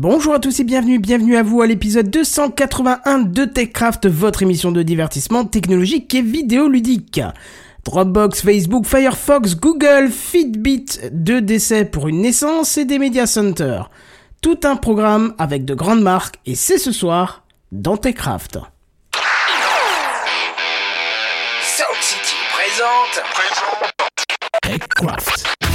[0.00, 4.70] Bonjour à tous et bienvenue, bienvenue à vous à l'épisode 281 de TechCraft, votre émission
[4.70, 7.20] de divertissement technologique et vidéoludique.
[7.82, 13.90] Dropbox, Facebook, Firefox, Google, Fitbit, deux décès pour une naissance et des media centers.
[14.40, 17.42] Tout un programme avec de grandes marques et c'est ce soir
[17.72, 18.60] dans TechCraft.
[21.60, 23.24] Sound City présente.
[24.62, 25.67] TechCraft.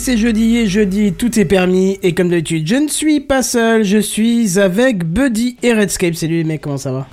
[0.00, 1.98] C'est jeudi et jeudi, tout est permis.
[2.02, 6.14] Et comme d'habitude, je ne suis pas seul, je suis avec Buddy et Redscape.
[6.14, 7.06] Salut les mecs, comment ça va?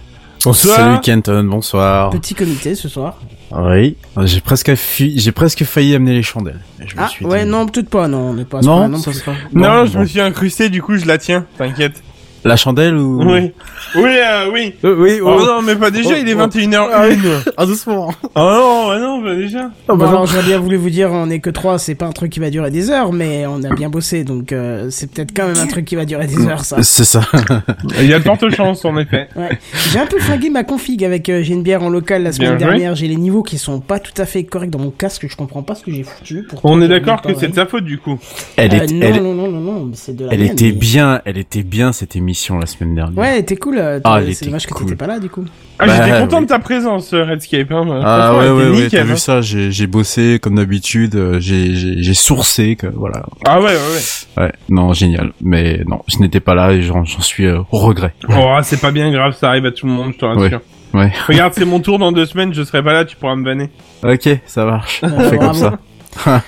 [0.53, 2.09] Salut Kenton, bonsoir.
[2.11, 3.19] Petit comité ce soir.
[3.52, 6.61] Oui, j'ai presque, fui- j'ai presque failli amener les chandelles.
[6.81, 8.88] Et je me Ah suis ouais, dit- non, peut-être pas, non, on n'est pas Non,
[8.88, 9.19] non ça plus.
[9.19, 9.99] sera- Non, Bon, je bon.
[10.02, 12.02] me suis incrusté, du coup je la tiens, t'inquiète.
[12.47, 13.51] La chandelle ou Oui.
[13.95, 14.73] Oui, euh, oui.
[14.83, 16.47] Euh, oui, Oh, non, mais pas déjà, Oh, il est oh.
[16.47, 17.51] 21h01.
[17.57, 18.11] Ah doucement.
[18.35, 19.69] Oh non, bah non, pas déjà.
[19.87, 22.31] Bon, alors j'aurais bien voulu vous dire, on est que trois, c'est pas un truc
[22.31, 25.47] qui va durer des heures, mais on a bien bossé, donc euh, c'est peut-être quand
[25.47, 26.81] même un truc qui va durer des heures, ça.
[26.83, 27.21] C'est ça.
[27.99, 29.27] Il y a de fortes chances, en effet.
[29.36, 29.57] Ouais.
[29.91, 32.55] J'ai un peu flingué ma config avec euh, j'ai une bière en local la semaine
[32.57, 32.95] Bien dernière.
[32.95, 35.25] J'ai les niveaux qui sont pas tout à fait corrects dans mon casque.
[35.30, 36.47] Je comprends pas ce que j'ai foutu.
[36.63, 38.17] On est d'accord que c'est de sa faute, du coup.
[38.55, 40.52] Elle, Euh, est, non, elle, non, non, non, non, mais c'est de la elle mienne,
[40.52, 43.17] était mais- bien, elle était bien cette émission la semaine dernière.
[43.17, 43.77] Ouais, était cool.
[43.77, 45.43] euh, Ah, c'est dommage que t'étais pas là du coup.
[45.80, 46.43] Ah, Bah, j'étais content oui.
[46.43, 47.71] de ta présence, euh, Redscape.
[47.71, 48.02] Hein.
[48.03, 49.15] Ah Franchement, ouais ouais ouais, t'as vu hein.
[49.15, 53.23] ça, j'ai bossé comme d'habitude, euh, j'ai sourcé que voilà.
[53.45, 54.43] Ah ouais, ouais, ouais.
[54.43, 58.14] Ouais, non génial, mais non, je n'étais pas là et j'en suis euh, au regret.
[58.30, 60.61] Oh, ah, c'est pas bien grave, ça arrive à tout le monde, je te rassure.
[60.93, 61.11] Ouais.
[61.27, 63.69] Regarde, c'est mon tour dans deux semaines, je serai pas là, tu pourras me banner.
[64.04, 65.02] Ok, ça marche.
[65.04, 65.77] On Euh, fait comme ça.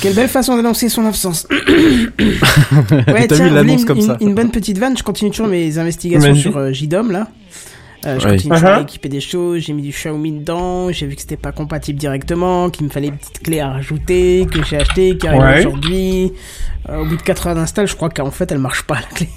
[0.00, 1.46] Quelle belle façon d'annoncer son absence.
[1.50, 4.16] ouais, T'as tiens, vu l'annonce comme une, ça.
[4.20, 4.96] une bonne petite vanne.
[4.96, 7.28] Je continue toujours mes investigations sur euh, JDOM là.
[8.04, 8.82] Euh, je continue à Uh-huh.
[8.82, 9.60] équiper des choses.
[9.60, 10.90] J'ai mis du Xiaomi dedans.
[10.90, 14.46] J'ai vu que c'était pas compatible directement, qu'il me fallait une petite clé à rajouter,
[14.52, 15.58] que j'ai acheté, qui arrive Ouais.
[15.60, 16.32] aujourd'hui.
[16.88, 19.02] Euh, au bout de 4 heures d'install, je crois qu'en fait elle marche pas la
[19.02, 19.28] clé.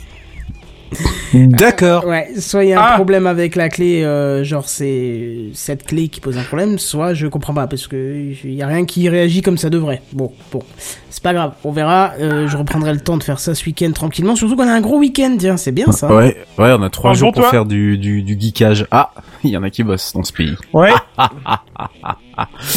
[1.34, 2.06] D'accord.
[2.06, 2.96] Ouais, soit il y a un Ah.
[2.96, 7.28] problème avec la clé, euh, genre c'est cette clé qui pose un problème, soit je
[7.28, 10.02] comprends pas parce que il y a rien qui réagit comme ça devrait.
[10.14, 10.62] Bon, bon,
[11.10, 12.14] c'est pas grave, on verra.
[12.20, 14.36] euh, je reprendrai le temps de faire ça ce week-end tranquillement.
[14.36, 16.08] Surtout qu'on a un gros week-end, tiens, c'est bien ça.
[16.08, 17.52] Ouais, ouais, on a trois Bonjour, jours pour toi.
[17.52, 18.86] faire du, du, du geekage.
[18.92, 19.12] Ah,
[19.44, 20.56] il y en a qui bossent dans ce pays.
[20.74, 20.92] Ouais.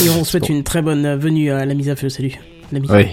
[0.04, 2.08] Et on souhaite une très bonne venue à la mise à feu.
[2.08, 2.32] Salut,
[2.72, 2.86] l'ami.
[2.90, 3.06] Oui,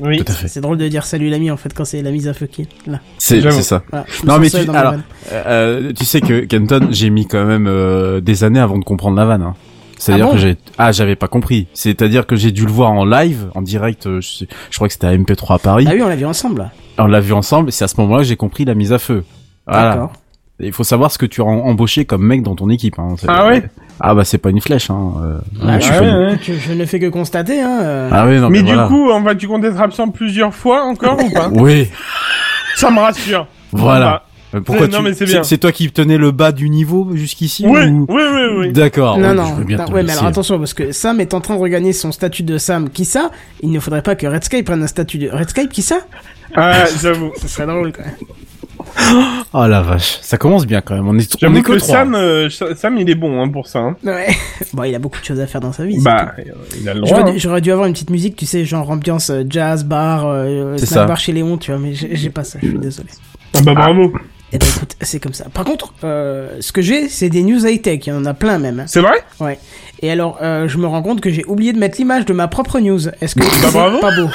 [0.00, 0.22] oui.
[0.46, 2.62] C'est drôle de dire salut l'ami en fait quand c'est la mise à feu qui
[2.62, 3.00] est là.
[3.18, 3.82] C'est ça.
[3.90, 4.94] Voilà, Non mais tu, alors,
[5.32, 9.16] euh, tu sais que Kenton, j'ai mis quand même euh, des années avant de comprendre
[9.16, 9.42] la vanne.
[9.42, 9.54] Hein.
[9.98, 11.68] C'est-à-dire Ah bon que j'ai ah j'avais pas compris.
[11.72, 14.06] C'est-à-dire que j'ai dû le voir en live, en direct.
[14.06, 15.86] euh, Je, sais- je crois que c'était à MP3 à Paris.
[15.88, 16.58] Ah oui, on l'a vu ensemble.
[16.62, 16.70] là.
[16.98, 17.70] On l'a vu ensemble.
[17.70, 19.24] et C'est à ce moment-là que j'ai compris la mise à feu.
[19.66, 19.90] Voilà.
[19.92, 20.12] D'accord.
[20.58, 22.98] Il faut savoir ce que tu as embauché comme mec dans ton équipe.
[22.98, 23.14] Hein.
[23.28, 23.62] Ah ouais?
[24.00, 24.88] Ah bah c'est pas une flèche.
[24.90, 25.12] Hein.
[25.22, 26.00] euh, Ah, je ouais,
[26.70, 26.74] ouais.
[26.76, 27.60] Ne fais que constater.
[27.60, 28.08] Hein, euh.
[28.10, 28.88] Ah oui non Mais mais, du voilà.
[28.88, 31.48] coup, en fait, tu comptes être absent plusieurs fois encore ou pas?
[31.52, 31.88] Oui,
[32.74, 33.46] Ça me rassure.
[33.72, 34.22] voilà.
[34.64, 35.04] Pourquoi non, tu...
[35.04, 35.42] mais c'est bien.
[35.42, 38.72] C'est toi qui tenais le bas du niveau jusqu'ici Oui, ou- oui, oui, oui.
[38.72, 39.18] D'accord.
[39.18, 40.18] Non, ouais, non, je veux bien non, te ouais, mais laisser.
[40.20, 42.88] alors attention, parce que Sam est en train de regagner son statut de Sam.
[42.88, 43.30] Qui ça
[43.62, 45.68] Il ne faudrait pas que Redscape prenne un statut de Redscape.
[45.68, 45.98] Qui ça
[46.54, 47.32] Ah, j'avoue.
[47.36, 48.14] Ça serait drôle quand même.
[49.52, 51.06] Oh la vache, ça commence bien quand même.
[51.08, 51.88] On est, on est que, que trois.
[51.96, 53.78] Sam, euh, Sam, il est bon hein, pour ça.
[53.80, 53.96] Hein.
[54.04, 54.28] Ouais.
[54.74, 55.98] bon, il a beaucoup de choses à faire dans sa vie.
[56.00, 56.42] Bah, euh,
[56.80, 57.10] il a le droit.
[57.18, 57.32] J'aurais, hein.
[57.34, 60.76] dû- j'aurais dû avoir une petite musique, tu sais, genre ambiance euh, jazz, bar, euh,
[60.78, 61.06] C'est snack ça.
[61.06, 63.08] bar chez Léon, tu vois, mais j'ai, pas ça, je suis désolé.
[63.56, 64.12] Ah bah bravo.
[64.52, 65.46] Et ben écoute, c'est comme ça.
[65.52, 68.58] Par contre, euh, ce que j'ai, c'est des news high-tech, il y en a plein
[68.58, 68.80] même.
[68.80, 68.84] hein.
[68.86, 69.16] C'est vrai?
[69.40, 69.58] Ouais.
[70.02, 72.46] Et alors, euh, je me rends compte que j'ai oublié de mettre l'image de ma
[72.46, 73.08] propre news.
[73.20, 73.98] Est-ce que Bah, c'est bravo.
[73.98, 74.28] pas beau?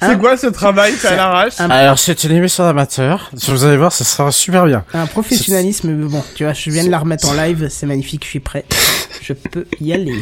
[0.00, 3.30] C'est quoi ce travail fait à l'arrache un- Alors, c'est une émission d'amateur.
[3.48, 4.84] Vous allez voir, ça sera super bien.
[4.92, 8.24] Un professionnalisme, mais bon, tu vois, je viens de la remettre en live, c'est magnifique,
[8.24, 8.64] je suis prêt.
[9.22, 10.14] Je peux y aller.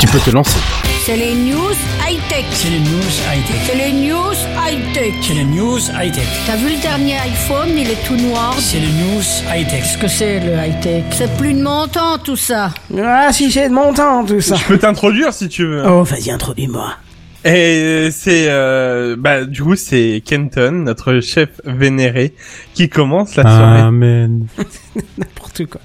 [0.00, 0.58] Tu peux te lancer.
[1.04, 1.70] C'est les news
[2.08, 2.44] high-tech.
[2.52, 2.88] C'est les news
[3.30, 3.56] high-tech.
[3.66, 4.34] C'est les news
[4.66, 5.14] high-tech.
[5.22, 6.26] C'est les news high-tech.
[6.46, 8.54] T'as vu le dernier iPhone, il est tout noir.
[8.58, 9.22] C'est les news
[9.54, 9.82] high-tech.
[9.82, 11.04] Qu'est-ce que c'est le high-tech?
[11.12, 12.70] C'est plus de mon temps tout ça.
[13.00, 14.56] Ah, si j'ai de mon temps, tout ça.
[14.56, 15.86] Je peux t'introduire si tu veux.
[15.86, 16.94] Oh, vas-y, introduis-moi.
[17.44, 22.34] Et c'est euh, bah du coup c'est Kenton, notre chef vénéré,
[22.74, 23.80] qui commence la soirée.
[23.80, 24.46] Amen.
[25.18, 25.80] N'importe quoi.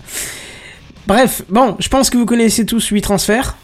[1.06, 3.58] Bref, bon, je pense que vous connaissez tous 8 transferts.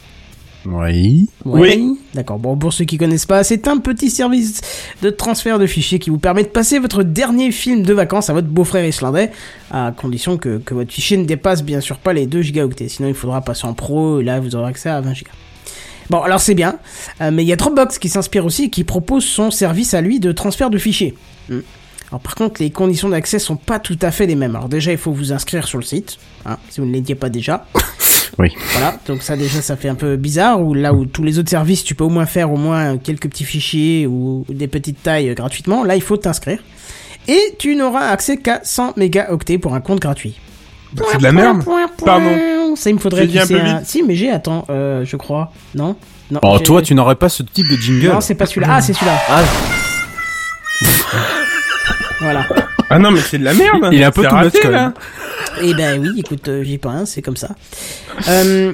[0.66, 1.30] Oui.
[1.46, 1.98] Oui.
[2.14, 2.38] D'accord.
[2.38, 4.60] Bon, pour ceux qui connaissent pas, c'est un petit service
[5.02, 8.34] de transfert de fichiers qui vous permet de passer votre dernier film de vacances à
[8.34, 9.32] votre beau-frère islandais,
[9.72, 12.90] à condition que, que votre fichier ne dépasse bien sûr pas les 2 gigaoctets.
[12.90, 15.32] Sinon, il faudra passer en pro, et là, vous aurez accès à 20 gigas.
[16.10, 16.80] Bon, alors c'est bien,
[17.22, 20.02] euh, mais il y a Dropbox qui s'inspire aussi et qui propose son service à
[20.02, 21.16] lui de transfert de fichiers.
[21.50, 21.60] Hmm.
[22.10, 24.56] Alors par contre, les conditions d'accès sont pas tout à fait les mêmes.
[24.56, 27.30] Alors déjà, il faut vous inscrire sur le site, hein, si vous ne l'étiez pas
[27.30, 27.66] déjà.
[28.38, 28.54] Oui.
[28.72, 31.50] Voilà, donc ça déjà ça fait un peu bizarre, ou là où tous les autres
[31.50, 35.30] services tu peux au moins faire au moins quelques petits fichiers ou des petites tailles
[35.30, 36.64] euh, gratuitement, là il faut t'inscrire.
[37.28, 40.40] Et tu n'auras accès qu'à 100 mégaoctets pour un compte gratuit.
[40.94, 41.64] Bah, c'est de la merde.
[42.04, 42.76] Pardon.
[42.76, 43.84] Ça il me faudrait dit un.
[43.84, 45.52] Si mais j'ai, attends, euh, je crois.
[45.76, 45.96] Non?
[46.32, 46.40] Non.
[46.44, 48.08] Oh, toi, tu n'aurais pas ce type de jingle.
[48.10, 48.68] Non, c'est pas celui-là.
[48.70, 49.18] Ah, c'est celui-là.
[49.30, 49.42] Ah,
[52.22, 52.46] Voilà.
[52.90, 53.90] Ah non mais c'est de la merde.
[53.92, 54.94] Il est un peu tout raté, quand même.
[55.62, 57.50] Eh ben oui, écoute, euh, j'y peux rien, c'est comme ça.
[58.28, 58.74] Euh,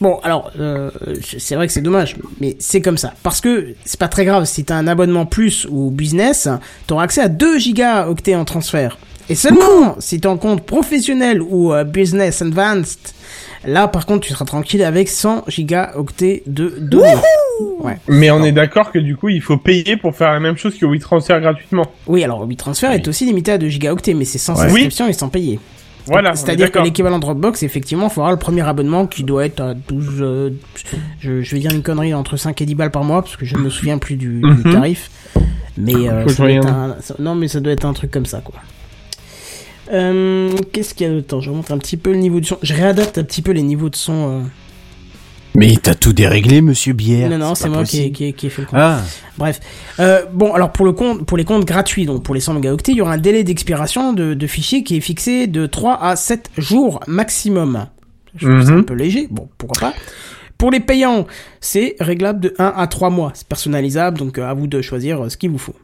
[0.00, 0.90] bon, alors, euh,
[1.38, 3.12] c'est vrai que c'est dommage, mais c'est comme ça.
[3.22, 6.48] Parce que c'est pas très grave, si t'as un abonnement plus ou business,
[6.86, 8.98] t'auras accès à 2 gigaoctets en transfert.
[9.30, 12.98] Et seulement si t'es en compte professionnel ou euh, business advanced,
[13.64, 17.14] là par contre tu seras tranquille avec 100 gigaoctets de données.
[17.80, 17.98] Ouais.
[18.08, 20.76] Mais on est d'accord que du coup il faut payer pour faire la même chose
[20.76, 21.84] que WeTransfer gratuitement.
[22.06, 24.66] Oui, alors WeTransfer est aussi limité à 2 gigaoctets, mais c'est sans Ouais.
[24.66, 25.58] inscription et sans payer.
[26.06, 26.34] Voilà.
[26.34, 30.06] C'est-à-dire que l'équivalent Dropbox, effectivement, il faudra le premier abonnement qui doit être à 12...
[30.20, 30.50] euh,
[31.20, 33.44] je, je vais dire une connerie, entre 5 et 10 balles par mois, parce que
[33.44, 34.72] je ne me souviens plus du, du Mhm.
[34.72, 35.10] tarif.
[35.76, 36.96] Mais euh, Faut que ça doit je être regarde.
[36.98, 38.56] un, ça- non, mais ça doit être un truc comme ça, quoi.
[39.92, 42.46] Euh, Qu'est-ce qu'il y a de temps Je remonte un petit peu le niveau de
[42.46, 42.58] son.
[42.62, 44.40] Je réadapte un petit peu les niveaux de son.
[44.40, 44.42] euh.
[45.56, 47.28] Mais t'as tout déréglé, monsieur Bière.
[47.28, 48.16] non, non, c'est moi qui ai, possible.
[48.16, 48.78] qui, ai, qui ai fait le compte.
[48.80, 49.00] Ah.
[49.36, 49.58] Bref.
[49.98, 52.92] Euh, bon, alors pour le compte, pour les comptes gratuits, donc pour les 100 mégaoctets,
[52.92, 56.14] il y aura un délai d'expiration de, de fichiers qui est fixé de 3 à
[56.14, 57.86] 7 jours maximum.
[58.36, 58.78] Je trouve ça Mhm.
[58.78, 59.26] un peu léger.
[59.28, 59.94] Bon, pourquoi pas.
[60.56, 61.26] Pour les payants,
[61.60, 63.32] c'est réglable de 1 à 3 mois.
[63.34, 65.74] C'est personnalisable, donc euh, à vous de choisir euh, ce qu'il vous faut.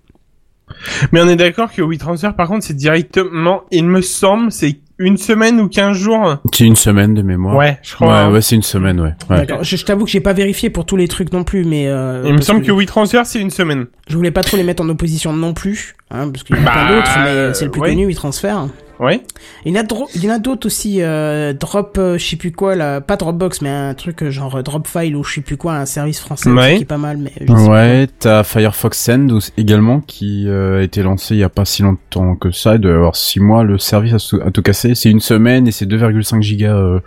[1.13, 5.19] Mais on est d'accord que WeTransfer par contre c'est directement, il me semble, c'est une
[5.19, 6.39] semaine ou 15 jours.
[6.55, 7.55] C'est une semaine de mémoire.
[7.55, 8.09] Ouais, je crois.
[8.09, 8.33] Ouais, hein.
[8.33, 9.13] ouais, c'est une semaine, ouais.
[9.29, 9.37] ouais.
[9.47, 9.63] D'accord.
[9.63, 12.23] Je, je t'avoue que j'ai pas vérifié pour tous les trucs non plus, mais euh,
[12.27, 13.87] Il me semble que WeTransfer c'est une semaine.
[14.09, 16.63] je voulais pas trop les mettre en opposition non plus, hein, parce qu'il y en
[16.63, 17.91] a Bah, plein d'autres, mais c'est le plus ouais.
[17.91, 18.55] connu, WeTransfer.
[18.99, 19.21] Ouais.
[19.65, 22.25] Il y en a, dro- il y en a d'autres aussi, euh, Drop, euh, je
[22.27, 25.35] sais plus quoi, là, pas Dropbox, mais un truc euh, genre euh, Dropfile ou je
[25.35, 26.77] sais plus quoi, un service français Ouais.
[26.77, 29.29] qui est pas mal, mais je sais Ouais, t'as Firefox Send
[29.59, 32.75] également qui euh, a été lancé il y a pas si longtemps que ça.
[32.77, 33.65] Il doit y avoir 6 mois.
[33.65, 34.95] Le service a, tout- a tout cassé.
[34.95, 37.01] C'est une semaine et c'est 2,5 gigas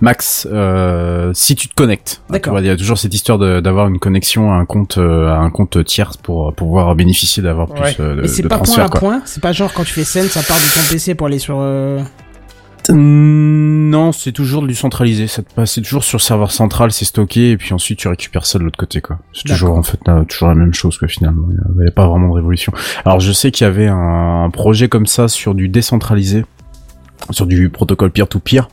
[0.00, 0.46] max
[1.34, 2.22] si tu te connectes.
[2.30, 2.42] D'accord.
[2.42, 4.98] Tu vois, Il y a toujours cette histoire de- d'avoir une connexion à un compte
[4.98, 7.96] à un compte tiers pour pouvoir bénéficier d'avoir plus Ouais.
[8.00, 8.84] euh, de, Mais c'est de pas point transfert.
[8.84, 9.00] à quoi.
[9.00, 11.38] point, c'est pas genre quand tu fais send, ça part de ton PC pour aller
[11.38, 11.58] sur.
[11.60, 12.00] euh,
[12.90, 15.26] Non, c'est toujours du centralisé.
[15.28, 18.44] Ça te passe, c'est toujours sur serveur central, c'est stocké et puis ensuite tu récupères
[18.46, 19.18] ça de l'autre côté, quoi.
[19.32, 21.46] C'est toujours en fait euh, toujours la même chose que finalement.
[21.50, 22.72] Il n'y avait pas vraiment de révolution.
[23.04, 26.44] Alors je sais qu'il y avait un, un projet comme ça sur du décentralisé,
[27.30, 28.68] sur du protocole peer-to-peer,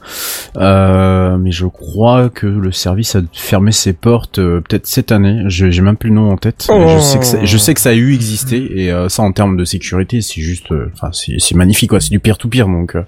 [0.57, 5.43] euh, mais je crois que le service a fermé ses portes euh, peut-être cette année.
[5.47, 6.67] Je- J'ai même plus le nom en tête.
[6.69, 9.31] Je sais que ça, je sais que ça a eu existé et euh, ça en
[9.31, 11.99] termes de sécurité, c'est juste, euh, enfin c'est c'est magnifique quoi.
[11.99, 12.95] C'est du peer-to-peer donc.
[12.95, 13.03] euh,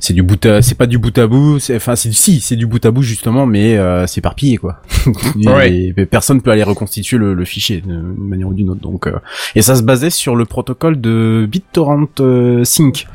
[0.00, 2.56] c'est du bout à, c'est pas du bout à bout, c'est, enfin, c'est, si, c'est
[2.56, 4.82] du bout à bout justement, mais euh, c'est éparpillé quoi.
[5.40, 5.72] et, Ouais.
[5.96, 8.80] et personne peut aller reconstituer le, le fichier d'une manière ou d'une autre.
[8.80, 9.12] Donc, euh,
[9.54, 13.06] et ça se basait sur le protocole de BitTorrent euh, Sync.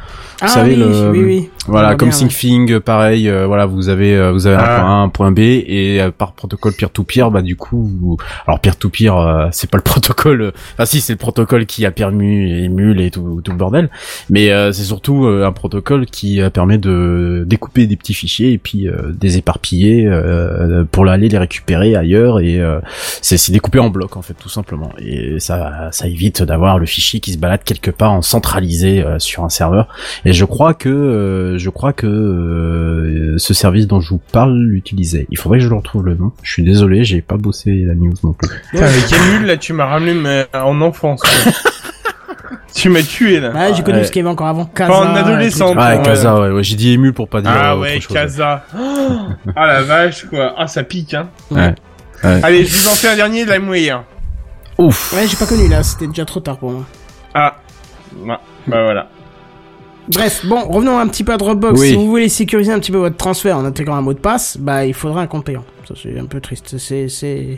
[0.42, 1.50] Ah savez, oui, le- oui, oui.
[1.68, 3.30] Voilà, vois comme bien, SyncThing, pareil.
[3.30, 4.80] euh, voilà, vous avez, euh, vous avez un Ah.
[4.80, 8.18] point A, un point B, et euh, par protocole peer-to-peer, bah du coup, vous-
[8.48, 10.42] alors peer-to-peer, euh, c'est pas le protocole.
[10.42, 13.58] euh, Enfin, si, c'est le protocole qui a permis et émule et tout, tout le
[13.58, 13.92] bordel.
[14.32, 18.54] Mais euh, c'est surtout euh, un protocole qui euh, permet de découper des petits fichiers
[18.54, 22.40] et puis euh, des éparpiller euh, pour aller les récupérer ailleurs.
[22.40, 22.80] Et euh,
[23.22, 24.90] c'est c'est découpé en blocs en fait, tout simplement.
[24.98, 29.20] Et ça, ça évite d'avoir le fichier qui se balade quelque part en centralisé euh,
[29.20, 29.88] sur un serveur.
[30.26, 30.90] Et je crois que
[31.32, 35.28] euh, je crois que euh, ce service dont je vous parle l'utilisait.
[35.30, 36.32] Il faudrait que je le retrouve le nom.
[36.44, 38.50] Je suis désolé, j'ai pas bossé la news non plus.
[38.72, 41.22] Putain, mais quel nul, là, tu m'as ramené mais, en enfance.
[42.74, 43.52] tu m'as tué, là.
[43.52, 44.04] Ouais, j'ai connu ouais.
[44.04, 44.66] ce qu'il y avait encore avant.
[44.66, 45.74] Pas en adolescent.
[45.78, 46.04] Ah, ouais.
[46.04, 48.14] Casa, ouais, ouais, j'ai dit ému pour pas dire Ah autre ouais, chose.
[48.14, 48.66] Casa.
[49.56, 50.54] ah la vache, quoi.
[50.58, 51.30] Ah, ça pique, hein.
[51.50, 51.74] Ouais.
[52.24, 52.40] Ouais.
[52.44, 54.04] Allez, je vous en fais un dernier, LimeWire.
[54.78, 55.12] Ouf.
[55.12, 55.18] ça.
[55.18, 56.86] Ouais, j'ai pas connu là, c'était déjà trop tard pour moi.
[57.34, 57.56] Ah.
[58.20, 58.36] Ouais,
[58.68, 59.08] bah voilà.
[60.10, 61.80] Bref, bon, revenons un petit peu à Dropbox.
[61.80, 61.90] Oui.
[61.90, 64.58] Si vous voulez sécuriser un petit peu votre transfert en intégrant un mot de passe,
[64.58, 65.64] bah il faudra un compte payant.
[65.88, 67.58] Ça c'est un peu triste, c'est c'est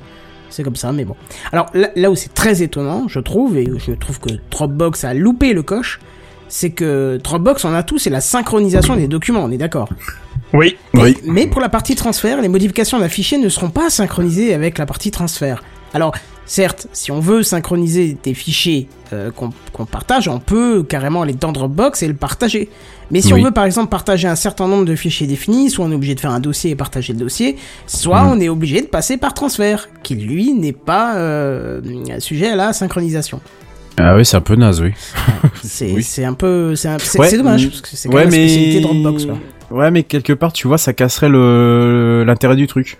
[0.49, 1.15] c'est comme ça, mais bon.
[1.51, 5.13] Alors là, là où c'est très étonnant, je trouve, et je trouve que Dropbox a
[5.13, 5.99] loupé le coche,
[6.47, 9.89] c'est que Dropbox on a tout, c'est la synchronisation des documents, on est d'accord.
[10.53, 10.77] Oui.
[10.93, 11.17] Oui.
[11.25, 14.85] Mais pour la partie transfert, les modifications d'un fichier ne seront pas synchronisées avec la
[14.85, 15.63] partie transfert.
[15.95, 16.13] Alors,
[16.45, 21.51] certes, si on veut synchroniser des fichiers euh, qu'on partage, on peut carrément aller dans
[21.51, 22.69] Dropbox et le partager.
[23.11, 23.41] Mais si Oui.
[23.41, 26.15] on veut par exemple partager un certain nombre de fichiers définis, soit on est obligé
[26.15, 28.29] de faire un dossier et partager le dossier, soit Mhm.
[28.31, 31.81] on est obligé de passer par transfert, qui lui n'est pas euh,
[32.19, 33.39] sujet à la synchronisation.
[33.97, 34.91] Ah oui, c'est un peu naze, oui.
[35.63, 36.25] C'est Oui.
[36.25, 39.25] un peu, c'est Ouais, dommage mm, parce que c'est quand même la spécialité de Dropbox.
[39.25, 39.37] Quoi.
[39.69, 42.97] Ouais, mais quelque part, tu vois, ça casserait le l'intérêt du truc.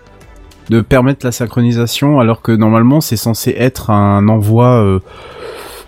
[0.70, 5.00] De permettre la synchronisation alors que normalement c'est censé être un envoi euh,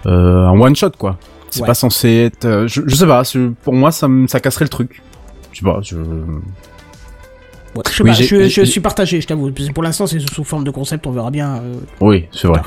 [0.06, 1.18] euh, un one shot quoi.
[1.50, 1.68] C'est Ouais.
[1.68, 3.24] pas censé être euh, je, je sais pas,
[3.64, 5.02] pour moi ça ça casserait le truc.
[5.54, 5.96] Je sais pas, je
[7.76, 9.52] Ouais, je sais Oui, pas, j'ai- je, je j'ai- suis partagé, je t'avoue.
[9.74, 11.58] Pour l'instant, c'est sous forme de concept, on verra bien.
[11.58, 12.62] euh, Oui, c'est vrai.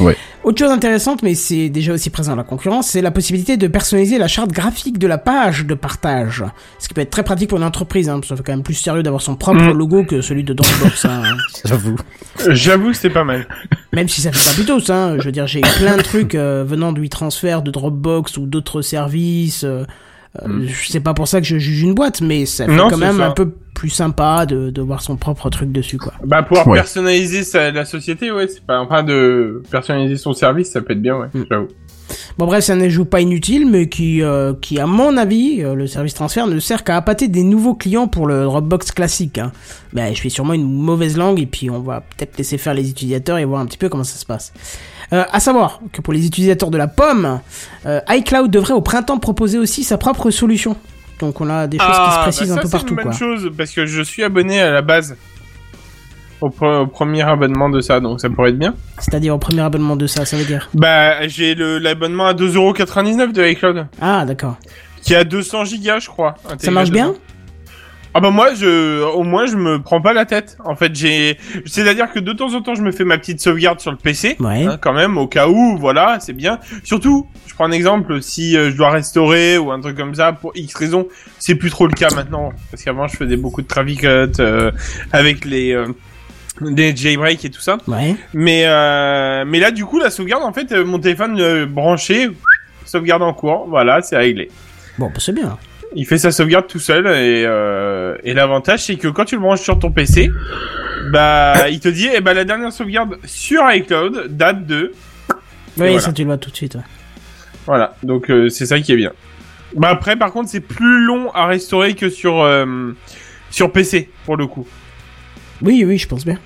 [0.00, 0.16] Ouais.
[0.44, 3.66] Autre chose intéressante, mais c'est déjà aussi présent dans la concurrence, c'est la possibilité de
[3.66, 6.42] personnaliser la charte graphique de la page de partage.
[6.78, 8.52] Ce qui peut être très pratique pour une entreprise, hein, parce que ça fait quand
[8.52, 9.72] même plus sérieux d'avoir son propre Mm.
[9.76, 11.04] logo que celui de Dropbox.
[11.04, 11.22] hein.
[11.64, 11.96] J'avoue.
[12.48, 13.46] J'avoue que c'est pas mal.
[13.92, 15.04] Même si ça fait pas plutôt ça.
[15.08, 15.16] hein.
[15.18, 18.80] Je veux dire, j'ai plein de trucs euh, venant du transfert de Dropbox ou d'autres
[18.82, 19.64] services.
[19.64, 19.84] euh,
[20.42, 22.96] euh, C'est pas pour ça que je juge une boîte, mais ça fait Non, quand
[22.96, 23.26] c'est même ça.
[23.26, 26.14] un peu plus sympa de, de voir son propre truc dessus, quoi.
[26.24, 26.78] Bah, pouvoir Ouais.
[26.78, 31.02] personnaliser sa, la société, ouais, c'est pas, enfin, de personnaliser son service, ça peut être
[31.02, 31.42] bien, ouais, Mm.
[31.50, 31.68] j'avoue.
[32.38, 35.74] Bon bref, c'est un ajout pas inutile, mais qui, euh, qui à mon avis, euh,
[35.74, 39.38] le service transfert ne sert qu'à appâter des nouveaux clients pour le Dropbox classique.
[39.38, 39.50] Hein.
[39.92, 42.88] Ben, je fais sûrement une mauvaise langue et puis on va peut-être laisser faire les
[42.90, 44.52] utilisateurs et voir un petit peu comment ça se passe.
[45.12, 47.40] Euh, à savoir que pour les utilisateurs de la pomme,
[47.86, 50.76] euh, iCloud devrait au printemps proposer aussi sa propre solution.
[51.20, 52.96] Donc on a des choses qui se précisent bah un peu ça, c'est partout une
[52.96, 53.12] bonne quoi.
[53.12, 55.16] chose, parce que je suis abonné à la base.
[56.42, 58.74] Au, pre- au premier abonnement de ça, donc ça pourrait être bien.
[58.98, 60.68] C'est-à-dire au premier abonnement de ça, ça veut dire.
[60.74, 63.86] Bah, j'ai le, l'abonnement à 2,99€ de iCloud.
[64.02, 64.56] Ah d'accord.
[65.00, 66.34] Qui a 200 gigas, je crois.
[66.58, 67.14] Ça marche bien?
[68.16, 70.56] Ah bah moi, je, au moins, je me prends pas la tête.
[70.64, 73.78] En fait, j'ai, c'est-à-dire que de temps en temps, je me fais ma petite sauvegarde
[73.78, 74.36] sur le PC.
[74.40, 74.64] Ouais.
[74.64, 76.58] hein, quand même, au cas où, voilà, c'est bien.
[76.82, 80.32] Surtout, je prends un exemple, si euh, je dois restaurer ou un truc comme ça,
[80.32, 81.06] pour X raison,
[81.38, 82.54] c'est plus trop le cas maintenant.
[82.70, 84.06] Parce qu'avant, je faisais beaucoup de traffic cut,
[84.40, 84.70] euh,
[85.12, 85.84] avec les, euh,
[86.62, 87.76] des jailbreaks et tout ça.
[87.86, 88.16] Ouais.
[88.32, 92.30] Mais, euh, mais là, du coup, la sauvegarde, en fait, euh, mon téléphone euh, branché,
[92.86, 94.50] sauvegarde en cours, voilà, c'est réglé.
[94.98, 95.58] Bon, bah, c'est bien.
[95.94, 99.40] Il fait sa sauvegarde tout seul et, euh, et l'avantage c'est que quand tu le
[99.40, 100.30] branches sur ton PC,
[101.10, 104.92] bah il te dit eh ben la dernière sauvegarde sur iCloud date de
[105.28, 105.42] Oui,
[105.76, 106.00] voilà.
[106.00, 106.74] ça tu le vois tout de suite.
[106.74, 106.82] ouais.
[107.66, 109.12] voilà donc euh, c'est ça qui est bien.
[109.74, 112.92] Bah après par contre c'est plus long à restaurer que sur euh,
[113.50, 114.66] sur PC pour le coup
[115.62, 116.38] Oui, oui, je pense bien.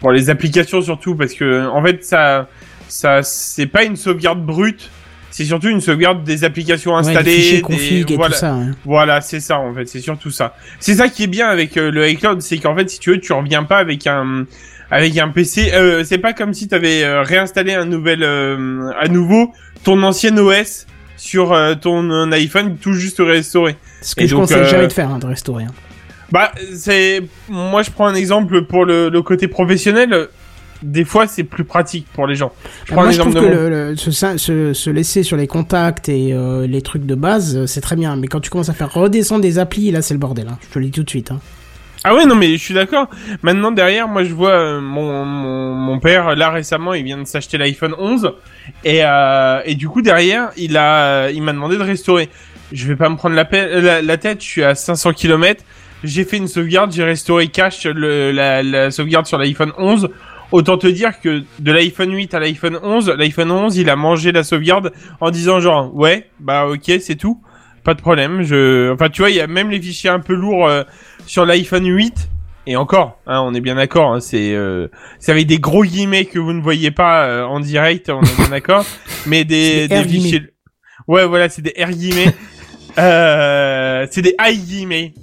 [0.00, 2.48] pour les applications surtout parce que en fait ça
[2.88, 4.90] ça c'est pas une sauvegarde brute
[5.36, 8.34] c'est surtout une sauvegarde des applications Ouais, installées fichiers des- config et voilà.
[8.34, 8.52] tout ça.
[8.52, 8.70] hein.
[8.84, 10.54] Voilà, c'est ça en fait, c'est surtout ça.
[10.78, 13.18] C'est ça qui est bien avec euh, le iCloud, c'est qu'en fait si tu veux,
[13.20, 14.46] tu reviens pas avec un
[14.92, 15.72] avec un PC.
[15.74, 20.36] Euh, c'est pas comme si tu avais réinstallé un nouvel euh, à nouveau ton ancien
[20.38, 20.86] OS
[21.16, 23.74] sur euh, ton euh, iPhone tout juste restauré.
[24.02, 25.64] Ce que Et je donc, conseille euh, jamais de faire, hein, de restaurer.
[25.64, 25.72] hein.
[26.30, 30.28] Bah c'est moi je prends un exemple pour le, le côté professionnel.
[30.84, 32.52] Des fois, c'est plus pratique pour les gens.
[32.84, 35.36] Je prends moi, je trouve de que mon- le, le- se, se, se laisser sur
[35.36, 38.14] les contacts et euh, les trucs de base, euh, c'est très bien.
[38.16, 40.46] Mais quand tu commences à faire redescendre des applis, là, c'est le bordel.
[40.48, 40.58] hein.
[40.68, 41.30] Je te le dis tout de suite.
[41.32, 41.40] hein.
[42.06, 43.08] Ah ouais, non, mais je suis d'accord.
[43.42, 47.24] Maintenant, derrière, moi, je vois euh, mon, mon, mon père, là, récemment, il vient de
[47.24, 48.32] s'acheter l'iPhone 11.
[48.84, 52.28] Et, euh, et du coup, derrière, il a, il m'a demandé de restaurer.
[52.72, 55.64] Je vais pas me prendre la, pe- la, la tête, je suis à 500 km.
[56.02, 60.10] J'ai fait une sauvegarde, j'ai restauré cache le, la, la sauvegarde sur l'iPhone 11.
[60.54, 64.30] Autant te dire que de l'iPhone 8 à l'iPhone 11, l'iPhone 11, il a mangé
[64.30, 67.42] la sauvegarde en disant genre, ouais, bah ok, c'est tout.
[67.82, 68.44] Pas de problème.
[68.44, 70.84] Je, enfin, tu vois, il y a même les fichiers un peu lourds euh,
[71.26, 72.28] sur l'iPhone 8.
[72.68, 74.86] Et encore, hein, on est bien d'accord, hein, c'est euh,
[75.18, 78.36] c'est avec des gros guillemets que vous ne voyez pas euh, en direct, on est
[78.36, 78.84] bien d'accord,
[79.26, 80.42] mais des, des fichiers.
[81.08, 82.32] Ouais, voilà, c'est des R guillemets.
[82.98, 85.14] Euh, c'est des high guillemets.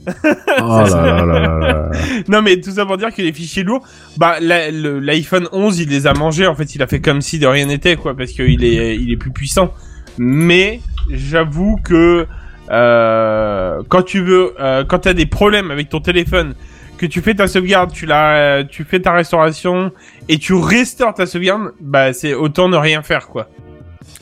[0.61, 1.91] Oh là là là là là.
[2.27, 3.87] non mais tout ça pour dire que les fichiers lourds,
[4.17, 6.47] bah l'iPhone 11 il les a mangés.
[6.47, 9.11] En fait, il a fait comme si de rien n'était quoi, parce qu'il est il
[9.11, 9.73] est plus puissant.
[10.17, 12.27] Mais j'avoue que
[12.71, 16.55] euh, quand tu veux, euh, quand t'as des problèmes avec ton téléphone,
[16.97, 19.91] que tu fais ta sauvegarde, tu la, tu fais ta restauration
[20.29, 23.49] et tu restaures ta sauvegarde, bah c'est autant ne rien faire quoi.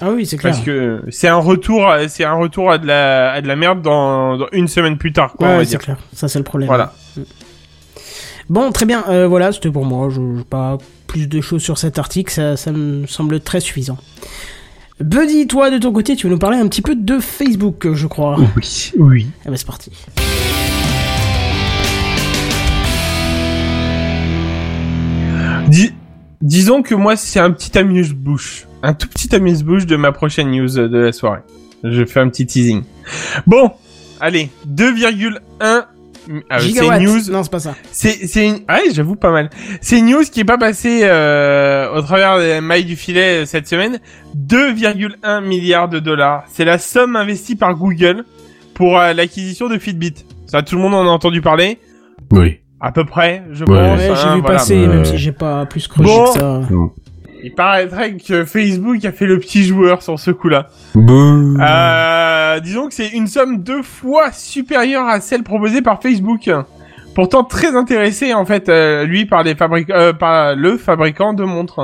[0.02, 0.54] Ah oui, c'est clair.
[0.54, 3.56] Parce que c'est un retour, à- c'est un retour à de la, à de la
[3.56, 5.58] merde dans, dans une semaine plus tard quoi.
[5.58, 5.98] Ouais, c'est clair.
[6.14, 6.68] Ça, c'est le problème.
[6.68, 6.94] Voilà.
[8.50, 9.04] Bon, très bien.
[9.10, 10.10] Euh, voilà, c'était pour moi.
[10.10, 10.78] Je n'ai pas
[11.08, 12.32] plus de choses sur cet article.
[12.32, 13.98] Ça, ça me semble très suffisant.
[15.00, 18.08] Buddy, toi, de ton côté, tu veux nous parler un petit peu de Facebook, je
[18.08, 18.38] crois.
[18.56, 19.28] Oui, oui.
[19.46, 19.92] Ah bah, c'est parti.
[25.68, 25.94] Dis-
[26.42, 28.66] disons que moi, c'est un petit amuse-bouche.
[28.84, 31.42] Un tout petit amuse-bouche de ma prochaine news de la soirée.
[31.84, 32.84] Je fais un petit teasing.
[33.48, 33.72] Bon,
[34.20, 35.40] allez, 2,1...
[36.50, 37.20] Ah, c'est news...
[37.32, 37.74] Non, c'est pas ça.
[37.92, 38.60] C'est, c'est une...
[38.68, 39.50] Ah ouais, j'avoue pas mal.
[39.82, 43.46] C'est une news qui est pas passée euh, au travers des mailles du filet euh,
[43.46, 44.00] cette semaine.
[44.38, 46.44] 2,1 milliards de dollars.
[46.48, 48.26] C'est la somme investie par Google
[48.76, 50.14] pour euh, l'acquisition de Fitbit.
[50.46, 51.80] Ça, tout le monde en a entendu parler.
[52.32, 52.60] Oui.
[52.80, 53.76] À peu près, je Ouais.
[53.76, 54.00] pense.
[54.00, 54.58] Ouais, j'ai hein, vu voilà.
[54.58, 56.26] passer, même si j'ai pas plus creusé Bon.
[56.26, 56.62] que ça.
[57.44, 60.68] Il paraîtrait que Facebook a fait le petit joueur sur ce coup-là.
[60.98, 66.50] Euh, disons que c'est une somme deux fois supérieure à celle proposée par Facebook.
[67.16, 71.44] Pourtant très intéressé en fait euh, lui par les fabric euh, par le fabricant de
[71.44, 71.80] montres.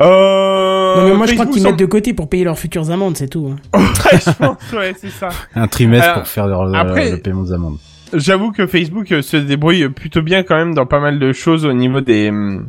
[0.00, 3.16] Euh, Non, mais moi, je crois qu'ils mettent de côté pour payer leurs futures amendes,
[3.16, 3.52] c'est tout.
[3.74, 3.80] hein.
[4.12, 5.28] Je pense, ouais, c'est ça.
[5.54, 7.78] Un trimestre pour faire le, après- le paiement des amendes.
[8.14, 11.72] J'avoue que Facebook se débrouille plutôt bien quand même dans pas mal de choses au
[11.74, 12.68] niveau des hum,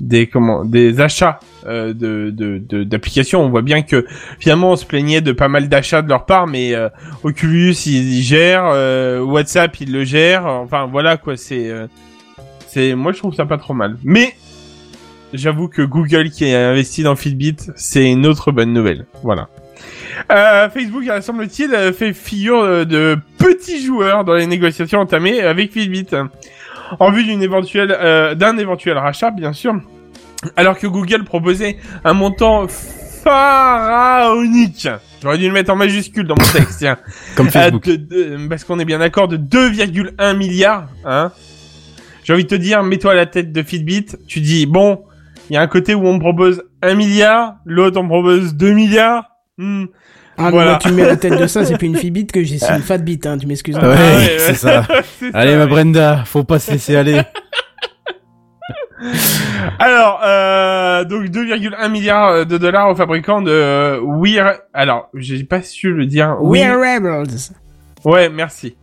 [0.00, 3.42] des comment des achats euh, de de de- d'applications.
[3.42, 4.06] On voit bien que
[4.38, 6.88] finalement on se plaignait de pas mal d'achats de leur part, mais euh,
[7.22, 10.46] Oculus ils, ils gèrent, euh, WhatsApp ils le gèrent.
[10.46, 11.86] Enfin voilà quoi, c'est euh,
[12.68, 13.96] c'est moi je trouve ça pas trop mal.
[14.04, 14.34] Mais
[15.32, 19.06] j'avoue que Google qui a investi dans Fitbit, c'est une autre bonne nouvelle.
[19.22, 19.48] Voilà.
[20.32, 26.06] Euh, Facebook, semble-t-il, fait figure euh, de petit joueur dans les négociations entamées avec Fitbit,
[27.00, 29.74] en vue d'une éventuelle, euh, d'un éventuel rachat, bien sûr.
[30.56, 34.88] Alors que Google proposait un montant pharaonique.
[35.22, 36.98] J'aurais dû le mettre en majuscule dans mon texte, tiens.
[37.36, 37.84] Comme Euh, Facebook.
[37.86, 41.32] de- de- parce qu'on est bien d'accord de 2,1 milliards, hein.
[42.24, 45.02] J'ai envie de te dire, mets-toi à la tête de Fitbit, tu dis, bon,
[45.48, 48.54] il y a un côté où on me propose 1 milliard, l'autre on me propose
[48.54, 49.24] 2 milliards.
[49.58, 49.86] Hmm.
[50.38, 50.70] Ah, Voilà.
[50.72, 52.74] moi, tu me mets la tête de ça, c'est plus une Fitbit que j'ai, c'est
[52.74, 53.76] une Fatbit, hein, tu m'excuses.
[53.76, 54.54] Ouais, Ah ouais, c'est ouais.
[54.54, 54.86] ça.
[55.18, 55.70] C'est ça, Allez, ma ouais.
[55.70, 57.20] Brenda, faut pas se laisser aller.
[59.78, 64.58] Alors, euh, donc 2,1 milliards de dollars au fabricant de euh, Wear...
[64.72, 66.36] Alors, j'ai pas su le dire.
[66.40, 67.24] Wearables.
[68.04, 68.76] Ouais, merci.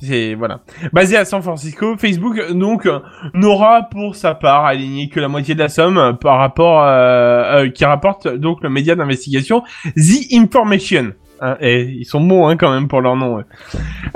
[0.00, 0.60] C'est voilà.
[0.92, 2.88] Basé à San Francisco, Facebook donc
[3.34, 7.70] n'aura pour sa part aligné que la moitié de la somme par rapport euh, euh,
[7.70, 9.62] qui rapporte donc le média d'investigation
[9.96, 11.12] The Information.
[11.40, 13.36] Hein, et ils sont bons hein, quand même pour leur nom.
[13.36, 13.44] ouais.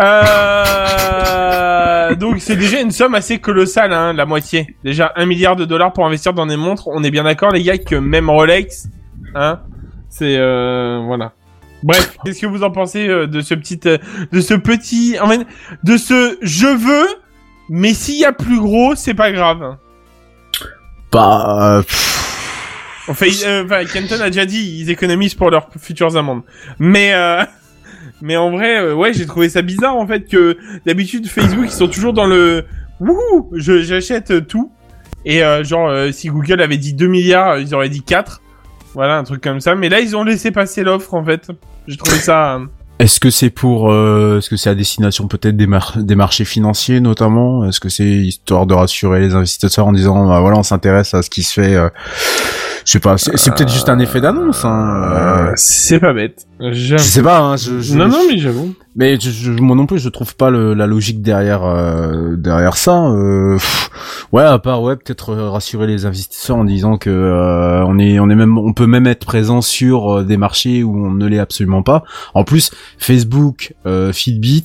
[0.00, 1.22] Euh,
[2.16, 4.74] donc c'est déjà une somme assez colossale, hein, la moitié.
[4.82, 6.88] Déjà un milliard de dollars pour investir dans des montres.
[6.88, 8.88] On est bien d'accord les gars que même Rolex,
[9.34, 9.60] hein,
[10.08, 11.32] c'est euh, voilà.
[11.82, 13.98] Bref, qu'est-ce que vous en pensez euh, de ce petit, euh,
[14.30, 15.40] de ce petit, en fait,
[15.84, 17.08] de ce je veux,
[17.68, 19.76] mais s'il y a plus gros, c'est pas grave.
[21.12, 22.18] Bah, euh, pff,
[23.08, 26.42] Enfin, il- euh, enfin, Kenton a déjà dit, ils économisent pour leurs futures amendes.
[26.78, 27.42] Mais, euh,
[28.22, 31.70] mais en vrai, euh, ouais, j'ai trouvé ça bizarre en fait que d'habitude Facebook ils
[31.72, 32.64] sont toujours dans le
[33.00, 34.70] wouhou, je j'achète euh, tout.
[35.24, 38.40] Et euh, genre euh, si Google avait dit 2 milliards, ils auraient dit 4.
[38.94, 39.74] Voilà, un truc comme ça.
[39.74, 41.48] Mais là, ils ont laissé passer l'offre en fait.
[41.88, 42.54] J'ai trouvé ça.
[42.56, 42.66] euh,
[42.98, 46.44] Est-ce que c'est pour, euh, est-ce que c'est à destination peut-être des, mar- des marchés
[46.44, 47.64] financiers notamment?
[47.64, 51.22] Est-ce que c'est histoire de rassurer les investisseurs en disant, bah, voilà, on s'intéresse à
[51.22, 51.88] ce qui se fait euh,
[52.84, 54.64] Je sais pas, c'est, peut-être juste un effet d'annonce.
[54.64, 56.46] Hein, euh, C'est pas bête.
[56.60, 57.38] je sais pas.
[57.40, 58.74] Hein, je, je- Non, non, mais j'avoue.
[58.96, 62.76] Mais je, je- moi non plus, je trouve pas le, la logique derrière euh, derrière
[62.76, 63.04] ça.
[63.06, 63.90] Euh, pff,
[64.32, 68.18] ouais, à part ouais, peut-être euh, rassurer les investisseurs en disant que euh, on est
[68.18, 71.26] on est même on peut même être présent sur euh, des marchés où on ne
[71.26, 72.02] l'est absolument pas.
[72.34, 74.64] En plus, Facebook, euh, Fitbit.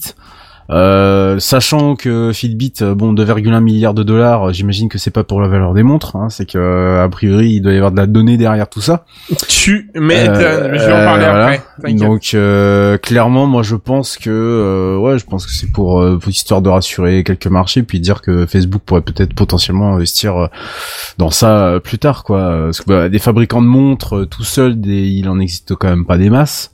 [0.69, 5.23] Euh, sachant que Fitbit, euh, bon, 2,1 milliards de dollars, euh, j'imagine que c'est pas
[5.23, 7.97] pour la valeur des montres, hein, c'est que a priori il doit y avoir de
[7.97, 9.05] la donnée derrière tout ça.
[9.47, 11.45] Tu, mais Euh, je vais en parler voilà.
[11.45, 11.93] après.
[11.93, 16.17] Donc euh, clairement, moi je pense que euh, ouais, je pense que c'est pour, euh,
[16.17, 20.49] pour histoire de rassurer quelques marchés, puis dire que Facebook pourrait peut-être potentiellement investir
[21.17, 22.65] dans ça plus tard, quoi.
[22.65, 26.05] Parce que bah, des fabricants de montres tout seuls, des, il en existe quand même
[26.05, 26.71] pas des masses.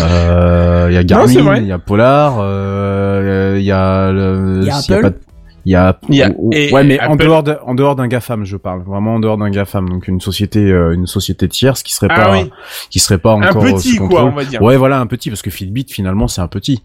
[0.00, 4.70] Euh, Il y a Garmin, il y a Polar, euh, il y a le, y
[4.70, 5.00] a Apple.
[5.02, 5.25] pas-
[5.66, 8.06] il y a, Il y a- et- ouais, mais en dehors de, en dehors d'un
[8.06, 8.82] GAFAM, je parle.
[8.84, 9.88] Vraiment en dehors d'un GAFAM.
[9.88, 12.50] Donc une société, euh, une société tierce qui serait Ah pas, oui.
[12.88, 14.62] qui serait pas Un encore petit, sous quoi, on va dire.
[14.62, 16.82] Ouais, voilà, un petit, parce que Fitbit, finalement, c'est un petit.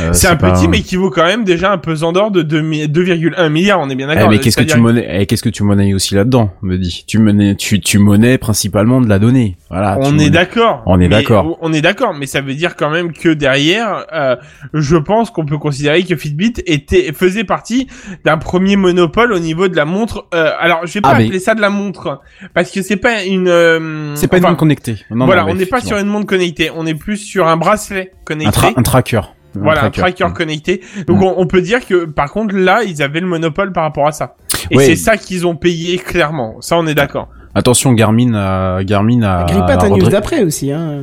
[0.00, 2.42] Euh, c'est un pas- petit, mais qui vaut quand même déjà un pesant d'or de
[2.42, 4.30] 2 mi- 2,1 milliards, on est bien Eh, d'accord.
[4.30, 7.04] mais qu'est-ce que tu monnaies, eh, qu'est-ce que tu monnaies aussi là-dedans, me dis?
[7.06, 9.56] Tu monnaies, tu, tu monnaies principalement de la donnée.
[9.70, 9.96] Voilà.
[10.00, 10.82] On est d'accord.
[10.86, 11.56] On est d'accord.
[11.62, 14.34] On est d'accord, mais ça veut dire quand même que derrière, euh,
[14.72, 17.86] je pense qu'on peut considérer que Fitbit était faisait partie
[18.24, 20.26] d'un premier monopole au niveau de la montre.
[20.34, 22.20] euh, alors, je vais pas Ah, mais- appeler ça de la montre
[22.54, 23.48] parce que c'est pas une.
[23.48, 24.96] euh, C'est pas une montre connectée.
[25.10, 27.56] Non, voilà, non, on n'est pas sur une montre connectée, on est plus sur un
[27.56, 28.58] bracelet connecté.
[28.58, 29.20] un, tra- un tracker.
[29.54, 30.32] voilà, un tracker Mm.
[30.32, 30.80] connecté.
[31.06, 31.22] Donc Mm.
[31.24, 34.12] on, on peut dire que par contre là, ils avaient le monopole par rapport à
[34.12, 34.36] ça.
[34.70, 34.84] Et Ouais.
[34.86, 36.56] c'est ça qu'ils ont payé clairement.
[36.60, 37.28] Ça, on est d'accord.
[37.54, 41.02] Attention, Garmin a, Garmin a, Grille pas ta news d'après aussi, hein.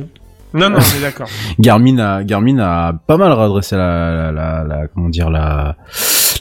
[0.52, 1.28] Non, non, on est d'accord.
[1.58, 5.76] Garmin a, Garmin a pas mal redressé la, la, la, la- comment dire, la,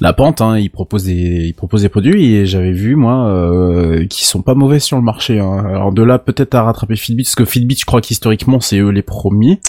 [0.02, 0.58] la pente, hein.
[0.58, 4.56] Il propose des, il propose des produits et j'avais vu, moi, euh, qui sont pas
[4.56, 5.64] mauvais sur le marché, hein.
[5.70, 8.90] Alors de là, peut-être à rattraper Fitbit, parce que Fitbit, je crois qu'historiquement, c'est eux
[8.90, 9.60] les premiers.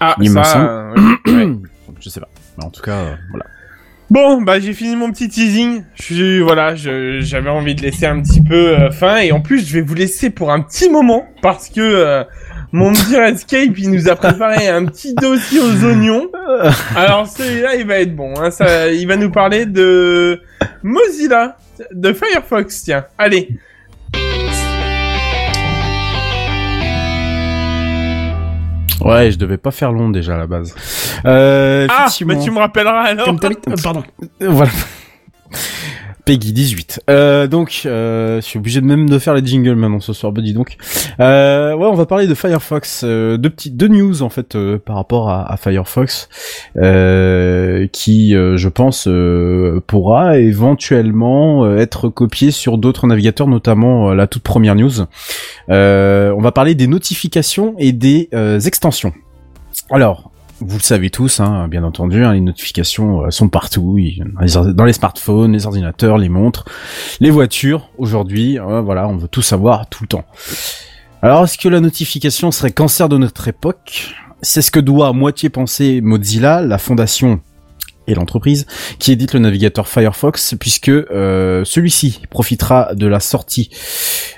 [0.00, 0.66] Ah, Il me ça, semble.
[0.68, 0.94] euh,
[1.46, 1.56] ouais.
[2.00, 2.28] je sais pas.
[2.58, 3.46] Mais en tout cas, euh, voilà.
[4.10, 5.82] Bon, bah j'ai fini mon petit teasing.
[5.94, 9.72] Je voilà, j'avais envie de laisser un petit peu euh, fin et en plus je
[9.74, 12.22] vais vous laisser pour un petit moment parce que euh,
[12.74, 16.28] mon petit Redscape il nous a préparé un petit dossier aux oignons.
[16.96, 18.34] Alors celui-là il va être bon.
[18.36, 20.40] Hein, ça, il va nous parler de
[20.82, 21.56] Mozilla,
[21.92, 22.82] de Firefox.
[22.82, 23.48] Tiens, allez.
[29.00, 30.74] Ouais, je devais pas faire long déjà à la base.
[31.26, 33.28] Euh, Ah, mais tu me rappelleras alors.
[33.28, 34.02] Euh, pardon.
[34.40, 34.72] Voilà.
[36.24, 37.02] Peggy 18.
[37.10, 40.32] Euh, donc, euh, je suis obligé de même de faire les jingles maintenant ce soir,
[40.32, 40.76] bah dis donc.
[41.20, 43.02] Euh, ouais, on va parler de Firefox.
[43.04, 46.28] Euh, deux petites deux news en fait euh, par rapport à, à Firefox,
[46.74, 49.08] qui, je pense,
[49.86, 55.02] pourra éventuellement être copié sur d'autres navigateurs, notamment la toute première news.
[55.68, 58.28] On va parler des notifications et des
[58.64, 59.12] extensions.
[59.90, 63.98] Alors, vous le savez tous, hein, bien entendu, hein, les notifications euh, sont partout,
[64.74, 66.64] dans les smartphones, les ordinateurs, les montres,
[67.20, 67.90] les voitures.
[67.98, 70.24] Aujourd'hui, euh, voilà, on veut tout savoir tout le temps.
[71.22, 74.14] Alors, est-ce que la notification serait cancer de notre époque?
[74.42, 77.40] C'est ce que doit à moitié penser Mozilla, la fondation
[78.06, 78.66] et l'entreprise
[78.98, 83.70] qui édite le navigateur Firefox, puisque euh, celui-ci profitera de la sortie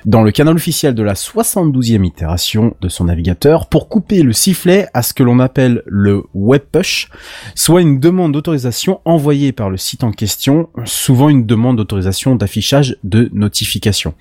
[0.04, 4.88] dans le canal officiel de la 72e itération de son navigateur pour couper le sifflet
[4.94, 7.08] à ce que l'on appelle le web push,
[7.54, 12.96] soit une demande d'autorisation envoyée par le site en question, souvent une demande d'autorisation d'affichage
[13.04, 14.14] de notification.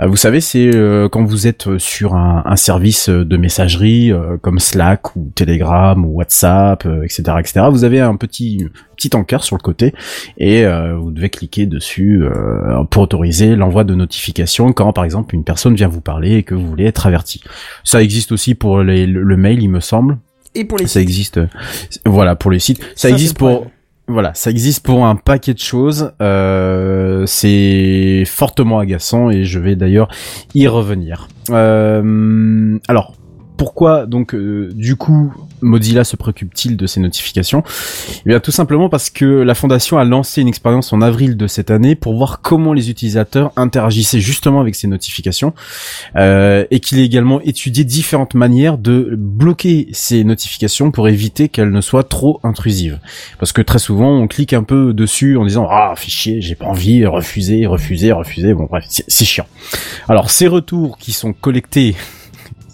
[0.00, 4.36] Euh, vous savez, c'est euh, quand vous êtes sur un, un service de messagerie euh,
[4.40, 7.66] comme Slack ou Telegram ou WhatsApp, euh, etc., etc.
[7.70, 8.68] Vous avez un petit
[9.08, 9.92] petit encart sur le côté
[10.38, 15.34] et euh, vous devez cliquer dessus euh, pour autoriser l'envoi de notifications quand par exemple
[15.34, 17.42] une personne vient vous parler et que vous voulez être averti.
[17.84, 20.18] Ça existe aussi pour les- le, mail, il me semble.
[20.54, 21.02] Et pour les Ça sites.
[21.02, 21.46] existe, euh,
[22.06, 22.80] voilà, pour les sites.
[22.94, 23.66] Ça, Ça, existe pour,
[24.06, 26.12] voilà, ça existe pour un paquet de choses.
[26.20, 30.08] Euh, c'est fortement agaçant et je vais d'ailleurs
[30.54, 31.28] y revenir.
[31.50, 33.14] Euh, alors,
[33.56, 37.62] pourquoi donc euh, du coup Mozilla se préoccupe-t-il de ces notifications?
[38.24, 41.46] Eh bien tout simplement parce que la fondation a lancé une expérience en avril de
[41.46, 45.54] cette année pour voir comment les utilisateurs interagissaient justement avec ces notifications
[46.16, 51.72] euh, et qu'il a également étudié différentes manières de bloquer ces notifications pour éviter qu'elles
[51.72, 52.98] ne soient trop intrusives.
[53.38, 56.66] Parce que très souvent on clique un peu dessus en disant ah fichier j'ai pas
[56.66, 59.46] envie refuser refuser refuser bon bref c'est chiant.
[60.08, 61.94] Alors ces retours qui sont collectés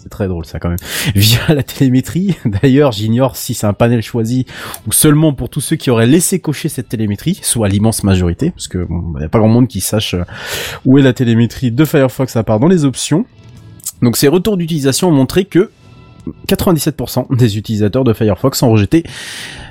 [0.09, 0.77] c'est très drôle ça quand même.
[1.15, 2.35] Via la télémétrie.
[2.45, 4.45] D'ailleurs, j'ignore si c'est un panel choisi
[4.87, 8.67] ou seulement pour tous ceux qui auraient laissé cocher cette télémétrie, soit l'immense majorité, parce
[8.67, 10.23] que bon, y a pas grand monde qui sache euh,
[10.85, 13.25] où est la télémétrie de Firefox à part dans les options.
[14.01, 15.69] Donc ces retours d'utilisation ont montré que
[16.47, 19.03] 97% des utilisateurs de Firefox ont rejeté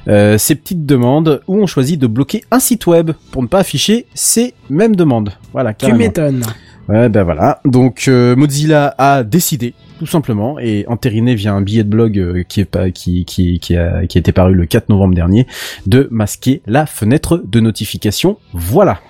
[0.09, 3.59] euh, ces petites demandes ou ont choisi de bloquer un site web pour ne pas
[3.59, 5.33] afficher ces mêmes demandes.
[5.53, 5.99] Voilà, Tu carrément.
[5.99, 6.43] m'étonnes.
[6.89, 7.61] Ouais, ben voilà.
[7.67, 12.43] Donc euh, Mozilla a décidé, tout simplement, et entériné via un billet de blog euh,
[12.49, 15.47] qui est pas, qui qui qui a qui a été paru le 4 novembre dernier,
[15.87, 18.39] de masquer la fenêtre de notification.
[18.55, 19.01] Voilà.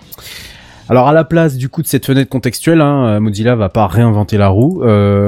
[0.89, 3.87] Alors à la place du coup de cette fenêtre contextuelle, hein, euh, Mozilla va pas
[3.87, 4.83] réinventer la roue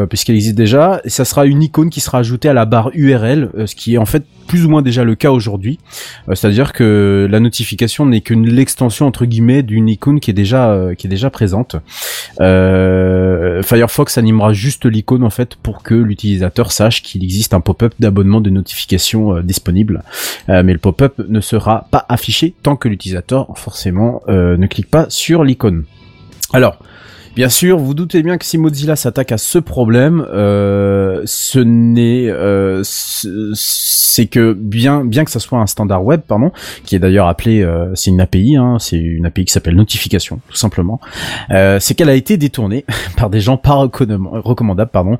[0.09, 1.01] puisqu'elle existe déjà.
[1.05, 3.99] Et ça sera une icône qui sera ajoutée à la barre URL, ce qui est
[3.99, 5.79] en fait plus ou moins déjà le cas aujourd'hui.
[6.29, 10.73] Euh, C'est-à-dire que la notification n'est qu'une l'extension entre guillemets d'une icône qui est déjà
[10.73, 11.77] euh, qui est déjà présente.
[12.41, 17.95] Euh, Firefox animera juste l'icône en fait pour que l'utilisateur sache qu'il existe un pop-up
[18.01, 20.03] d'abonnement de notification disponible.
[20.49, 25.45] Mais le pop-up ne sera pas affiché tant que l'utilisateur forcément ne clique pas sur
[25.45, 25.85] l'icône.
[26.53, 26.79] Alors,
[27.41, 32.29] Bien sûr, vous doutez bien que si Mozilla s'attaque à ce problème, euh, ce n'est,
[32.29, 36.53] euh, ce- c'est que bien, bien que ça soit un standard web, pardon,
[36.85, 40.41] qui est d'ailleurs appelé, euh, c'est une API, hein, c'est une API qui s'appelle notification,
[40.51, 41.01] tout simplement.
[41.51, 42.85] Euh, c'est qu'elle a été détournée
[43.17, 45.17] par des gens pas recommand- recommandables, pardon,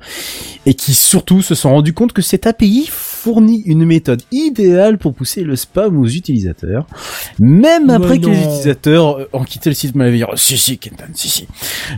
[0.67, 5.15] et qui surtout se sont rendus compte que cette API fournit une méthode idéale pour
[5.15, 6.87] pousser le spam aux utilisateurs,
[7.39, 10.29] même Mais après que les utilisateurs ont quitté le site malveillant.
[10.35, 11.49] Si si, Kenton, si si,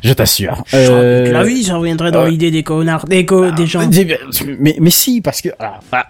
[0.04, 0.62] je t'assure.
[0.74, 1.30] Euh...
[1.32, 3.86] La vie, ça reviendrait dans euh, l'idée des connards, des, co- des gens.
[3.86, 4.18] des-
[4.58, 6.06] Mais, mais si, parce que, alors, bah,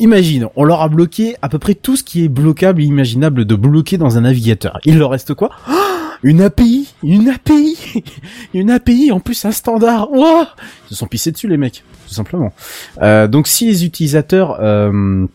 [0.00, 3.44] imagine, on leur a bloqué à peu près tout ce qui est bloquable et imaginable
[3.44, 4.78] de bloquer dans un navigateur.
[4.84, 5.50] Il leur reste quoi?
[5.68, 5.72] Ah,
[6.22, 7.76] Une API, une API,
[8.54, 10.08] une API en plus un standard.
[10.12, 10.46] Ils
[10.88, 12.52] se sont pissés dessus les mecs, tout simplement.
[13.02, 15.26] Euh, donc si les utilisateurs euh,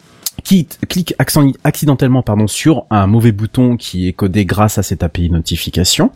[0.44, 5.30] cliquent accent- accidentellement pardon sur un mauvais bouton qui est codé grâce à cette API
[5.30, 6.12] notification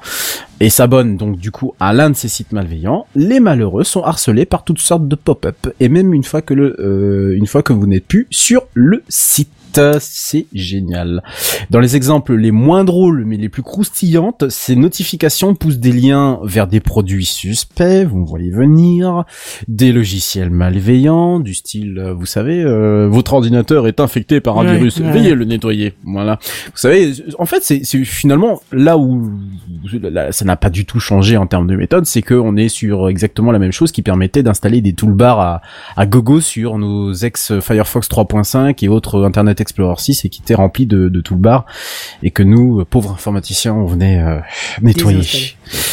[0.60, 4.45] et s'abonnent donc du coup à l'un de ces sites malveillants, les malheureux sont harcelés
[4.45, 7.73] par toutes sortes de pop-up et même une fois que le euh, une fois que
[7.73, 9.49] vous n'êtes plus sur le site.
[9.99, 11.23] C'est génial.
[11.69, 16.39] Dans les exemples les moins drôles mais les plus croustillantes, ces notifications poussent des liens
[16.43, 19.23] vers des produits suspects, vous me voyez venir,
[19.67, 24.63] des logiciels malveillants, du style, euh, vous savez, euh, votre ordinateur est infecté par un
[24.63, 25.12] virus, ouais.
[25.12, 25.93] veuillez le nettoyer.
[26.03, 26.39] Voilà.
[26.65, 29.31] Vous savez, en fait, c'est c'est finalement là où
[29.93, 33.10] là, ça n'a pas du tout changé en termes de méthode, c'est qu'on est sur
[33.10, 35.62] exactement la même chose qui permettait d'installer des toolbars à,
[35.95, 40.56] à gogo sur nos ex Firefox 3.5 et autres Internet Explorer 6 et qui étaient
[40.56, 41.65] remplis de, de toolbars
[42.24, 44.39] et que nous, pauvres informaticiens, on venait euh,
[44.82, 45.21] nettoyer.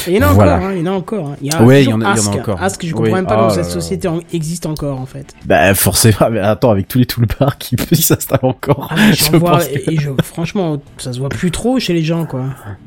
[0.06, 0.56] Et il y en a Voilà.
[0.56, 1.26] encore, hein, il y en a encore.
[1.28, 1.36] hein.
[1.42, 2.34] Il y a Ouais, toujours il y en a- il y en a Ask.
[2.34, 2.62] encore.
[2.62, 2.92] Ask, je Oui.
[2.92, 3.70] comprends même pas comment là cette là.
[3.70, 5.34] société en- existe encore, en fait.
[5.46, 8.88] Bah forcément, mais attends, avec tous les toolbars qui s'installent encore.
[8.96, 12.02] Ah, je vois, pense que- et je, franchement, ça se voit plus trop chez les
[12.02, 12.44] gens, quoi.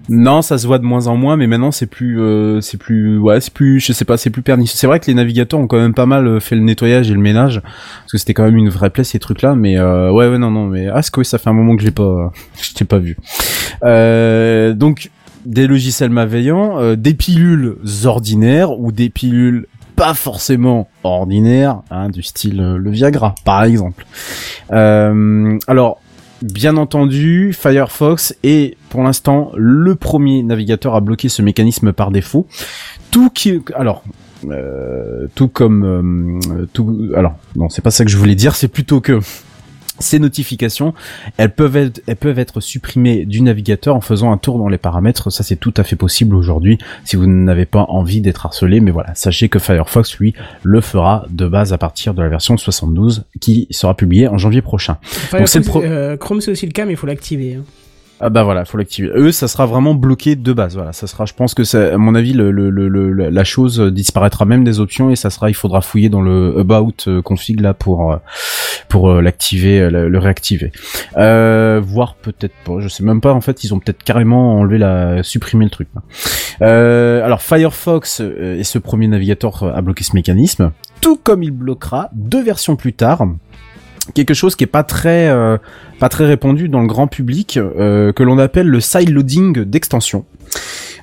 [0.10, 3.17] Non, ça se voit de moins en moins, mais maintenant c'est plus, euh, c'est plus,
[3.19, 4.75] ouais, c'est plus, je sais pas, c'est plus pernicieux.
[4.77, 7.13] C'est vrai que les navigateurs ont quand même pas mal euh, fait le nettoyage et
[7.13, 9.56] le ménage, parce que c'était quand même une vraie plaie ces trucs-là.
[9.56, 11.88] Mais euh, ouais, ouais, non, non, mais ah, oui, ça fait un moment que je
[11.88, 13.17] l'ai pas, je t'ai pas vu.
[13.84, 15.10] Euh, donc
[15.45, 22.23] des logiciels malveillants, euh, des pilules ordinaires ou des pilules pas forcément ordinaires, hein, du
[22.23, 24.06] style euh, le Viagra, par exemple.
[24.71, 25.99] Euh, alors.
[26.43, 32.47] Bien entendu, Firefox est pour l'instant le premier navigateur à bloquer ce mécanisme par défaut.
[33.12, 34.04] Tout qui, alors,
[35.36, 36.39] tout comme,
[36.73, 39.19] tout, alors, non, c'est pas ça que je voulais dire, c'est plutôt que
[40.02, 40.94] ces notifications,
[41.38, 44.78] elles peuvent être, elles peuvent être supprimées du navigateur en faisant un tour dans les
[44.78, 45.30] paramètres.
[45.32, 48.80] Ça, c'est tout à fait possible aujourd'hui si vous n'avez pas envie d'être harcelé.
[48.82, 50.34] Mais voilà, sachez que Firefox, lui,
[50.64, 54.62] le fera de base à partir de la version 72 qui sera publiée en janvier
[54.62, 54.98] prochain.
[55.32, 57.56] Donc, c'est le pro- euh, Chrome, c'est aussi le cas, mais il faut l'activer.
[57.56, 57.64] hein.
[58.23, 59.10] Ah bah voilà, faut l'activer.
[59.15, 60.75] Eux, ça sera vraiment bloqué de base.
[60.75, 61.25] Voilà, ça sera.
[61.25, 65.31] Je pense que ça, à mon avis, la chose disparaîtra même des options et ça
[65.31, 65.49] sera.
[65.49, 68.17] Il faudra fouiller dans le about euh, config là pour euh,
[68.89, 70.71] pour euh, l'activer, le, réactiver.
[71.17, 72.79] Euh, voire peut-être pas.
[72.79, 73.34] Je sais même pas.
[73.34, 75.88] En fait, ils ont peut-être carrément enlevé la, supprimé le truc.
[76.60, 82.43] alors Firefox est ce premier navigateur à bloquer ce mécanisme, tout comme il bloquera deux
[82.43, 83.25] versions plus tard
[84.13, 85.58] quelque chose qui est pas très euh,
[86.00, 90.26] pas très répandu dans le grand public euh, que l'on appelle le sideloading d'extension.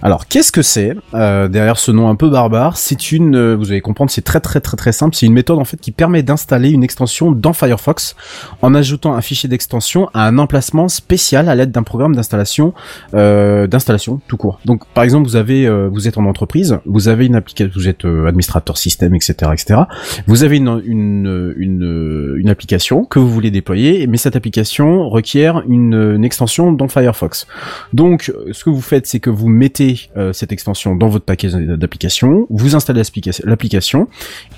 [0.03, 2.77] Alors qu'est-ce que c'est euh, derrière ce nom un peu barbare?
[2.77, 5.17] C'est une, euh, vous allez comprendre, c'est très très très très simple.
[5.17, 8.17] C'est une méthode en fait qui permet d'installer une extension dans Firefox
[8.63, 12.75] en ajoutant un fichier d'extension à un emplacement spécial à l'aide d'un programme d'installation
[13.15, 14.61] euh, d'installation tout court.
[14.65, 17.89] Donc par exemple vous avez euh, vous êtes en entreprise, vous avez une application, vous
[17.89, 19.81] êtes euh, administrateur système etc etc.
[20.27, 25.63] Vous avez une, une une une application que vous voulez déployer, mais cette application requiert
[25.69, 27.47] une, une extension dans Firefox.
[27.93, 31.49] Donc, ce que vous faites, c'est que vous mettez euh, cette extension dans votre paquet
[31.49, 33.03] d'applications, vous installez
[33.45, 34.09] l'application-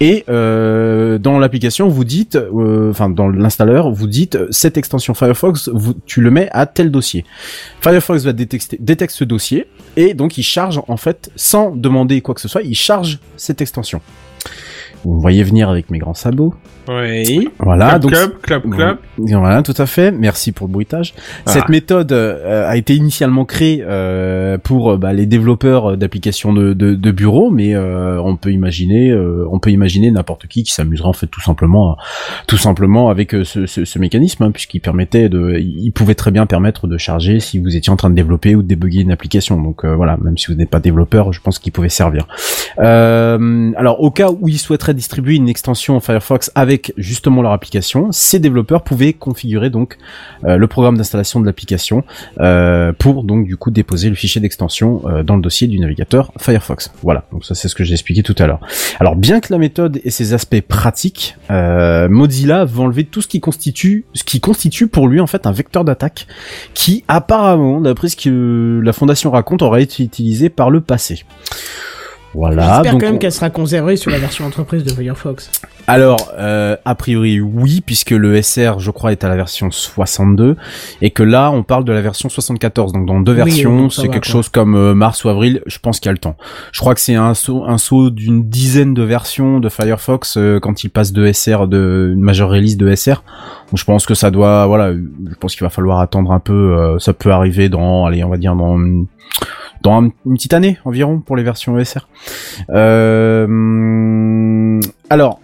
[0.00, 5.70] et euh, dans l'application, vous dites, euh, enfin dans l'installeur, vous dites cette extension Firefox,
[6.06, 7.24] tu le mets à tel dossier.
[7.80, 9.66] Firefox va détecter, détecte ce dossier,
[9.96, 13.60] et donc il charge en fait, sans demander quoi que ce soit, il charge cette
[13.60, 14.00] extension.
[15.04, 16.54] Vous me voyez venir avec mes grands sabots.
[16.88, 17.48] Oui.
[17.58, 18.98] Voilà, clap, donc clap, clap, clap.
[19.18, 20.10] voilà, tout à fait.
[20.10, 21.14] Merci pour le bruitage.
[21.46, 21.50] Ah.
[21.50, 26.72] Cette méthode euh, a été initialement créée euh, pour euh, bah, les développeurs d'applications de,
[26.72, 30.72] de, de bureau, mais euh, on peut imaginer, euh, on peut imaginer n'importe qui qui
[30.72, 31.96] s'amuserait en fait tout simplement,
[32.46, 36.30] tout simplement avec euh, ce, ce, ce mécanisme, hein, puisqu'il permettait de, il pouvait très
[36.30, 39.12] bien permettre de charger si vous étiez en train de développer ou de débugger une
[39.12, 39.60] application.
[39.60, 42.26] Donc euh, voilà, même si vous n'êtes pas développeur, je pense qu'il pouvait servir.
[42.78, 48.12] Euh, alors au cas où ils souhaiteraient distribuer une extension Firefox avec justement leur application,
[48.12, 49.98] ces développeurs pouvaient configurer donc
[50.44, 52.04] euh, le programme d'installation de l'application
[52.40, 56.32] euh, pour donc du coup déposer le fichier d'extension euh, dans le dossier du navigateur
[56.38, 56.92] Firefox.
[57.02, 58.60] Voilà, donc ça c'est ce que j'ai expliqué tout à l'heure.
[58.98, 63.40] Alors bien que la méthode ait ses aspects pratiques, Mozilla va enlever tout ce qui
[63.40, 66.26] constitue ce qui constitue pour lui en fait un vecteur d'attaque
[66.74, 71.24] qui apparemment, d'après ce que la fondation raconte, aurait été utilisé par le passé.
[72.34, 72.76] Voilà.
[72.76, 75.50] J'espère donc quand même qu'elle sera conservée sur la version entreprise de Firefox.
[75.88, 80.56] alors, euh, a priori oui, puisque le SR, je crois, est à la version 62,
[81.02, 82.92] et que là, on parle de la version 74.
[82.92, 84.32] Donc, dans deux Oui, versions, c'est quelque quoi.
[84.32, 85.60] chose comme euh, mars ou avril.
[85.66, 86.36] Je pense qu'il y a le temps.
[86.70, 90.60] Je crois que c'est un saut, un saut d'une dizaine de versions de Firefox euh,
[90.60, 93.24] quand il passe de SR, de une majeure release de SR.
[93.70, 96.52] Donc, je pense que ça doit, voilà, je pense qu'il va falloir attendre un peu.
[96.76, 98.78] euh, ça peut arriver dans, allez, on va dire dans
[99.82, 102.08] dans un- une petite année environ pour les versions ESR.
[102.70, 105.40] Euh, alors,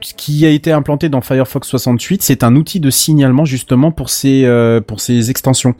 [0.00, 4.10] ce qui a été implanté dans Firefox 68, c'est un outil de signalement justement pour
[4.10, 5.74] ces euh, pour ces extensions,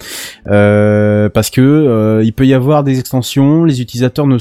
[0.46, 4.36] Euh, parce que euh, il peut y avoir des extensions, les utilisateurs ne,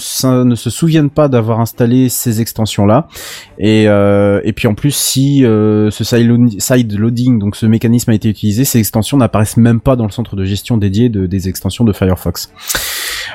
[0.46, 3.10] ne se souviennent pas d'avoir installé ces extensions là,
[3.60, 8.12] et euh, et puis en plus si euh, ce side side loading, donc ce mécanisme
[8.12, 11.26] a été utilisé, ces extensions n'apparaissent même pas dans le centre de gestion dédié de,
[11.26, 12.54] des extensions de Firefox.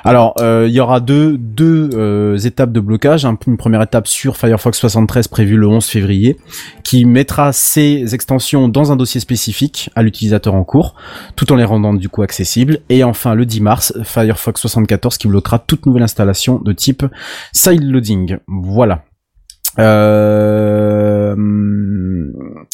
[0.04, 3.24] Alors, euh, il y aura deux, deux euh, étapes de blocage.
[3.24, 6.36] Un- Une première étape sur Firefox 73 prévue le 11 février,
[6.84, 10.94] qui mettra ces extensions dans un dossier spécifique à l'utilisateur en cours,
[11.36, 12.78] tout en les rendant du coup accessibles.
[12.88, 17.04] Et enfin, le 10 mars, Firefox 74 qui bloquera toute nouvelle installation de type
[17.52, 18.38] sideloading.
[18.46, 19.04] Voilà.
[19.78, 21.34] Euh,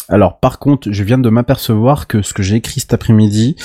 [0.09, 3.57] Alors par contre, je viens de m'apercevoir que ce que j'ai écrit cet après-midi,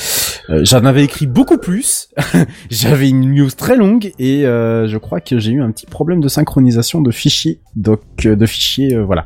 [0.50, 2.10] euh, j'en avais écrit beaucoup plus.
[2.70, 6.22] J'avais une news très longue et euh, je crois que j'ai eu un petit problème
[6.22, 7.60] de synchronisation de fichiers.
[7.76, 9.26] Donc euh, de fichiers, voilà.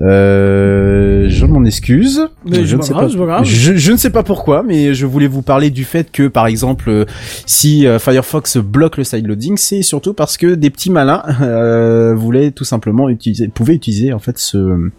[0.00, 2.28] Euh, je m'en excuse.
[2.44, 3.44] Mais je c'est pas grave, c'est pas grave.
[3.44, 6.46] Je, je ne sais pas pourquoi, mais je voulais vous parler du fait que, par
[6.46, 7.04] exemple, euh,
[7.46, 12.50] si euh, Firefox bloque le sideloading, c'est surtout parce que des petits malins euh, voulaient
[12.50, 14.90] tout simplement utiliser, pouvaient utiliser en fait ce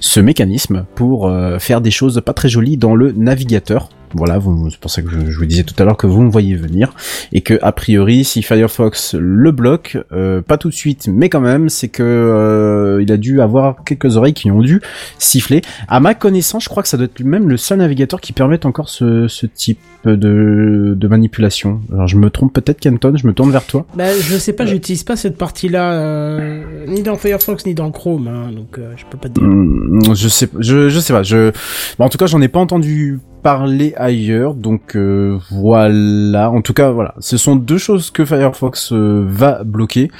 [0.00, 3.88] ce mécanisme pour euh, faire des choses pas très jolies dans le navigateur.
[4.14, 6.22] Voilà, vous- c'est pour ça que je, je vous disais tout à l'heure que vous
[6.22, 6.94] me voyez venir
[7.32, 11.40] et que a priori, si Firefox le bloque, euh, pas tout de suite, mais quand
[11.40, 14.80] même, c'est que euh, il a dû avoir quelques oreilles qui ont dû
[15.18, 15.62] siffler.
[15.88, 18.64] À ma connaissance, je crois que ça doit être même le seul navigateur qui permette
[18.66, 21.80] encore ce, ce type de, de manipulation.
[21.92, 23.86] Alors je me trompe peut-être, Kenton, je me tourne vers toi.
[23.96, 28.28] Bah, je sais pas, j'utilise pas cette partie-là, euh, ni dans Firefox, ni dans Chrome,
[28.28, 29.42] hein, donc euh, je peux pas te dire.
[29.48, 31.22] Hum, Je sais, je, je sais pas.
[31.24, 31.50] Je,
[31.98, 36.50] bon, en tout cas, j'en ai pas entendu parler ailleurs, donc euh, voilà.
[36.50, 37.14] En tout cas, voilà.
[37.20, 40.10] Ce sont deux choses que Firefox euh, va bloquer.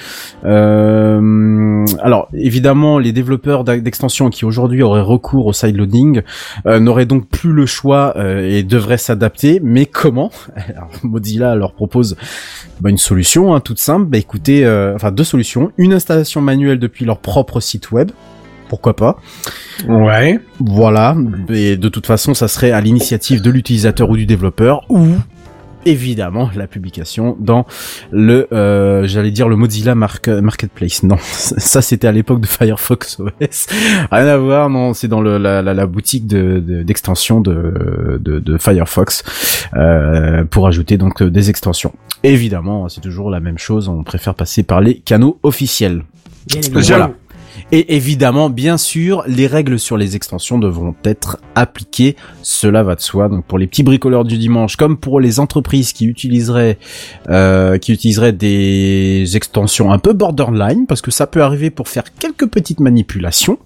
[0.45, 6.23] Euh, alors, évidemment, les développeurs d'extensions qui aujourd'hui auraient recours au sideloading
[6.67, 9.59] n'auraient donc plus le choix et devraient s'adapter.
[9.61, 10.31] Mais comment
[10.69, 12.17] Alors, Mozilla leur propose
[12.81, 14.05] bah, une solution hein, toute simple.
[14.07, 15.73] Bah écoutez, enfin deux solutions.
[15.79, 18.13] Une installation manuelle depuis leur propre site web.
[18.69, 19.19] Pourquoi pas
[19.89, 20.41] Ouais.
[20.61, 21.17] Voilà,
[21.51, 25.07] et de toute façon, ça serait à l'initiative de l'utilisateur ou du développeur, ou
[25.85, 27.65] évidemment la publication dans
[28.11, 31.05] le, euh, j'allais dire le Mozilla Mark- Marketplace.
[31.05, 33.67] Non, ça c'était à l'époque de Firefox OS.
[34.11, 38.19] Rien à voir, non, c'est dans le, la, la, la boutique de- de- d'extension de,
[38.21, 39.23] de, de Firefox
[39.77, 41.93] euh, pour ajouter donc euh, des extensions.
[42.25, 43.89] Évidemment, c'est toujours la même chose.
[43.89, 46.03] On préfère passer par les canaux officiels.
[46.73, 47.11] Voilà.
[47.73, 52.15] Et évidemment, bien sûr, les règles sur les extensions devront être appliquées.
[52.43, 53.29] Cela va de soi.
[53.29, 56.79] Donc pour les petits bricoleurs du dimanche, comme pour les entreprises qui utiliseraient,
[57.29, 62.15] euh, qui utiliseraient des extensions un peu borderline, parce que ça peut arriver pour faire
[62.15, 63.59] quelques petites manipulations.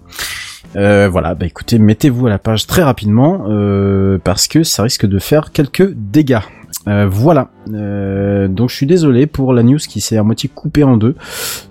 [0.75, 5.05] Euh, voilà, bah écoutez, mettez-vous à la page très rapidement euh, parce que ça risque
[5.05, 6.39] de faire quelques dégâts.
[6.87, 7.49] Euh, voilà.
[7.73, 11.15] Euh, donc je suis désolé pour la news qui s'est à moitié coupée en deux.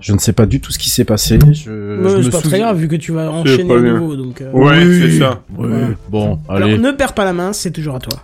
[0.00, 1.38] Je ne sais pas du tout ce qui s'est passé.
[1.52, 3.82] Je, Mais je me c'est pas très grave vu que tu vas enchaîner pas à
[3.82, 3.98] bien.
[3.98, 4.40] nouveau, donc.
[4.40, 5.00] euh, Ouais, Oui.
[5.12, 5.40] c'est ça.
[5.58, 5.68] Ouais.
[6.08, 6.78] Bon, Alors allez.
[6.78, 8.20] ne perds pas la main, c'est toujours à toi.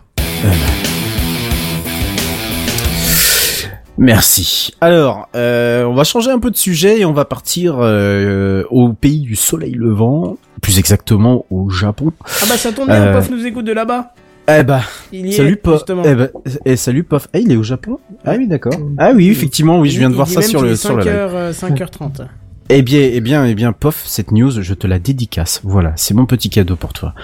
[3.98, 4.72] Merci.
[4.82, 8.92] Alors, euh, on va changer un peu de sujet et on va partir euh, au
[8.92, 12.12] pays du soleil levant, plus exactement au Japon.
[12.42, 13.12] Ah bah ça tombe bien, Euh.
[13.14, 14.12] Pof nous écoute de là-bas.
[14.48, 14.82] Eh bah,
[15.12, 15.82] Il salut est, Pof.
[16.04, 16.28] Eh bah,
[16.64, 17.28] eh, salut Pof.
[17.34, 17.98] Eh, il est au Japon?
[18.24, 18.74] Ah oui, d'accord.
[18.98, 21.12] Ah oui, effectivement, oui, je viens de voir ça sur le sur le live.
[21.12, 22.26] 5h, euh, 5h30.
[22.68, 25.60] Eh bien, eh bien, eh bien, Pof, cette news, je te la dédicace.
[25.62, 27.14] Voilà, c'est mon petit cadeau pour toi.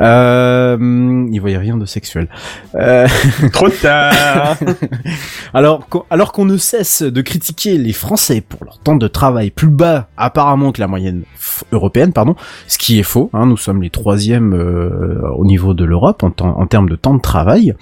[0.00, 0.76] Euh,
[1.30, 2.28] il voyait rien de sexuel.
[2.74, 3.06] Euh,
[3.52, 4.56] Trop tard.
[5.54, 9.68] Alors, alors qu'on ne cesse de critiquer les Français pour leur temps de travail plus
[9.68, 11.22] bas apparemment que la moyenne
[11.70, 12.34] européenne, pardon,
[12.66, 13.30] ce qui est faux.
[13.34, 17.20] Hein, nous sommes les troisièmes euh, au niveau de l'Europe en, termes de temps de
[17.20, 17.72] travail,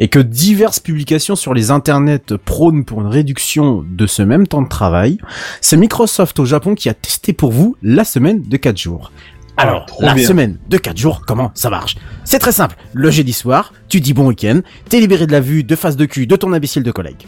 [0.00, 4.62] et que diverses publications sur les internets prônent pour une réduction de ce même temps
[4.62, 5.18] de travail.
[5.60, 9.12] C'est Microsoft au Japon qui a testé pour vous la semaine de 4 jours.
[9.58, 10.26] Alors, Ah, trop la bien.
[10.26, 11.96] semaine de 4 jours, comment ça marche?
[12.24, 12.76] C'est très simple.
[12.92, 16.04] Le jeudi soir, tu dis bon week-end, t'es libéré de la vue, de face de
[16.04, 17.26] cul de ton imbécile de collègue.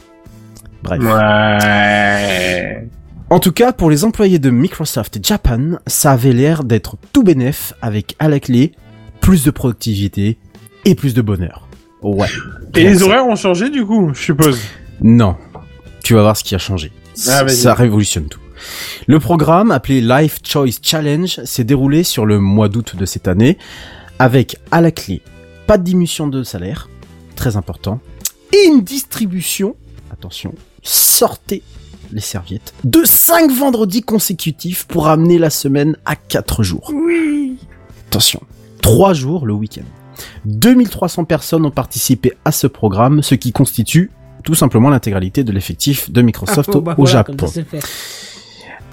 [0.83, 1.01] Bref.
[1.03, 2.89] ouais.
[3.31, 7.75] En tout cas, pour les employés de Microsoft Japan, ça avait l'air d'être tout bénef
[7.83, 8.73] avec à la clé
[9.21, 10.39] plus de productivité
[10.85, 11.69] et plus de bonheur.
[12.03, 12.29] Ouais.
[12.77, 13.05] Et les ça.
[13.07, 14.61] horaires ont changé du coup, je suppose?
[15.03, 15.37] Non.
[16.05, 16.91] Tu vas voir ce qui a changé.
[17.29, 18.39] Ah, ça révolutionne tout.
[19.07, 23.59] Le programme, appelé Life Choice Challenge, s'est déroulé sur le mois d'août de cette année,
[24.19, 25.23] avec à la clé
[25.69, 26.89] pas de diminution de salaire,
[27.37, 28.01] très important,
[28.53, 29.77] et une distribution,
[30.11, 31.63] attention, sortez
[32.11, 36.91] les serviettes, de 5 vendredis consécutifs pour amener la semaine à 4 jours.
[36.95, 37.59] Oui.
[38.09, 38.41] Attention,
[38.81, 39.85] 3 jours le week-end.
[40.47, 44.11] 2300 personnes ont participé à ce programme, ce qui constitue
[44.45, 47.37] tout simplement l'intégralité de l'effectif de Microsoft Ah, au, bah au voilà, Japon.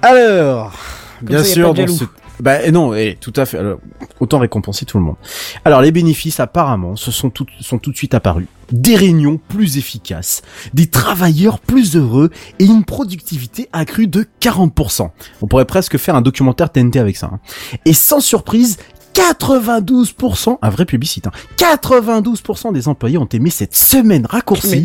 [0.06, 0.72] Alors,
[1.18, 2.04] Comme bien ça, sûr, ce...
[2.38, 3.58] Bah non, eh, tout à fait.
[3.58, 3.78] Alors,
[4.20, 5.16] autant récompenser tout le monde.
[5.64, 8.46] Alors les bénéfices apparemment se sont tout, sont tout de suite apparus.
[8.70, 10.42] Des réunions plus efficaces,
[10.74, 15.10] des travailleurs plus heureux et une productivité accrue de 40%.
[15.42, 17.30] On pourrait presque faire un documentaire TNT avec ça.
[17.32, 17.40] hein.
[17.84, 18.76] Et sans surprise,
[19.14, 24.84] 92%, un vrai publicité, hein, 92% des employés ont aimé cette semaine raccourcie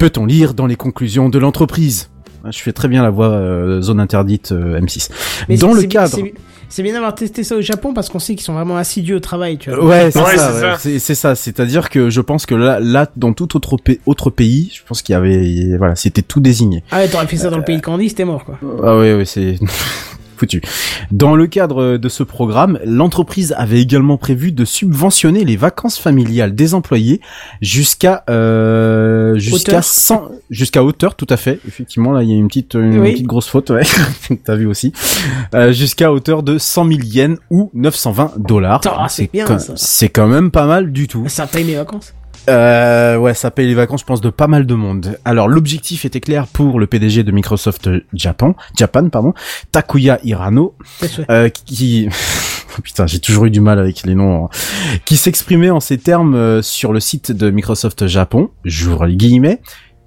[0.00, 2.09] peut-on lire dans les conclusions de l'entreprise?
[2.50, 5.10] Je fais très bien la voix euh, zone interdite euh, M6.
[5.48, 6.18] Mais dans c'est- le cadre...
[6.68, 9.20] c'est- bien d'avoir testé ça au Japon parce qu'on sait qu'ils sont vraiment assidus au
[9.20, 9.84] travail, tu vois.
[9.84, 10.52] Ouais, c'est Ouais, ça.
[10.52, 10.76] c'est ça.
[10.78, 11.34] C'est c'est ça.
[11.34, 13.76] C'est-à-dire que je pense que là, là, dans tout autre,
[14.06, 16.82] autre pays, je pense qu'il y avait, voilà, c'était tout désigné.
[16.90, 18.58] Ah ouais, t'aurais fait ça dans le pays de Candy, c'était mort, quoi.
[18.84, 19.58] Ah ouais, ouais, c'est
[20.40, 20.62] foutu.
[21.12, 26.54] Dans le cadre de ce programme, l'entreprise avait également prévu de subventionner les vacances familiales
[26.54, 27.20] des employés
[27.60, 29.84] jusqu'à euh, jusqu'à Hauteur.
[29.84, 31.60] 100 jusqu'à hauteur tout à fait.
[31.68, 33.12] Effectivement, là il y a une petite une Oui.
[33.12, 33.82] petite grosse faute, ouais.
[34.44, 34.92] T'as vu aussi.
[35.54, 38.80] Euh, jusqu'à hauteur de 100 000 yens ou 920 dollars.
[39.08, 39.74] C'est bien, quand- ça.
[39.76, 41.24] C'est quand même pas mal du tout.
[41.28, 42.14] Ça paye mes vacances.
[42.48, 45.18] Euh, ouais, ça paye les vacances, je pense, de pas mal de monde.
[45.24, 49.34] Alors, l'objectif était clair pour le PDG de Microsoft Japan, Japan, pardon,
[49.72, 50.74] Takuya Hirano,
[51.30, 52.08] euh, qui,
[52.82, 54.48] putain, j'ai toujours eu du mal avec les noms, hein.
[55.04, 59.60] qui s'exprimait en ces termes euh, sur le site de Microsoft Japon, j'ouvre les guillemets,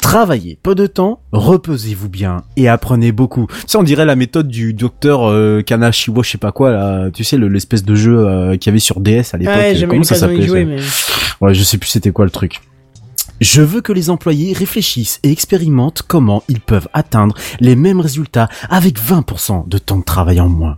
[0.04, 3.48] Travaillez peu de temps, reposez-vous bien et apprenez beaucoup.
[3.66, 7.10] Sais, on dirait la méthode du docteur euh, Kanashiwa, je sais pas quoi, là.
[7.12, 9.56] Tu sais, le- l'espèce de jeu euh, qu'il y avait sur DS à l'époque.
[9.56, 10.66] Ouais, j'ai jamais eu Comment ça s'appelait jouer, ça
[11.42, 11.48] mais...
[11.48, 12.60] Ouais, je sais plus c'était quoi le truc.
[13.40, 18.50] Je veux que les employés réfléchissent et expérimentent comment ils peuvent atteindre les mêmes résultats
[18.70, 20.78] avec 20% de temps de travail en moins.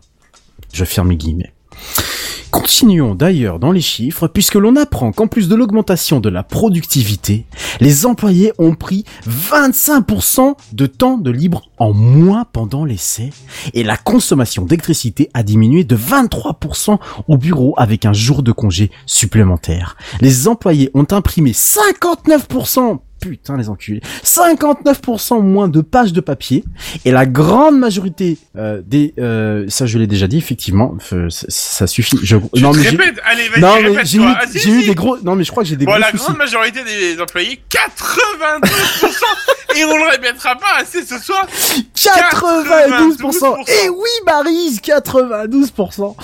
[0.71, 1.51] Je ferme les guillemets.
[2.55, 7.45] Continuons d'ailleurs dans les chiffres puisque l'on apprend qu'en plus de l'augmentation de la productivité,
[7.81, 13.31] les employés ont pris 25% de temps de libre en moins pendant l'essai
[13.73, 16.97] et la consommation d'électricité a diminué de 23%
[17.27, 19.97] au bureau avec un jour de congé supplémentaire.
[20.21, 24.01] Les employés ont imprimé 59% Putain les enculés.
[24.23, 26.63] 59% moins de pages de papier
[27.05, 31.45] et la grande majorité euh, des euh, ça je l'ai déjà dit effectivement euh, ça,
[31.49, 32.17] ça suffit.
[32.21, 34.21] Je Tu non te mais j'ai- répètes, allez, vas-y, non mais j'ai eu.
[34.25, 34.87] Ah, si, j'ai eu si.
[34.89, 36.23] des gros non mais je crois que j'ai des Bon, gros la soucis.
[36.25, 39.15] grande majorité des employés, 92%,
[39.77, 41.47] et on le répétera pas assez ce soir,
[41.95, 43.55] 92%.
[43.85, 46.15] Et oui, Marise, 92%.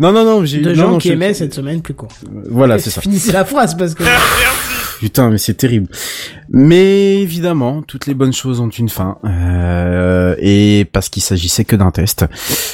[0.00, 2.08] Non, non, non, j'ai De non, gens non, qui je- aimaient cette semaine plus court.
[2.50, 3.00] Voilà, c'est ça.
[3.00, 4.02] Finissez la phrase parce que...
[4.04, 4.18] merci.
[4.98, 5.86] Putain, mais c'est terrible.
[6.50, 11.76] Mais évidemment, toutes les bonnes choses ont une fin, euh, et parce qu'il s'agissait que
[11.76, 12.26] d'un test.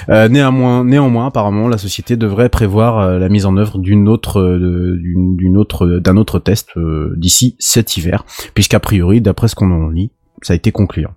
[0.08, 4.40] Euh, néanmoins, néanmoins, apparemment, la société devrait prévoir euh, la mise en œuvre d'une autre,
[4.40, 9.70] euh, d'une autre, d'un autre test euh, d'ici cet hiver, puisqu'a priori, d'après ce qu'on
[9.70, 10.10] en lit,
[10.40, 11.12] ça a été concluant.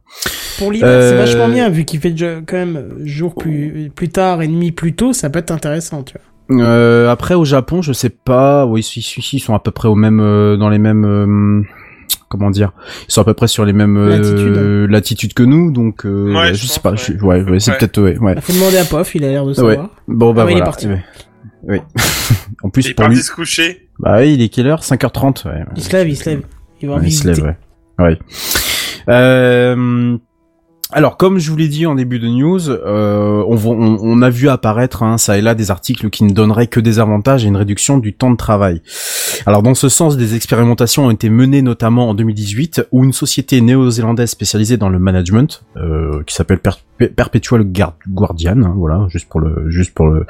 [0.58, 4.10] Pour l'hiver, Euh, c'est vachement bien, vu qu'il fait déjà quand même jour plus, plus
[4.10, 6.22] tard et nuit plus tôt, ça peut être intéressant, tu vois.
[6.52, 8.66] Euh, après au Japon, je sais pas.
[8.66, 11.04] Oui, si, si, si, ils sont à peu près au même, euh, dans les mêmes,
[11.06, 11.62] euh,
[12.30, 12.72] comment dire,
[13.08, 14.92] ils sont à peu près sur les mêmes euh, Latitudes.
[14.92, 17.42] latitudes que nous, donc euh, Ouais, je, je sais pas, je- ouais.
[17.44, 17.78] ouais, ouais, c'est Ouais.
[17.78, 18.34] peut-être ouais, ouais.
[18.38, 19.56] Il faut demander à Pof, il a l'air de Ouais.
[19.56, 19.90] savoir.
[20.08, 20.66] Bon bah Ah oui, il est voilà.
[20.66, 20.88] parti.
[20.88, 21.04] Ouais.
[21.64, 21.80] Oui.
[22.64, 23.90] en Il plus est pour parti lui, se coucher.
[24.00, 24.82] bah oui, il est quelle heure?
[24.82, 25.48] 5h30.
[25.48, 25.64] Ouais.
[25.76, 26.42] Il se lève, il se lève.
[26.82, 27.58] Il va Ouais, il se lève, ouais.
[28.00, 28.20] Ouais.
[29.10, 30.18] Euh,
[30.92, 34.30] alors, comme je vous l'ai dit en début de news, euh, on, on, on a
[34.30, 37.48] vu apparaître hein, ça et là des articles qui ne donneraient que des avantages et
[37.48, 38.82] une réduction du temps de travail.
[39.46, 43.60] Alors, dans ce sens, des expérimentations ont été menées notamment en 2018, où une société
[43.62, 49.28] néo-zélandaise spécialisée dans le management, euh, qui s'appelle Per- Perpetual Guard- Guardian, hein, voilà, juste
[49.30, 50.26] pour le, juste pour le,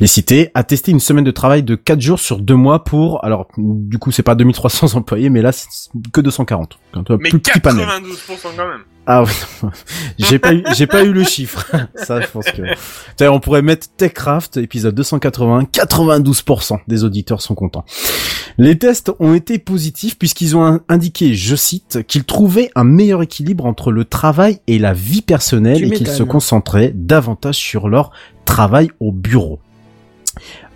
[0.00, 3.24] les citer, a testé une semaine de travail de 4 jours sur 2 mois pour,
[3.24, 5.66] alors, du coup, c'est pas 2300 employés, mais là, c'est
[6.12, 6.78] que 240.
[6.94, 7.86] Un peu Mais plus petit panel.
[7.86, 8.80] 92% quand même.
[9.06, 9.30] Ah oui,
[10.18, 11.70] j'ai pas eu, j'ai pas eu le chiffre.
[11.94, 12.62] Ça, je pense que.
[13.28, 17.84] On pourrait mettre Techcraft, épisode 280, 92% des auditeurs sont contents.
[18.56, 23.22] Les tests ont été positifs puisqu'ils ont in- indiqué, je cite, qu'ils trouvaient un meilleur
[23.22, 26.28] équilibre entre le travail et la vie personnelle Tu et qu'ils se m'étonnes.
[26.28, 28.10] concentraient davantage sur leur
[28.44, 29.58] travail au bureau.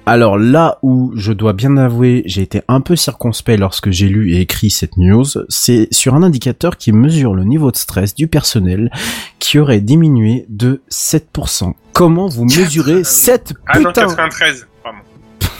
[0.08, 4.32] Alors là où je dois bien avouer, j'ai été un peu circonspect lorsque j'ai lu
[4.32, 8.26] et écrit cette news, c'est sur un indicateur qui mesure le niveau de stress du
[8.26, 8.90] personnel
[9.38, 11.74] qui aurait diminué de 7%.
[11.92, 14.66] Comment vous mesurez 7 Ah non, putain 93.
[14.82, 14.98] Pardon.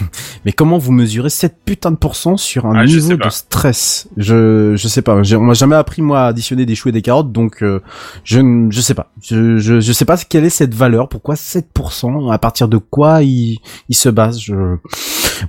[0.45, 4.07] Mais comment vous mesurez 7 putain de pourcents sur un Ah, niveau de stress?
[4.17, 7.01] Je je sais pas, on m'a jamais appris moi à additionner des choux et des
[7.01, 7.81] carottes donc euh,
[8.23, 9.11] je ne je sais pas.
[9.21, 13.23] Je, je je sais pas quelle est cette valeur, pourquoi 7% à partir de quoi
[13.23, 14.77] il il se base, je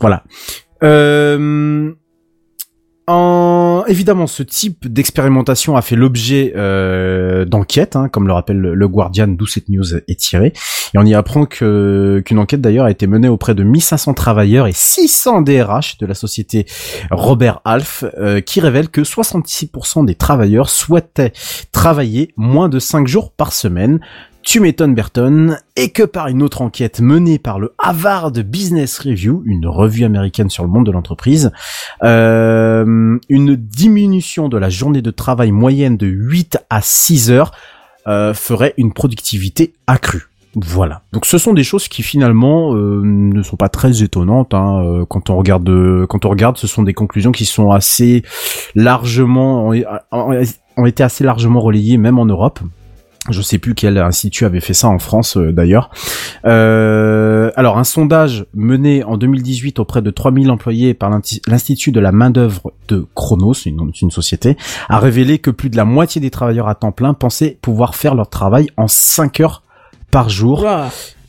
[0.01, 0.24] voilà.
[0.82, 1.92] Euh,
[3.11, 3.84] en...
[3.86, 9.28] Évidemment, ce type d'expérimentation a fait l'objet euh, d'enquêtes, hein, comme le rappelle le Guardian,
[9.28, 10.52] d'où cette news est tirée.
[10.94, 14.72] Et on y apprend qu'une enquête d'ailleurs a été menée auprès de 1500 travailleurs et
[14.72, 16.66] 600 DRH de la société
[17.11, 21.32] Robert Half, euh, qui révèle que 66% des travailleurs souhaitaient
[21.72, 24.00] travailler moins de 5 jours par semaine.
[24.51, 29.44] Tu m'étonnes Burton, et que par une autre enquête menée par le Harvard Business Review,
[29.46, 31.53] une revue américaine sur le monde de l'entreprise,
[32.03, 37.53] euh, une diminution de la journée de travail moyenne de 8 à 6 heures
[38.09, 40.26] euh, ferait une productivité accrue.
[40.57, 41.03] Voilà.
[41.12, 45.05] Donc ce sont des choses qui finalement euh, ne sont pas très étonnantes hein, euh,
[45.09, 48.24] quand on regarde euh, quand on regarde ce sont des conclusions qui sont assez
[48.74, 49.70] largement
[50.11, 52.59] ont, été assez largement relayées même en Europe.
[53.29, 55.91] Je sais plus quel institut avait fait ça en France euh, d'ailleurs.
[56.47, 61.11] Euh, alors un sondage mené en 2018 auprès de 3000 employés par
[61.47, 64.57] l'Institut de la main d'œuvre de Chronos, une, une société,
[64.89, 68.14] a révélé que plus de la moitié des travailleurs à temps plein pensaient pouvoir faire
[68.14, 69.62] leur travail en 5 heures
[70.11, 70.62] par jour.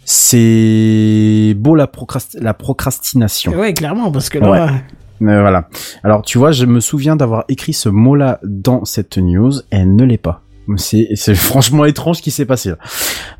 [0.06, 3.54] C'est beau la, procrast- la procrastination.
[3.54, 4.60] Ouais, clairement, parce que là, Ouais.
[5.24, 5.68] Euh, voilà.
[6.04, 9.96] Alors tu vois, je me souviens d'avoir écrit ce mot-là dans cette news et elle
[9.96, 10.42] ne l'est pas.
[10.78, 12.78] C'est franchement étrange ce qui s'est passé là.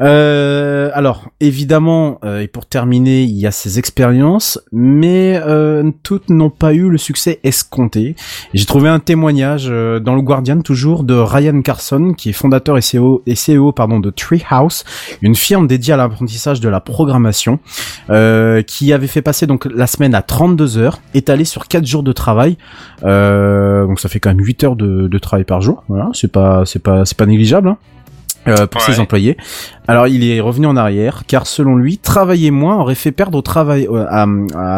[0.02, 6.30] Euh, alors évidemment euh, et pour terminer, il y a ces expériences, mais euh, toutes
[6.30, 8.16] n'ont pas eu le succès escompté.
[8.54, 12.78] J'ai trouvé un témoignage euh, dans le Guardian toujours de Ryan Carson, qui est fondateur
[12.78, 14.84] et CEO, et CEO pardon de Treehouse,
[15.22, 17.60] une firme dédiée à l'apprentissage de la programmation,
[18.10, 22.04] euh, qui avait fait passer donc la semaine à 32 heures, étalée sur 4 jours
[22.04, 22.58] de travail.
[23.04, 25.84] Euh, donc ça fait quand même 8 heures de, de travail par jour.
[25.88, 27.70] Voilà, c'est pas c'est pas c'est pas négligeable.
[27.70, 27.78] Hein.
[28.48, 28.94] euh, pour Ouais.
[28.94, 29.38] ses employés.
[29.88, 33.44] Alors il est revenu en arrière car selon lui, travailler moins aurait fait perdre au
[33.44, 34.26] travail euh, à,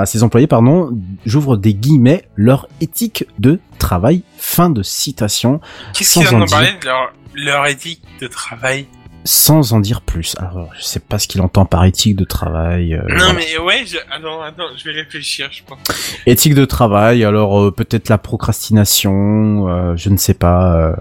[0.02, 0.90] à ses employés pardon,
[1.26, 4.24] j'ouvre des guillemets leur éthique de travail.
[4.38, 5.62] Fin de citation.
[5.94, 8.86] Qu'est-ce qu'ils en en parlé de leur, leur éthique de travail?
[9.26, 10.36] Sans en dire plus.
[10.38, 12.94] Alors je sais pas ce qu'il entend par éthique de travail.
[12.96, 13.34] euh, Non voilà.
[13.34, 13.98] mais ouais, je...
[14.12, 15.78] attends, attends, je vais réfléchir, je pense.
[16.26, 20.76] Éthique de travail, alors euh, peut-être la procrastination, euh, je ne sais pas.
[20.76, 20.94] euh,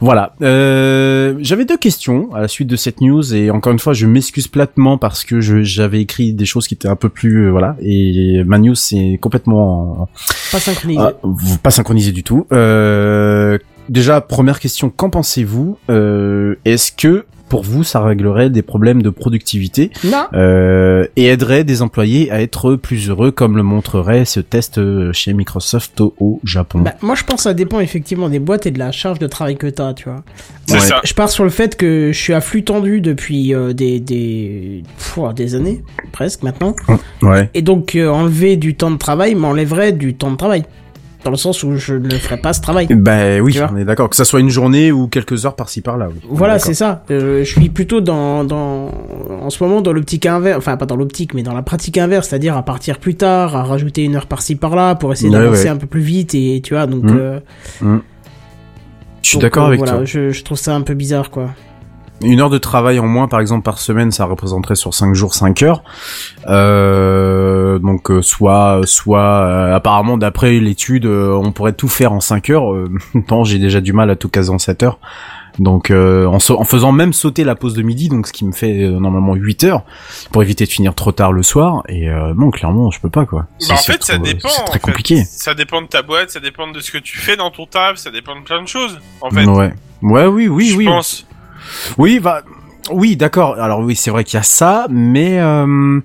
[0.00, 0.34] Voilà.
[0.42, 4.06] Euh, J'avais deux questions à la suite de cette news et encore une fois, je
[4.06, 7.50] m'excuse platement parce que je- j'avais écrit des choses qui étaient un peu plus euh,
[7.50, 10.08] voilà et ma news c'est complètement en-
[10.52, 11.00] pas synchronisé.
[11.62, 12.46] pas synchronisé du tout.
[12.52, 13.58] Euh,
[13.88, 15.78] déjà, première question, qu'en pensez-vous?
[15.90, 20.24] Euh, Est-ce que pour vous, ça réglerait des problèmes de productivité Non.
[20.32, 25.12] euh, et aiderait des employés à être plus heureux, comme le montrerait ce test euh,
[25.12, 26.80] chez Microsoft au Japon.
[26.80, 29.26] Bah, moi, je pense que ça dépend effectivement des boîtes et de la charge de
[29.26, 30.24] travail que t'as, tu vois.
[30.66, 30.80] C'est Ouais.
[30.80, 31.00] ça.
[31.04, 34.82] Je pars sur le fait que je suis à flux tendu depuis euh, des des
[35.36, 35.82] des années
[36.12, 36.74] presque maintenant,
[37.22, 37.50] Ouais.
[37.54, 40.64] et donc euh, enlever du temps de travail m'enlèverait du temps de travail,
[41.24, 42.86] dans le sens où je ne ferais pas ce travail.
[42.90, 44.08] Ben oui, on est d'accord.
[44.10, 46.08] Que ça soit une journée ou quelques heures par-ci par-là.
[46.12, 46.20] oui.
[46.28, 47.02] Voilà, c'est ça.
[47.10, 48.90] Euh, je suis plutôt dans, dans,
[49.40, 52.28] en ce moment dans l'optique inverse, enfin pas dans l'optique, mais dans la pratique inverse,
[52.28, 55.64] c'est-à-dire à partir plus tard, à rajouter une heure par-ci par-là pour essayer Ouais, d'avancer
[55.64, 55.68] ouais.
[55.70, 57.04] un peu plus vite et tu vois donc.
[57.04, 57.16] Mm.
[57.18, 57.40] euh,
[57.80, 57.98] Mm.
[59.22, 60.04] Je suis d'accord euh, avec voilà, toi.
[60.04, 61.48] Je, je trouve ça un peu bizarre, quoi.
[62.22, 65.34] Une heure de travail en moins, par exemple, par semaine, ça représenterait sur 5 jours
[65.34, 65.82] 5 heures.
[66.46, 72.20] Euh, donc euh, soit, soit euh, apparemment d'après l'étude, euh, on pourrait tout faire en
[72.20, 72.72] 5 heures.
[73.30, 74.98] Non, j'ai déjà du mal à tout caser en 7 heures.
[75.60, 78.88] Donc euh, en, faisant même sauter la pause de midi, donc ce qui me fait
[78.88, 79.82] normalement 8 heures,
[80.32, 81.82] pour éviter de finir trop tard le soir.
[81.88, 83.46] Et euh, non, clairement, je peux pas quoi.
[83.68, 84.48] Bah, en fait, ça dépend.
[84.48, 84.78] C'est très fait.
[84.80, 85.24] compliqué.
[85.24, 87.96] Ça dépend de ta boîte, ça dépend de ce que tu fais dans ton taf,
[87.96, 88.98] ça dépend de plein de choses.
[89.20, 89.72] En fait, Ouais.
[90.02, 90.84] Ouais, oui, oui, je oui.
[90.86, 91.26] pense.
[91.98, 92.42] Oui, bah,
[92.90, 93.58] oui, d'accord.
[93.58, 96.00] Alors oui, c'est vrai qu'il y a ça, mais euh,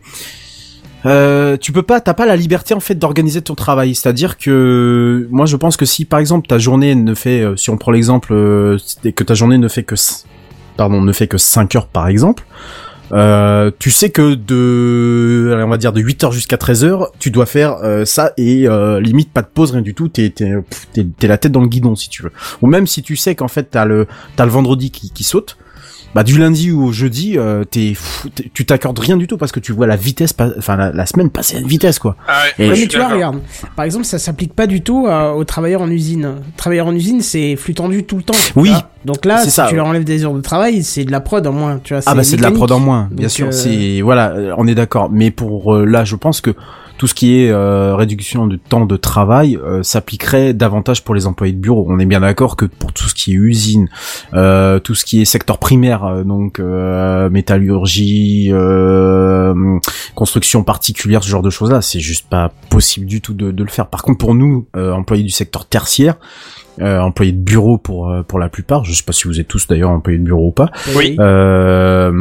[1.05, 3.95] euh, tu peux pas, t'as pas la liberté en fait d'organiser ton travail.
[3.95, 7.69] C'est-à-dire que moi, je pense que si par exemple ta journée ne fait, euh, si
[7.69, 9.95] on prend l'exemple que ta journée ne fait que,
[10.77, 12.45] pardon, ne fait que 5 heures par exemple.
[13.11, 17.77] Euh, tu sais que de, on va dire de 8h jusqu'à 13h, tu dois faire
[17.83, 20.53] euh, ça et euh, limite pas de pause, rien du tout, t'es t'es
[20.93, 22.31] t'es la tête dans le guidon si tu veux.
[22.61, 25.57] Ou même si tu sais qu'en fait t'as le t'as le vendredi qui saute,
[26.15, 27.93] bah du lundi ou au jeudi, euh, t'es
[28.53, 31.29] tu t'accordes rien du tout parce que tu vois la vitesse, enfin la, la semaine
[31.29, 32.15] passer à une vitesse quoi.
[32.27, 33.39] Ah ouais, Et- mais tu vois, regarde.
[33.75, 36.35] Par exemple, ça s'applique pas du tout à- aux travailleurs en usine.
[36.57, 38.33] Travailleurs en usine, c'est flux tendu tout le temps.
[38.55, 38.89] Oui, vois.
[39.05, 39.77] Donc là, si ça, tu ouais.
[39.77, 41.79] leur enlèves des heures de travail, c'est de la prod en moins.
[41.83, 43.47] Tu vois, Ah bah c'est de la prod en moins, bien Donc, sûr.
[43.47, 45.09] euh, C'est voilà, euh, on est d'accord.
[45.11, 46.55] Mais pour euh, là, je pense que
[46.99, 51.25] tout ce qui est euh, réduction de temps de travail euh, s'appliquerait davantage pour les
[51.27, 51.85] employés de bureau.
[51.89, 53.87] On est bien d'accord que pour tout ce qui est usine,
[54.33, 59.79] euh, tout ce qui est secteur primaire, euh, donc euh, métallurgie, euh,
[60.13, 63.69] construction particulière, ce genre de choses-là, c'est juste pas possible du tout de, de le
[63.69, 63.87] faire.
[63.87, 66.15] Par contre, pour nous, euh, employés du secteur tertiaire,
[66.81, 69.47] euh, employés de bureau pour euh, pour la plupart, je sais pas si vous êtes
[69.47, 70.69] tous d'ailleurs employés de bureau ou pas.
[70.95, 71.15] Oui.
[71.19, 72.11] Euh,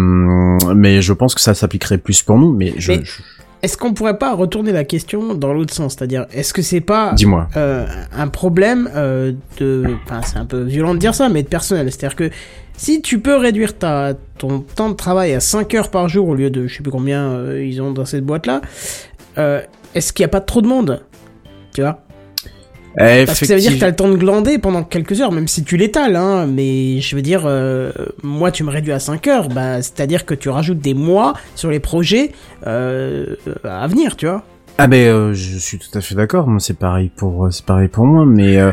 [0.74, 2.52] mais je pense que ça s'appliquerait plus pour nous.
[2.54, 3.22] Mais je, Mais- je-
[3.62, 5.94] Est-ce qu'on pourrait pas retourner la question dans l'autre sens?
[5.94, 7.48] C'est-à-dire, est-ce que c'est pas dis-moi.
[7.56, 7.86] euh,
[8.16, 9.96] un problème euh, de...
[10.04, 11.90] Enfin, c'est un peu violent de dire ça, mais de personnel.
[11.90, 12.30] C'est-à-dire que
[12.76, 16.34] si tu peux réduire ta, ton temps de travail à 5 heures par jour au
[16.34, 18.60] lieu de je sais plus combien euh, ils ont dans cette boîte-là,
[19.94, 21.02] est-ce qu'il n'y a pas trop de monde?
[21.74, 22.00] Tu vois?
[22.98, 25.48] Parce que ça veut dire que t'as le temps de glander pendant quelques heures, même
[25.48, 26.46] si tu l'étales, hein.
[26.46, 27.92] Mais je veux dire, euh,
[28.22, 31.70] moi, tu me réduis à 5 heures, bah, c'est-à-dire que tu rajoutes des mois sur
[31.70, 32.32] les projets
[32.66, 34.44] euh, à venir, tu vois.
[34.80, 36.46] Ah ben euh, je suis tout à fait d'accord.
[36.46, 38.24] Moi c'est pareil pour euh, c'est pareil pour moi.
[38.24, 38.70] Mais euh,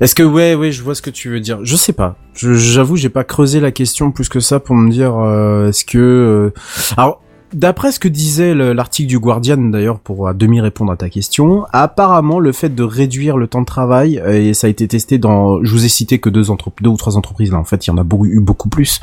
[0.00, 1.58] est-ce que ouais ouais je vois ce que tu veux dire.
[1.62, 2.16] Je sais pas.
[2.34, 5.98] J'avoue j'ai pas creusé la question plus que ça pour me dire euh, est-ce que
[5.98, 6.54] euh,
[6.96, 7.20] alors
[7.52, 11.08] D'après ce que disait le- l'article du Guardian d'ailleurs pour à demi répondre à ta
[11.08, 14.88] question, apparemment le fait de réduire le temps de travail euh, et ça a été
[14.88, 17.64] testé dans, je vous ai cité que deux entreprises, deux ou trois entreprises là en
[17.64, 19.00] fait il y en a beaucoup, eu beaucoup plus.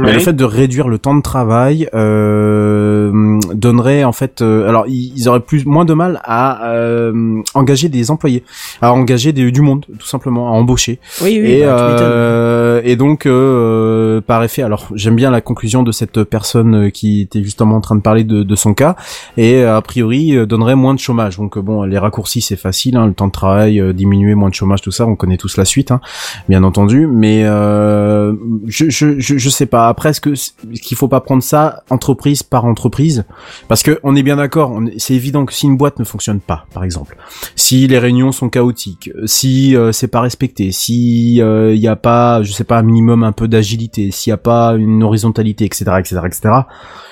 [0.00, 4.86] Mais le fait de réduire le temps de travail euh, donnerait en fait, euh, alors
[4.88, 8.42] ils, auraient plus moins de mal à euh, engager des employés,
[8.82, 10.98] à engager des- du monde tout simplement, à embaucher.
[11.22, 15.82] Oui, oui, et, bah, euh, et donc euh, par effet, alors j'aime bien la conclusion
[15.82, 18.96] de cette personne qui était justement en train de parler de, de son cas
[19.36, 21.36] et euh, a priori euh, donnerait moins de chômage.
[21.36, 24.48] Donc euh, bon, les raccourcis c'est facile, hein, le temps de travail euh, diminuer, moins
[24.48, 26.00] de chômage, tout ça, on connaît tous la suite, hein,
[26.48, 27.06] bien entendu.
[27.06, 28.34] Mais euh,
[28.66, 29.88] je, je, je, je sais pas.
[29.88, 30.34] Après, est-ce que
[30.82, 33.24] qu'il faut pas prendre ça entreprise par entreprise?
[33.68, 36.66] Parce que on est bien d'accord, c'est évident que si une boîte ne fonctionne pas,
[36.72, 37.16] par exemple,
[37.56, 42.42] si les réunions sont chaotiques, si euh, c'est pas respecté, si il y a pas,
[42.42, 45.84] je sais pas, un minimum un peu d'agilité, s'il y a pas une horizontalité, etc.,
[45.98, 46.54] etc., etc.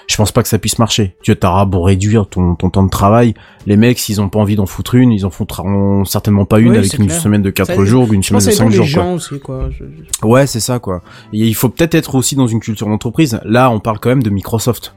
[0.08, 1.14] Je pense pas que ça puisse marcher.
[1.22, 3.34] Tu t'auras beau réduire ton, ton temps de travail,
[3.66, 6.70] les mecs s'ils ont pas envie d'en foutre une, ils en foutront certainement pas une
[6.70, 7.20] Oui, avec une clair.
[7.20, 9.02] semaine de 4 Ça, jours ou une semaine de ça 5 dépend des jours.
[9.04, 9.12] quoi.
[9.12, 9.68] aussi, quoi.
[9.70, 11.02] Je- je- Ouais, c'est ça quoi.
[11.34, 13.38] Et il faut peut-être être aussi dans une culture d'entreprise.
[13.44, 14.94] Là, on parle quand même de Microsoft.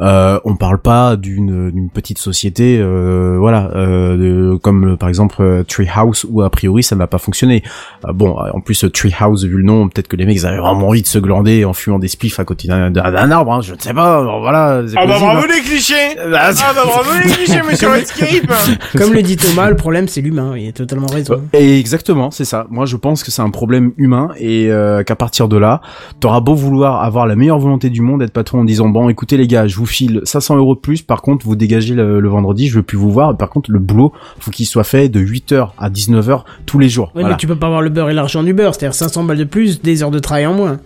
[0.00, 5.08] Euh, on parle pas d'une d'une petite société, euh, voilà, euh, de- comme euh, par
[5.08, 7.62] exemple euh, Treehouse où a priori ça n'a pas fonctionné.
[8.06, 10.58] Euh, bon, en plus euh, Treehouse vu le nom, peut-être que les mecs ils avaient
[10.58, 13.74] vraiment envie de se glander en fumant des spliffs à côté d'un arbre, hein, je
[13.74, 14.20] ne sais pas.
[14.40, 14.82] voilà.
[14.86, 15.50] c'est Ah bah possible, bravo hein.
[15.54, 15.94] les clichés
[16.30, 18.52] Bah, Ah bah bravo les clichés, monsieur Redscape
[18.98, 20.54] Comme le dit Thomas, le problème c'est l'humain.
[20.56, 21.40] Il a totalement raison.
[21.52, 22.66] Et exactement, c'est ça.
[22.70, 25.80] Moi, je pense que c'est un problème humain et euh, qu'à partir de là,
[26.20, 29.36] t'auras beau vouloir avoir la meilleure volonté du monde, être patron en disant bon, écoutez
[29.36, 31.02] les gars, je vous file 500 euros de plus.
[31.02, 33.36] Par contre, vous dégagez le, le vendredi, je veux plus vous voir.
[33.36, 37.10] Par contre, le boulot, faut qu'il soit fait de 8h à 19h tous les jours.
[37.14, 37.30] Voilà.
[37.30, 38.74] mais tu peux pas avoir le beurre et l'argent du beurre.
[38.74, 40.78] C'est-à-dire 500 balles de plus, des heures de travail en moins.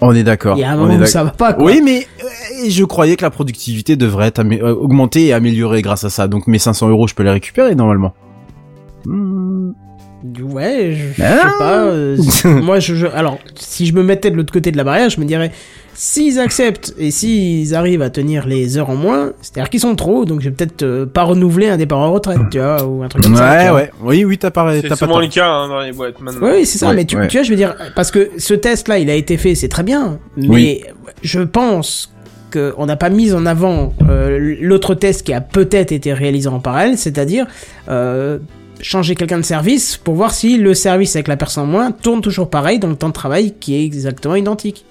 [0.00, 0.56] On est d'accord.
[0.56, 1.64] Il y a un moment où ça va pas, quoi.
[1.64, 6.04] Oui, mais euh, je croyais que la productivité devrait être euh, augmenter et améliorer grâce
[6.04, 6.28] à ça.
[6.28, 8.12] Donc mes 500 euros, je peux les récupérer normalement.
[9.06, 9.72] Hmm.
[10.40, 11.36] Ouais, je, je Ah.
[11.42, 11.84] sais pas.
[11.86, 12.16] euh,
[12.62, 15.20] moi, je, je- alors, si je me mettais de l'autre côté de la barrière, je
[15.20, 15.52] me dirais,
[15.94, 20.24] s'ils acceptent et s'ils arrivent à tenir les heures en moins, c'est-à-dire qu'ils sont trop,
[20.24, 23.08] donc je vais peut-être euh, pas renouveler un départ en retraite, tu vois, ou un
[23.08, 23.72] truc comme ça.
[23.72, 23.90] Ouais, ouais.
[24.02, 26.48] Oui, oui, t'as pas, C'est souvent le cas hein, dans les boîtes maintenant.
[26.50, 27.28] Oui, c'est ça, Ouais, mais tu, ouais.
[27.28, 29.82] tu vois, je veux dire, parce que ce test-là, il a été fait, c'est très
[29.84, 30.84] bien, mais Oui.
[31.22, 32.12] je pense
[32.52, 36.58] qu'on n'a pas mis en avant euh, l'autre test qui a peut-être été réalisé en
[36.60, 37.46] parallèle, c'est-à-dire
[37.88, 38.38] euh,
[38.80, 42.20] changer quelqu'un de service pour voir si le service avec la personne en moins tourne
[42.20, 44.84] toujours pareil dans le temps de travail qui est exactement identique.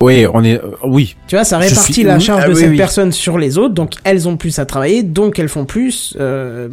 [0.00, 1.16] Oui, on est, euh, oui.
[1.26, 2.76] Tu vois, ça répartit suis- la charge ah de oui, cette oui.
[2.78, 6.68] personne sur les autres, donc elles ont plus à travailler, donc elles font plus euh,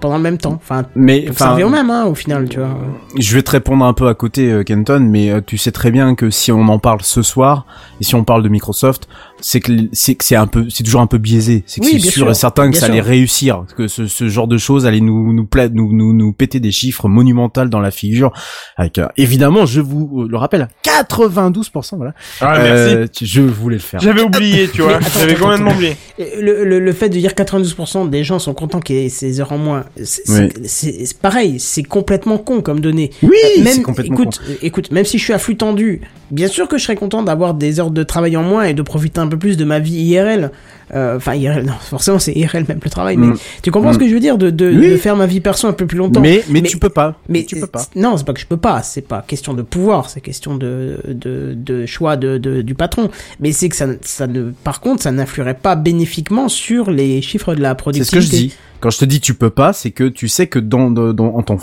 [0.00, 0.54] pendant le même temps.
[0.60, 2.76] Enfin, Mais, ça revient au même, hein, au final, tu vois.
[3.16, 6.16] je vais te répondre un peu à côté, euh, Kenton, mais tu sais très bien
[6.16, 7.66] que si on en parle ce soir,
[8.00, 9.06] et si on parle de Microsoft,
[9.40, 11.62] c'est que c'est que c'est un peu, c'est toujours un peu biaisé.
[11.66, 12.30] C'est que Oui, c'est sûr, sûr.
[12.30, 12.92] et certain que ça sûr.
[12.94, 16.32] allait réussir, que ce, ce genre de choses allait nous nous, pla- nous nous nous
[16.32, 18.32] péter des chiffres monumentaux dans la figure.
[18.76, 22.14] Avec euh, évidemment, je vous euh, le rappelle, 92%, voilà.
[22.40, 22.94] Ah, merci.
[22.94, 24.00] Euh, tu- je voulais le faire.
[24.00, 24.98] J'avais oublié, tu vois.
[25.18, 25.96] J'avais complètement oublié.
[26.18, 29.40] Le, le, le fait de dire 92% des gens sont contents qu'il y ait ces
[29.40, 31.08] heures en moins, c'est Oui.
[31.20, 33.10] pareil, c'est complètement con comme donnée.
[33.22, 36.48] Oui, Euh, même, complètement écoute, euh, écoute, même si je suis à flux tendu, bien
[36.48, 39.20] sûr que je serais content d'avoir des heures de travail en moins et de profiter
[39.20, 40.50] un peu plus de ma vie IRL.
[40.94, 43.38] Euh, Enfin, IRL, non, forcément c'est IRL même le travail, mais Mm.
[43.60, 43.94] tu comprends Mm.
[43.94, 44.90] ce que je veux dire de, de, Oui.
[44.90, 46.20] de faire ma vie perso un peu plus longtemps.
[46.20, 47.18] Mais, mais Mais- tu peux pas.
[47.28, 47.82] Mais tu peux pas.
[47.96, 48.82] Non, c'est pas que je peux pas.
[48.84, 50.08] C'est pas question de pouvoir.
[50.10, 53.10] C'est question de, de, de choix de, de- du patron.
[53.40, 57.56] Mais c'est que ça, ça ne, par contre, ça n'influerait pas bénéfiquement sur les chiffres
[57.56, 58.20] de la C'est productivité.
[58.26, 58.54] ce que je dis.
[58.80, 61.42] Quand je te dis tu peux pas, c'est que tu sais que dans, dans, dans,
[61.42, 61.56] ton,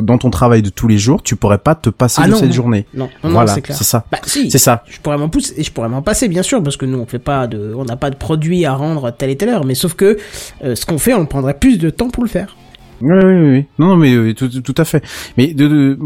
[0.00, 2.36] dans ton travail de tous les jours, tu pourrais pas te passer Ah de non,
[2.38, 2.54] cette non.
[2.54, 2.86] journée.
[2.94, 4.04] Non, non, non, voilà, c'est ça.
[4.12, 4.50] Bah si.
[4.50, 4.84] C'est ça.
[4.88, 7.06] Je pourrais m'en pousser, et je pourrais m'en passer, bien sûr, parce que nous, on
[7.06, 9.64] fait pas de, on n'a pas de produit à rendre à telle et telle heure.
[9.64, 10.18] Mais sauf que,
[10.62, 12.56] euh, ce qu'on fait, on prendrait plus de temps pour le faire.
[13.00, 13.64] Oui, oui, oui, oui.
[13.80, 15.02] Non, non, mais euh, tout, tout à fait.
[15.36, 15.98] Mais de, de-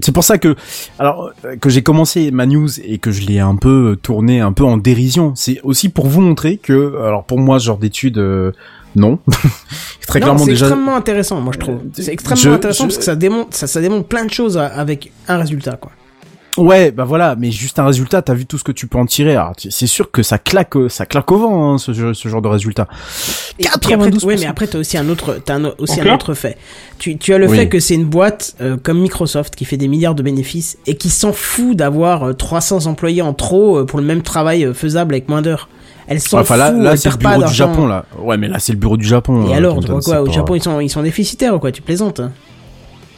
[0.00, 0.54] c'est pour ça que,
[1.00, 4.38] alors, euh, que j'ai commencé ma news et que je l'ai un peu euh, tourné
[4.40, 5.32] un peu en dérision.
[5.34, 8.52] C'est aussi pour vous montrer que, alors pour moi, ce genre d'études, euh,
[8.96, 9.18] non.
[10.06, 10.66] Très Non, clairement c'est déjà.
[10.66, 11.80] extrêmement intéressant, moi je trouve.
[11.92, 14.56] C'est extrêmement je- intéressant je- parce que ça démontre, ça, ça démontre plein de choses
[14.58, 15.92] avec un résultat, quoi.
[16.56, 19.06] Ouais, bah voilà, mais juste un résultat, t'as vu tout ce que tu peux en
[19.06, 19.36] tirer.
[19.70, 22.88] C'est sûr que ça claque, euh, ça claque au vent, hein, ce, genre de résultat.
[23.60, 24.24] Et puis après, 92%.
[24.26, 26.58] ouais, mais après, t'as aussi un autre, t'as un- aussi un autre fait.
[26.98, 27.56] Tu, tu as le Oui.
[27.56, 30.96] fait que c'est une boîte euh, comme Microsoft qui fait des milliards de bénéfices et
[30.96, 34.74] qui s'en fout d'avoir euh, 300 employés en trop euh, pour le même travail euh,
[34.74, 35.68] faisable avec moins d'heures.
[36.08, 37.54] Elle s'en Enfin là, là c'est le bureau du.
[37.54, 38.04] Japon là.
[38.22, 39.46] Ouais, mais là c'est le bureau du Japon.
[39.48, 41.54] Et euh, alors, tu Kenton, vois quoi c'est Au Japon, ils sont, ils sont déficitaires
[41.54, 41.70] ou quoi?
[41.70, 42.32] Tu plaisantes hein?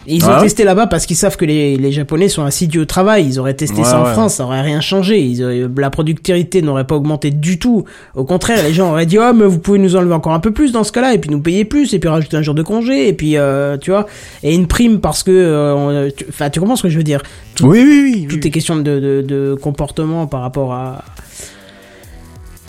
[0.06, 0.44] Ils ont Ah ouais?
[0.44, 3.26] testé là-bas parce qu'ils savent que les, les Japonais sont assidus au travail.
[3.26, 4.12] Ils auraient testé Ouais, ça en ouais.
[4.12, 5.20] France, ça aurait rien changé.
[5.20, 7.84] Ils auraient- la productivité n'aurait pas augmenté du tout.
[8.16, 10.52] Au contraire, les gens auraient dit oh mais vous pouvez nous enlever encore un peu
[10.52, 12.62] plus dans ce cas-là et puis nous payer plus et puis rajouter un jour de
[12.62, 14.06] congé et puis euh, tu vois
[14.42, 17.22] et une prime parce que euh, tu- enfin tu comprends ce que je veux dire?
[17.62, 18.26] Oui, oui, oui.
[18.26, 18.40] Tout oui.
[18.42, 21.04] est question de, de, de comportement par rapport à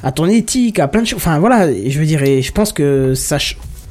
[0.04, 1.18] à ton éthique, à plein de choses.
[1.18, 3.38] Enfin voilà, je veux dire, et je pense que ça,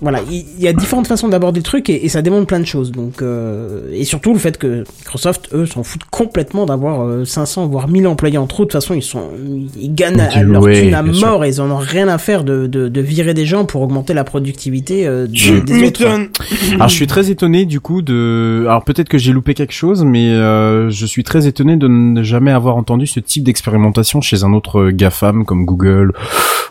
[0.03, 2.64] voilà, il y, a différentes façons d'aborder le truc et, et ça démontre plein de
[2.64, 2.90] choses.
[2.90, 7.66] Donc euh, et surtout le fait que Microsoft, eux, s'en foutent complètement d'avoir euh, 500
[7.66, 8.62] voire 1000 employés en trop.
[8.62, 9.28] De toute façon, ils sont,
[9.78, 11.26] ils gagnent à leur ouais, thune à sûr.
[11.26, 13.82] mort et ils en ont rien à faire de, de, de virer des gens pour
[13.82, 15.72] augmenter la productivité euh, des, autres.
[15.72, 16.28] m'étonnes.
[16.74, 18.64] Alors je suis très étonné du coup de.
[18.66, 22.22] Alors peut-être que j'ai loupé quelque chose, mais euh, je suis très étonné de ne
[22.22, 26.12] jamais avoir entendu ce type d'expérimentation chez un autre GAFAM comme Google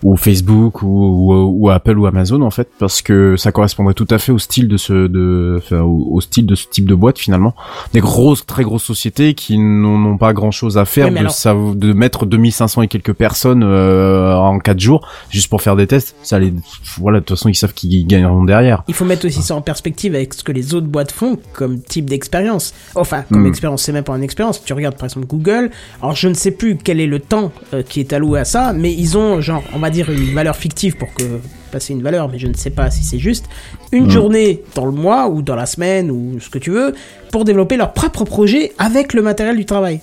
[0.01, 4.07] ou Facebook ou, ou, ou Apple ou Amazon en fait, parce que ça correspondrait tout
[4.09, 6.95] à fait au style de ce de enfin, au, au style de ce type de
[6.95, 7.55] boîte finalement.
[7.93, 11.17] Des grosses, très grosses sociétés qui n'ont n'ont pas grand chose à faire Oui, de,
[11.20, 15.76] alors- ça, de mettre 2500 et quelques personnes euh, en 4 jours juste pour faire
[15.76, 16.15] des tests.
[16.24, 16.53] Ça les
[16.99, 18.84] voilà de toute façon ils savent qu'ils gagneront derrière.
[18.88, 21.80] Il faut mettre aussi ça en perspective avec ce que les autres boîtes font comme
[21.82, 22.74] type d'expérience.
[22.95, 23.47] Enfin, comme Hmm.
[23.47, 24.63] expérience, c'est même pas une expérience.
[24.63, 25.72] Tu regardes par exemple Google.
[26.01, 28.74] Alors je ne sais plus quel est le temps euh, qui est alloué à ça,
[28.74, 31.24] mais ils ont genre, on va dire une valeur fictive pour que
[31.72, 33.45] passer une valeur, mais je ne sais pas si c'est juste.
[33.91, 34.10] Une Hmm.
[34.12, 36.93] journée dans le mois ou dans la semaine ou ce que tu veux
[37.32, 39.99] pour développer leur propre projet avec le matériel du travail.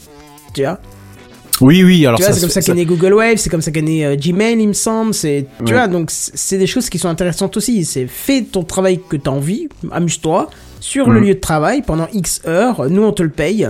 [0.55, 0.79] Tu vois
[1.61, 3.81] Oui, oui, alors tu c'est comme ça qu'est né Google Wave, c'est comme ça qu'est
[3.81, 5.15] né euh, Gmail, il me semble.
[5.15, 5.73] C'est, tu Ouais.
[5.73, 7.85] vois, donc c'est des choses qui sont intéressantes aussi.
[7.87, 10.51] C'est fais ton travail que t'as envie, amuse-toi
[10.81, 11.27] sur le Mhm.
[11.27, 12.91] lieu de travail pendant X heures.
[12.91, 13.69] Nous, on te le paye.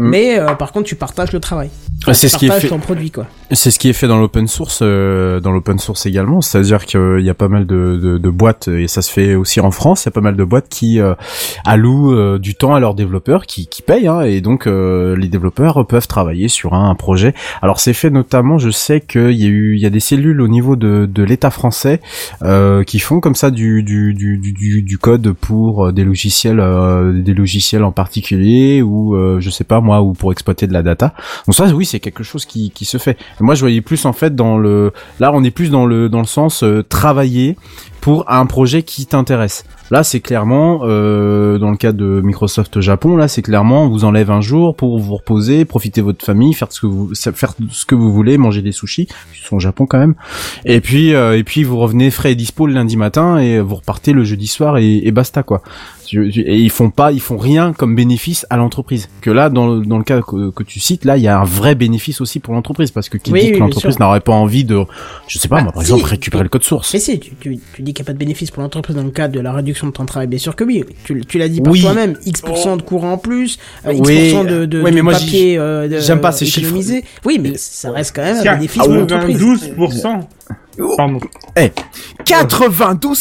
[0.00, 1.70] Mais euh, par contre tu partages le travail.
[2.06, 2.68] Ah, c'est ce qui est fait.
[2.68, 3.26] ton produit quoi.
[3.50, 6.40] C'est ce qui est fait dans l'open source, euh, dans l'open source également.
[6.40, 9.60] C'est-à-dire qu'il y a pas mal de, de, de boîtes et ça se fait aussi
[9.60, 10.04] en France.
[10.04, 11.14] Il y a pas mal de boîtes qui euh,
[11.66, 15.28] allouent euh, du temps à leurs développeurs, qui, qui payent, hein, et donc euh, les
[15.28, 17.34] développeurs peuvent travailler sur un, un projet.
[17.60, 20.40] Alors c'est fait notamment, je sais qu'il y a eu, il y a des cellules
[20.40, 22.00] au niveau de, de l'État français
[22.42, 26.60] euh, qui font comme ça du, du, du, du, du- code pour euh, des logiciels,
[26.60, 30.72] euh, des logiciels en particulier ou euh, je sais pas moi, ou pour exploiter de
[30.72, 31.14] la data.
[31.46, 33.18] Donc ça, oui, c'est quelque chose qui, se fait.
[33.40, 36.20] Moi, je voyais plus en fait dans le, là, on est plus dans le dans
[36.20, 37.56] le sens euh, travailler
[38.00, 39.64] pour un projet qui t'intéresse.
[39.90, 43.16] Là, c'est clairement euh, dans le cas de Microsoft Japon.
[43.16, 46.54] Là, c'est clairement on vous enlève un jour pour vous reposer, profiter de votre famille,
[46.54, 49.08] faire ce que vous faire ce que vous voulez, manger des sushis.
[49.34, 50.14] Ils sont au Japon quand même.
[50.64, 53.74] Et puis euh, et puis vous revenez frais et dispo le lundi matin et vous
[53.76, 55.62] repartez le jeudi soir et, et basta quoi.
[56.12, 59.08] Et ils font pas, ils font rien comme bénéfice à l'entreprise.
[59.20, 61.38] Que là, dans le, dans le cas que, que tu cites, là, il y a
[61.38, 64.20] un vrai bénéfice aussi pour l'entreprise parce que qui Oui, dit oui, que l'entreprise n'aurait
[64.20, 64.80] pas envie de,
[65.28, 65.92] je sais pas, Bah, moi, par si.
[65.92, 66.92] exemple, récupérer le code source.
[66.94, 69.02] Mais si, tu, tu, tu dis qu'il n'y a pas de bénéfice pour l'entreprise dans
[69.02, 70.84] le cadre de la réduction de temps de travail, bien sûr que oui.
[71.04, 71.80] Tu, tu l'as dit par Oui.
[71.82, 76.00] toi-même, X% de courant en plus, euh, X% Oui, de, de mais moi, papier euh,
[76.00, 76.74] j'aime pas ces chiffres.
[77.24, 79.38] Oui, mais ça reste quand même un bénéfice pour l'entreprise.
[79.38, 80.20] 92%.
[80.96, 81.18] Pardon.
[82.24, 83.16] 92%.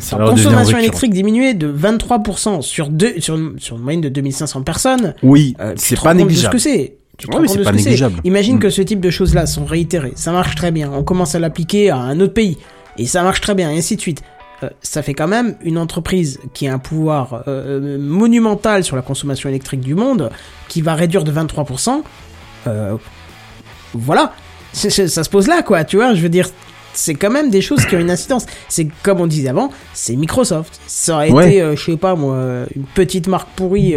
[0.00, 3.82] Ça La va devenir consommation électrique diminuée de 23% sur, deux, sur, une- sur une
[3.82, 5.14] moyenne de 2500 personnes.
[5.22, 6.58] Oui, euh, c'est pas de négligeable.
[6.60, 6.94] ce que c'est.
[7.16, 8.26] Tu te Ouais, rends mais compte c'est de pas ce que.
[8.28, 8.60] Imagine Mm.
[8.60, 10.12] que ce type de choses-là sont réitérées.
[10.14, 10.90] Ça marche très bien.
[10.92, 12.58] On commence à l'appliquer à un autre pays.
[12.98, 14.22] Et ça marche très bien, et ainsi de suite.
[14.64, 19.02] Euh, ça fait quand même une entreprise qui a un pouvoir euh, monumental sur la
[19.02, 20.30] consommation électrique du monde,
[20.66, 22.02] qui va réduire de 23%.
[22.66, 22.96] Euh,
[23.94, 24.32] voilà.
[24.72, 24.90] Ça
[25.24, 25.84] se pose là, quoi.
[25.84, 26.48] Tu vois, je veux dire,
[26.92, 28.46] c'est quand même des choses qui ont une incidence.
[28.68, 30.78] C'est comme on disait avant, c'est Microsoft.
[30.88, 31.46] Ça aurait Ouais.
[31.48, 33.94] été, euh, je sais pas moi, une petite marque pourrie.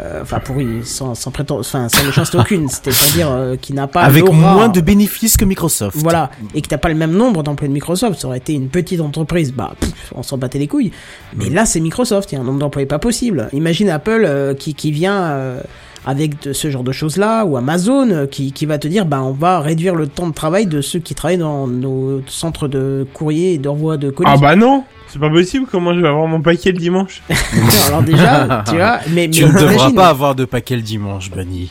[0.00, 4.02] Euh, Enfin pourrie, sans, sans prétendre, enfin sans méchanceté aucune, c'est-à-dire euh, qui n'a pas
[4.02, 5.96] Avec moins de bénéfices que Microsoft.
[5.98, 8.68] voilà, et que t'as pas le même nombre d'employés de Microsoft, ça aurait été une
[8.68, 10.92] petite entreprise, bah pff, on s'en battait les couilles.
[11.34, 13.48] Mais là c'est Microsoft, il y a un nombre d'employés pas possible.
[13.52, 15.60] Imagine Apple euh, qui, qui vient euh,
[16.06, 19.04] avec de- ce genre de choses là, ou Amazon euh, qui, qui va te dire
[19.06, 22.68] bah on va réduire le temps de travail de ceux qui travaillent dans nos centres
[22.68, 24.30] de courrier et d'envoi de colis.
[24.32, 27.22] Ah bah non C'est pas possible, comment je vais avoir mon paquet le dimanche?
[27.88, 31.30] Alors déjà, tu vois, mais, Tu mais ne devras pas avoir de paquet le dimanche,
[31.30, 31.70] Bunny.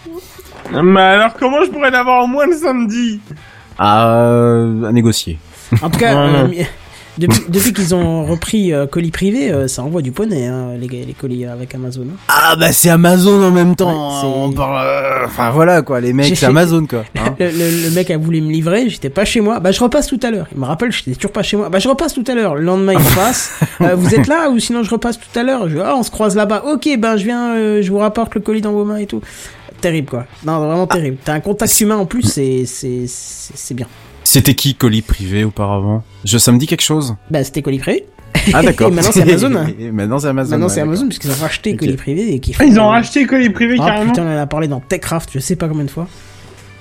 [0.71, 3.19] Mais alors comment je pourrais l'avoir au moins le samedi?
[3.77, 4.09] À,
[4.87, 5.37] à négocier.
[5.81, 6.47] En tout cas, euh,
[7.17, 10.87] depuis, depuis qu'ils ont repris euh, colis privés, euh, ça envoie du poney, hein, les,
[10.87, 12.03] les colis avec Amazon.
[12.11, 12.17] hein.
[12.27, 13.89] Ah bah c'est Amazon en même temps.
[13.89, 14.77] Ouais, c'est- on parle.
[14.85, 17.03] euh, Enfin voilà quoi, les mecs, c'est Amazon quoi.
[17.17, 17.35] hein.
[17.39, 19.59] Le, le- le mec a voulu me livrer, j'étais pas chez moi.
[19.59, 20.47] Bah je repasse tout à l'heure.
[20.53, 21.69] Il me rappelle, j'étais toujours pas chez moi.
[21.69, 22.55] Bah je repasse tout à l'heure.
[22.55, 23.51] Le lendemain il repasse.
[23.81, 25.67] Euh, vous êtes là ou sinon je repasse tout à l'heure?
[25.67, 26.63] Je ah, on se croise là-bas.
[26.71, 29.21] Ok, ben je viens, euh, je vous rapporte le colis dans vos mains et tout.
[29.81, 30.25] Terrible quoi.
[30.45, 31.17] Non vraiment terrible.
[31.23, 33.87] T'as un contact humain en plus, c'est c'est c'est bien.
[34.25, 36.03] C'était qui colis privé auparavant?
[36.25, 37.15] Je ça me dit quelque chose.
[37.29, 38.05] Bah c'était colis privé.
[38.53, 38.87] Ah d'accord.
[38.91, 39.51] Et maintenant, c'est Amazon.
[39.79, 40.51] Et maintenant c'est Amazon.
[40.51, 43.25] Maintenant ouais, c'est Amazon puisqu'ils ont racheté colis privé et qui Ah, Ils ont racheté
[43.25, 45.85] colis privé Ah carrément putain, on en a parlé dans Techcraft, je sais pas combien
[45.85, 46.07] de fois.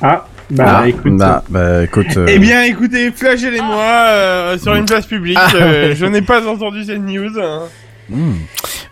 [0.03, 1.17] Ah, bah Ah, écoute.
[1.17, 2.17] bah, bah, écoute.
[2.17, 3.79] euh, Eh bien écoutez, flagellez-moi
[4.09, 5.55] euh, sur une place publique, Ah.
[5.55, 7.31] euh, je n'ai pas entendu cette news.
[7.41, 7.63] hein.
[8.09, 8.37] Bon, en tout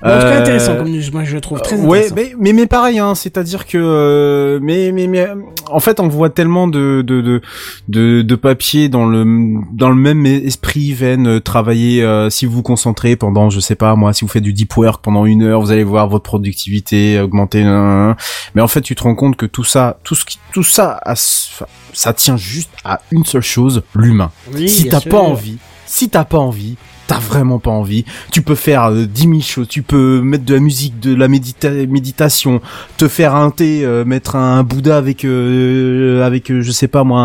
[0.02, 2.14] cas Euh, intéressant, comme moi je le trouve très ouais, intéressant.
[2.16, 5.28] mais, mais mais pareil, hein, c'est-à-dire que euh, mais mais mais
[5.70, 7.40] en fait on voit tellement de de de
[7.88, 9.24] de, de papier dans le
[9.72, 13.76] dans le même esprit veine euh, travailler euh, si vous vous concentrez pendant je sais
[13.76, 16.24] pas moi si vous faites du deep work pendant une heure vous allez voir votre
[16.24, 18.16] productivité augmenter nan, nan, nan.
[18.54, 20.98] mais en fait tu te rends compte que tout ça tout ce qui tout ça
[21.04, 25.58] a ça tient juste à une seule chose l'humain Oui, si t'as pas envie,
[25.93, 26.76] si t'as pas envie,
[27.07, 30.55] t'as vraiment pas envie, tu peux faire euh, 10 000 choses, tu peux mettre de
[30.55, 32.62] la musique, de la médita- méditation,
[32.97, 37.05] te faire un thé, euh, mettre un Bouddha avec, euh, avec euh, je sais pas
[37.05, 37.20] moi,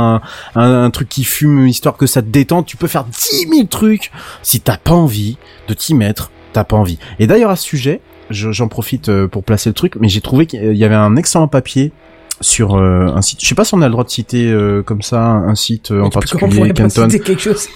[0.56, 3.48] un, un- un truc qui fume, histoire que ça te détende, tu peux faire 10
[3.50, 4.12] 000 trucs.
[4.44, 5.38] Si t'as pas envie
[5.70, 7.00] de t'y mettre, t'as pas envie.
[7.20, 10.20] Et d'ailleurs à ce sujet, je- j'en profite euh, pour placer le truc, mais j'ai
[10.22, 11.94] trouvé qu'il y avait un excellent papier
[12.42, 13.40] sur euh, un site.
[13.42, 15.92] Je sais pas si on a le droit de citer euh, comme ça un site
[15.92, 16.10] euh, en
[16.50, 16.74] particulier,
[17.12, 17.68] citer quelque chose.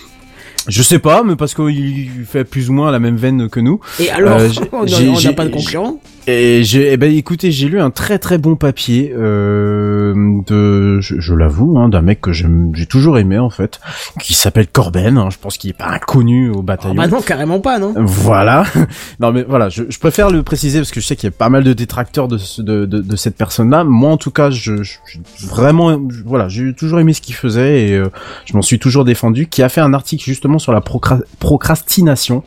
[0.67, 3.79] Je sais pas, mais parce qu'il fait plus ou moins la même veine que nous.
[3.99, 5.99] Et alors, Euh, on n'a pas de concurrent.
[6.27, 10.13] Et j'ai, eh ben, écoutez, j'ai lu un très très bon papier euh,
[10.45, 13.79] de, je, je l'avoue, hein, d'un mec que j'aime, j'ai toujours aimé en fait,
[14.21, 15.17] qui s'appelle Corben.
[15.17, 16.93] hein, je pense qu'il est pas inconnu au bataillon.
[16.93, 17.93] bah non, carrément pas, non.
[17.97, 18.65] Voilà.
[19.19, 21.35] non mais voilà, je, je préfère le préciser parce que je sais qu'il y a
[21.35, 23.83] pas mal de détracteurs de, ce- de, de, de cette personne-là.
[23.83, 24.99] Moi en tout cas, je, je-
[25.47, 28.09] vraiment, voilà, j'ai toujours aimé ce qu'il faisait et euh,
[28.45, 29.47] je m'en suis toujours défendu.
[29.47, 32.43] Qui a fait un article justement sur la procra- procrastination.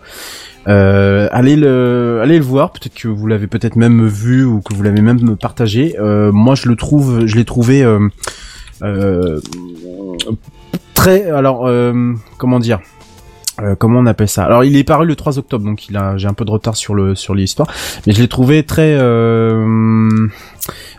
[0.67, 2.73] Euh, allez le, allez le voir.
[2.73, 5.97] Peut-être que vous l'avez peut-être même vu ou que vous l'avez même partagé.
[5.99, 9.41] Euh, moi, je le trouve, je l'ai trouvé euh,
[10.95, 11.31] très.
[11.31, 11.71] Alors,
[12.39, 12.81] comment dire
[13.61, 14.45] euh, comment on appelle ça?
[14.45, 16.77] Alors il est paru le 3 octobre, donc il a j'ai un peu de retard
[16.77, 17.69] sur le sur l'histoire,
[18.07, 18.97] mais je l'ai trouvé très.
[18.99, 20.27] Euh,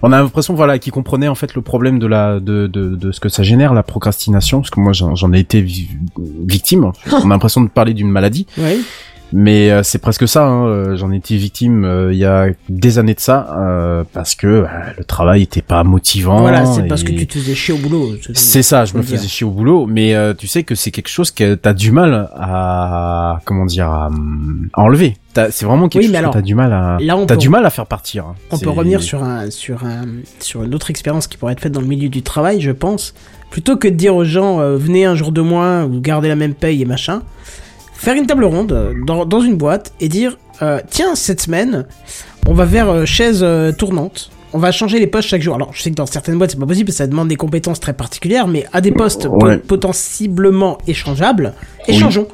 [0.03, 3.11] on a l'impression voilà qu'il comprenait en fait le problème de la de, de, de
[3.11, 6.85] ce que ça génère la procrastination, parce que moi j'en j'en ai été vi- victime.
[7.11, 8.83] On a l'impression de parler d'une maladie, Oui.
[9.33, 10.45] Mais euh, c'est presque ça.
[10.45, 10.65] Hein.
[10.67, 14.35] euh, J'en ai été victime euh, il y a des années de ça, euh, parce
[14.35, 14.65] que
[14.97, 16.37] le travail était pas motivant.
[16.39, 18.11] Voilà, c'est parce que tu te faisais chier au boulot.
[18.33, 19.17] c'est ça, je me dire.
[19.17, 22.29] faisais chier au boulot, mais tu sais que c'est quelque chose que t'as du mal
[22.35, 24.09] à comment dire à,
[24.73, 25.17] à enlever.
[25.51, 27.49] C'est vraiment quelque Oui, chose mais que alors, t'as du mal à t'as peut- du
[27.49, 28.25] mal à faire partir.
[28.25, 28.35] hein.
[28.51, 30.03] On peut revenir sur un sur un
[30.39, 33.13] sur une autre expérience qui pourrait être faite dans le milieu du travail, je pense.
[33.51, 36.53] Plutôt que de dire aux gens venez un jour de moins ou gardez la même
[36.53, 37.21] paye et machin,
[37.95, 41.85] faire une table ronde euh, dans, dans une boîte et dire euh, tiens cette semaine
[42.47, 44.29] on va vers euh, chaise euh, tournante.
[44.53, 45.55] On va changer les postes chaque jour.
[45.55, 47.91] Alors, je sais que dans certaines boîtes, c'est pas possible, ça demande des compétences très
[47.91, 51.53] particulières, mais à des postes po- potentiellement échangeables,
[51.87, 51.95] Oui.
[51.95, 52.27] échangeons.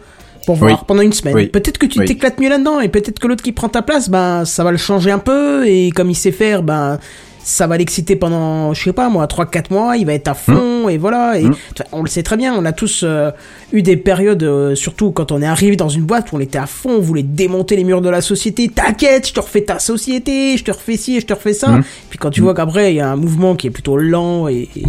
[0.45, 0.77] Pour voir Oui.
[0.87, 1.35] pendant une semaine.
[1.35, 1.47] Oui.
[1.47, 4.43] Peut-être que tu t'éclates mieux là-dedans et peut-être que l'autre qui prend ta place, ben
[4.45, 6.97] ça va le changer un peu et comme il sait faire, ben
[7.43, 10.87] ça va l'exciter pendant, je sais pas moi, 3-4 mois, il va être à fond
[10.89, 11.39] et voilà.
[11.39, 11.55] Et Mm.
[11.75, 13.31] tu vois, on le sait très bien, on a tous euh,
[13.73, 16.59] eu des périodes, euh, surtout quand on est arrivé dans une boîte où on était
[16.59, 18.69] à fond, on voulait démonter les murs de la société.
[18.69, 21.69] T'inquiète, je te refais ta société, je te refais ci, je te refais ça.
[21.69, 21.83] Mm.
[22.09, 24.69] Puis quand tu vois qu'après il y a un mouvement qui est plutôt lent et,
[24.75, 24.83] et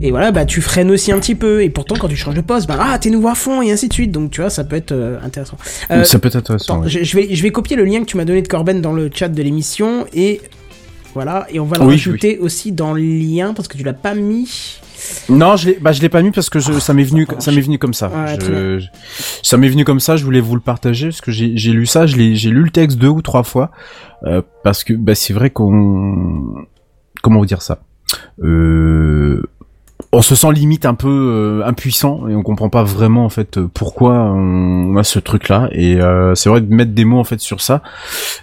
[0.00, 1.60] et voilà, bah tu freines aussi un petit peu.
[1.64, 3.88] Et pourtant, quand tu changes de poste, bah ah, t'es nouveau à fond et ainsi
[3.88, 4.12] de suite.
[4.12, 5.56] Donc tu vois, ça peut être euh, intéressant.
[5.90, 6.74] Euh, ça peut être intéressant.
[6.74, 6.88] attends, ouais.
[6.88, 8.92] je, je vais, je vais copier le lien que tu m'as donné de Corben dans
[8.92, 10.40] le chat de l'émission et
[11.14, 11.46] voilà.
[11.50, 14.14] Et on va le Oui, rajouter aussi dans le lien parce que tu l'as pas
[14.14, 14.78] mis.
[15.28, 17.52] Non, je l'ai, bah, je l'ai pas mis parce que je, ça m'est venu, ça
[17.52, 18.08] m'est venu comme ça.
[18.08, 18.78] Ouais, Je- très bien.
[18.78, 18.86] je-
[19.42, 20.16] ça m'est venu comme ça.
[20.16, 22.98] Je voulais vous le partager parce que j'ai, j'ai lu ça, j'ai lu le texte
[22.98, 23.70] deux ou trois fois
[24.24, 26.54] euh, parce que bah, c'est vrai qu'on,
[27.22, 27.80] comment vous dire ça,
[28.42, 29.42] euh,
[30.12, 33.58] on se sent limite un peu euh, impuissant et on comprend pas vraiment en fait
[33.58, 37.18] euh, pourquoi on a ce truc là et euh, c'est vrai de mettre des mots
[37.18, 37.82] en fait sur ça.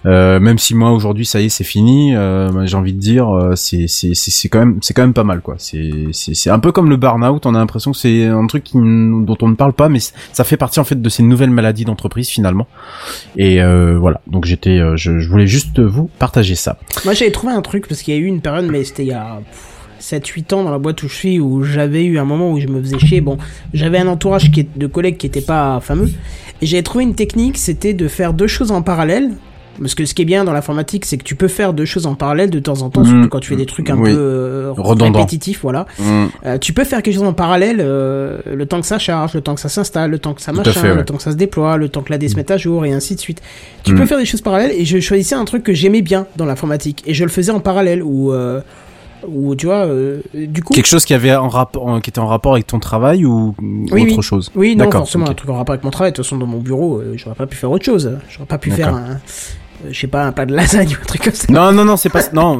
[0.05, 2.99] Euh, même si moi aujourd'hui ça y est c'est fini euh, bah, j'ai envie de
[2.99, 5.55] dire c'est c'est c'est quand même c'est quand même pas mal quoi.
[5.57, 7.45] C'est c'est un peu comme le burn-out.
[7.45, 10.57] On a l'impression que c'est un truc dont on ne parle pas mais ça fait
[10.57, 12.68] partie en fait de ces nouvelles maladies d'entreprise finalement.
[13.38, 13.59] Et
[13.95, 14.22] voilà.
[14.28, 16.78] Donc j'étais je, je voulais juste vous partager ça.
[17.05, 19.09] Moi, j'avais trouvé un truc parce qu'il y a eu une période, mais c'était il
[19.09, 19.39] y a.
[20.05, 22.67] 7-8 ans dans la boîte où je suis, où j'avais eu un moment où je
[22.67, 23.21] me faisais chier.
[23.21, 23.37] Bon,
[23.73, 26.09] j'avais un entourage qui est, de collègues qui était pas fameux.
[26.61, 29.31] Et j'avais trouvé une technique, c'était de faire deux choses en parallèle.
[29.77, 32.05] Parce que ce qui est bien dans l'informatique, c'est que tu peux faire deux choses
[32.05, 34.09] en parallèle de temps en temps, surtout quand tu fais des trucs un Oui.
[34.13, 35.85] peu euh, répétitifs, voilà.
[36.45, 39.41] Euh, tu peux faire quelque chose en parallèle, euh, le temps que ça charge, le
[39.41, 40.95] temps que ça s'installe, le temps que ça machin, fait, ouais.
[40.95, 42.85] le temps que ça se déploie, le temps que la D se mette à jour
[42.85, 43.41] et ainsi de suite.
[43.83, 43.97] Tu Mm.
[43.97, 47.03] peux faire des choses parallèles et je choisissais un truc que j'aimais bien dans l'informatique
[47.05, 48.31] et je le faisais en parallèle ou
[49.28, 52.53] ou tu vois euh, du coup quelque chose qui avait rapport qui était en rapport
[52.53, 54.21] avec ton travail ou Oui, autre oui.
[54.21, 54.51] chose?
[54.55, 55.32] Oui non forcément ok.
[55.32, 56.11] un truc en rapport avec mon travail.
[56.11, 58.17] De toute façon dans mon bureau euh, j'aurais pas pu faire autre chose.
[58.30, 61.05] J'aurais pas pu faire un euh, je sais pas un plat de lasagne ou un
[61.05, 61.47] truc comme ça.
[61.51, 62.59] Non non non c'est pas non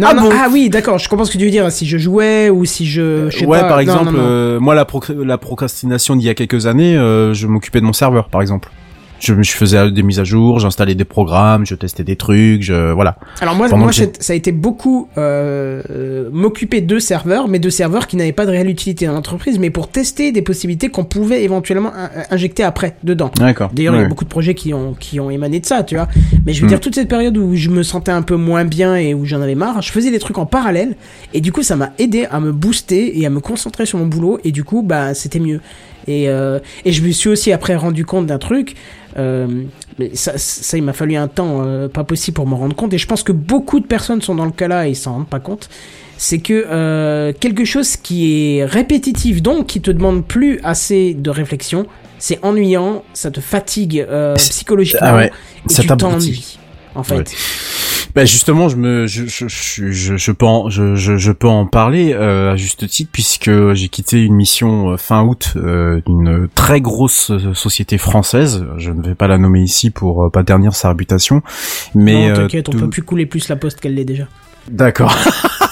[0.00, 0.30] Non, Ah non, bon?
[0.32, 1.70] ah oui d'accord je comprends ce que tu veux dire.
[1.70, 4.74] Si je jouais ou si je, je sais ouais pas, par exemple non, euh, moi
[4.74, 4.86] la,
[5.24, 8.70] la procrastination d'il y a quelques années euh, je m'occupais de mon serveur par exemple
[9.24, 12.92] je, je faisais des mises à jour j'installais des programmes je testais des trucs je
[12.92, 16.80] voilà Alors moi, Pendant moi que j'ai- c'est- ça a été beaucoup euh, euh, m'occuper
[16.80, 19.88] de serveurs, mais de serveurs qui n'avaient pas de réelle utilité dans l'entreprise, mais pour
[19.88, 23.30] tester des possibilités qu'on pouvait éventuellement in- injecter après dedans.
[23.36, 25.82] d'accord D'ailleurs, il y a beaucoup de projets qui ont qui ont émané de ça,
[25.82, 26.08] tu vois.
[26.46, 26.68] Mais je veux Mm.
[26.68, 29.40] dire toute cette période où je me sentais un peu moins bien et où j'en
[29.40, 30.96] avais marre, je faisais des trucs en parallèle
[31.32, 34.06] et du coup ça m'a aidé à me booster et à me concentrer sur mon
[34.06, 35.60] boulot et du coup bah c'était mieux.
[36.06, 38.74] Et euh, et je me suis aussi après rendu compte d'un truc.
[39.16, 39.46] Euh,
[39.98, 42.92] mais ça, ça, il m'a fallu un temps euh, pas possible pour m'en rendre compte.
[42.92, 45.12] Et je pense que beaucoup de personnes sont dans le cas là et ils s'en
[45.12, 45.68] rendent pas compte.
[46.16, 51.30] C'est que euh, quelque chose qui est répétitif, donc qui te demande plus assez de
[51.30, 51.86] réflexion,
[52.18, 55.32] c'est ennuyant, ça te fatigue euh, psychologiquement ah ouais
[55.68, 56.58] et ça tu t'ennuies.
[56.94, 57.24] En fait, Ouais.
[58.14, 61.48] Bah justement, je me, je, je, je, je, je peux en, je, je, je peux
[61.48, 66.00] en parler euh, à juste titre puisque j'ai quitté une mission euh, fin août euh,
[66.06, 68.66] d'une très grosse euh, société française.
[68.78, 71.42] Je ne vais pas la nommer ici pour euh, pas ternir sa réputation,
[71.94, 74.24] mais non, t'inquiète, on peut plus couler plus la poste qu'elle l'est déjà.
[74.70, 75.14] D'accord.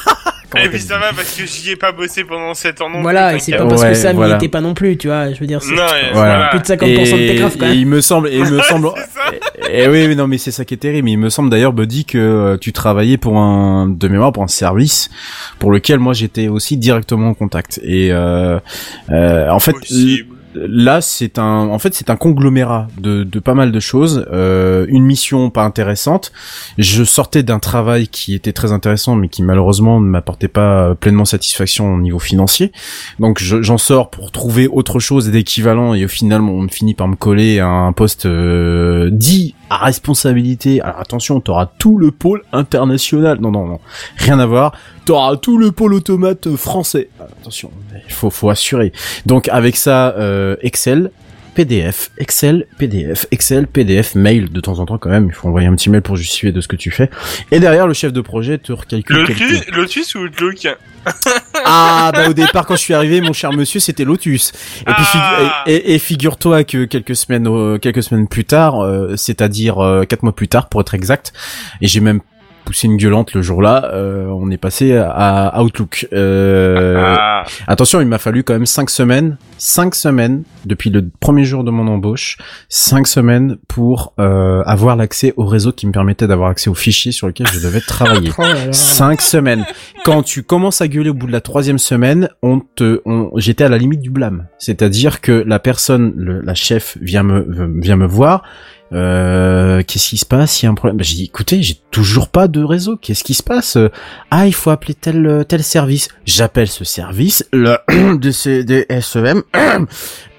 [0.56, 3.28] Et puis ça va parce que j'y ai pas bossé pendant 7 ans non voilà,
[3.30, 4.32] plus, et c'est pas parce que Sam voilà.
[4.32, 5.32] n'y était pas non plus, tu vois.
[5.32, 7.78] Je veux dire, c'est et plus de 50% de tes graphes quand et même.
[7.78, 8.88] il me semble, et il me semble.
[9.70, 11.08] Et oui, mais non, mais c'est ça qui est terrible.
[11.08, 14.48] Il me semble d'ailleurs, Buddy, que euh, tu travaillais pour un, de mémoire, pour un
[14.48, 15.10] service
[15.58, 17.80] pour lequel moi j'étais aussi directement en contact.
[17.82, 18.58] Et euh,
[19.10, 20.31] euh, en fait, Possible.
[20.54, 24.26] Là, c'est un, en fait, c'est un conglomérat de, de pas mal de choses.
[24.32, 26.32] Euh, une mission pas intéressante.
[26.78, 31.24] Je sortais d'un travail qui était très intéressant, mais qui malheureusement ne m'apportait pas pleinement
[31.24, 32.72] satisfaction au niveau financier.
[33.18, 37.08] Donc, je- j'en sors pour trouver autre chose d'équivalent, et au final, on finit par
[37.08, 40.80] me coller à un poste euh, dit responsabilité.
[40.80, 43.40] Alors attention, t'auras tout le pôle international.
[43.40, 43.80] Non, non, non,
[44.16, 44.72] rien à voir.
[45.04, 47.08] T'auras tout le pôle automate français.
[47.20, 47.70] Attention,
[48.06, 48.92] il faut, faut assurer.
[49.26, 51.10] Donc avec ça, euh, Excel,
[51.54, 55.26] PDF, Excel, PDF, Excel, PDF, mail de temps en temps quand même.
[55.28, 57.10] Il faut envoyer un petit mail pour justifier de ce que tu fais.
[57.50, 59.40] Et derrière, le chef de projet te recalcule quelques...
[59.40, 60.66] Lotus, Lotus ou Outlook
[61.64, 64.52] Ah bah au départ quand je suis arrivé, mon cher monsieur, c'était Lotus.
[64.82, 65.64] Et puis Ah.
[65.66, 69.78] figu- et, et- et figure-toi que quelques semaines euh, quelques semaines plus tard, euh, c'est-à-dire
[69.80, 71.32] euh, quatre mois plus tard pour être exact,
[71.80, 72.20] et j'ai même
[72.64, 76.06] poussé une gueulante le jour-là, euh, on est passé à Outlook.
[76.12, 77.44] Euh, Ah.
[77.66, 81.70] Attention, il m'a fallu quand même cinq semaines, cinq semaines depuis le premier jour de
[81.70, 82.38] mon embauche,
[82.68, 87.12] cinq semaines pour euh, avoir l'accès au réseau qui me permettait d'avoir accès aux fichiers
[87.12, 88.30] sur lesquels je devais travailler.
[88.38, 88.44] Oh.
[88.72, 89.64] Cinq semaines.
[90.04, 93.64] Quand tu commences à gueuler au bout de la troisième semaine, on te, on, j'étais
[93.64, 94.46] à la limite du blâme.
[94.58, 97.46] C'est-à-dire que la personne, le- la chef vient me,
[97.80, 98.42] vient me voir.
[98.92, 100.62] Euh, qu'est-ce qui se passe?
[100.62, 100.96] Il y a un problème.
[100.96, 102.96] Bah, j'ai dit, écoutez, j'ai toujours pas de réseau.
[102.96, 103.76] Qu'est-ce qui se passe?
[103.76, 103.90] Euh,
[104.30, 106.08] Ah, il faut appeler tel euh, tel service.
[106.26, 107.76] J'appelle ce service, le
[108.16, 109.42] de ces des SEM.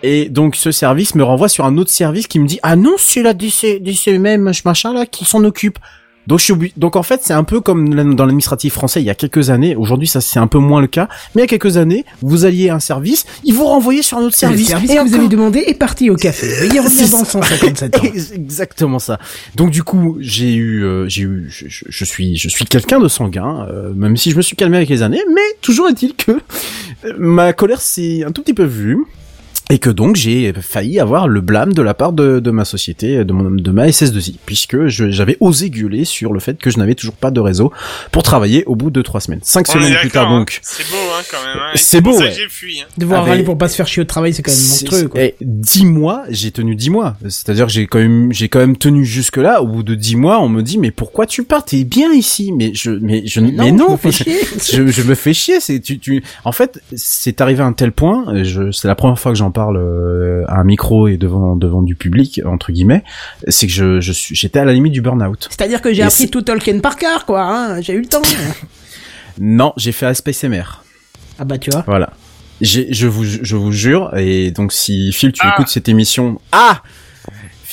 [0.04, 2.96] Et donc ce service me renvoie sur un autre service qui me dit ah non
[2.98, 5.80] c'est la DC, DCMM machin là qui s'en occupe.
[6.28, 9.06] Donc je suis obli- donc en fait c'est un peu comme dans l'administratif français il
[9.06, 9.76] y a quelques années.
[9.76, 12.46] Aujourd'hui ça c'est un peu moins le cas, mais il y a quelques années vous
[12.46, 14.72] alliez à un service, ils vous renvoyaient sur un autre Le service.
[14.72, 16.48] Et que vous avez demandé est parti au café.
[16.48, 17.42] Veuillez revenir C'est dans ça.
[17.42, 18.02] 157 ans.
[18.36, 19.20] Exactement ça.
[19.56, 23.00] Donc du coup, j'ai eu, euh, j'ai eu, je, je- je suis, je suis quelqu'un
[23.00, 25.22] de sanguin, euh, même si je me suis calmé avec les années.
[25.34, 28.98] Mais toujours est-il que euh, ma colère s'est un tout petit peu vue.
[29.70, 33.24] Et que donc j'ai failli avoir le blâme de la part de, de ma société,
[33.24, 36.96] de, mon, de ma SS2I, puisque j'avais osé gueuler sur le fait que je n'avais
[36.96, 37.72] toujours pas de réseau
[38.12, 39.40] pour travailler au bout de trois semaines.
[39.42, 40.40] Cinq On semaines plus tard d'accord, hein.
[40.40, 40.60] donc.
[40.62, 41.58] C'est beau, hein, quand même.
[41.58, 41.72] Hein.
[41.74, 42.30] Et C'est beau, ça ouais.
[42.32, 42.82] que j'ai fui.
[42.82, 42.86] Hein.
[42.98, 45.08] Devoir Ah, mais- râler pour pas se faire chier au travail, c'est quand même monstrueux,
[45.08, 45.22] quoi.
[45.22, 47.16] Eh, dix mois, j'ai tenu dix mois.
[47.24, 49.62] C'est-à-dire que j'ai quand même, j'ai quand même tenu jusque là.
[49.64, 51.64] Au bout de dix mois, on me dit, mais pourquoi tu pars?
[51.64, 52.52] T'es bien ici.
[52.52, 54.40] Mais je, mais je, mais non, je me fais chier.
[54.72, 55.60] je, je me fais chier.
[55.62, 56.22] C'est tu, tu.
[56.44, 58.26] En fait, c'est arrivé à un tel point.
[58.28, 61.56] euh, Je, c'est la première fois que j'en parle euh, à un micro et devant
[61.56, 63.04] devant du public entre guillemets.
[63.48, 65.48] C'est que je, je suis, j'étais à la limite du burn-out.
[65.50, 67.44] C'est-à-dire que j'ai appris tout Tolkien par cœur, quoi.
[67.44, 67.82] Hein.
[67.82, 68.22] J'ai eu le temps.
[69.40, 70.84] Non, j'ai fait Space MR.
[71.40, 71.84] ah bah tu vois.
[71.88, 72.12] Voilà.
[72.62, 75.54] Je vous, je vous jure, et donc si Phil, tu Ah.
[75.54, 76.82] écoutes cette émission, ah,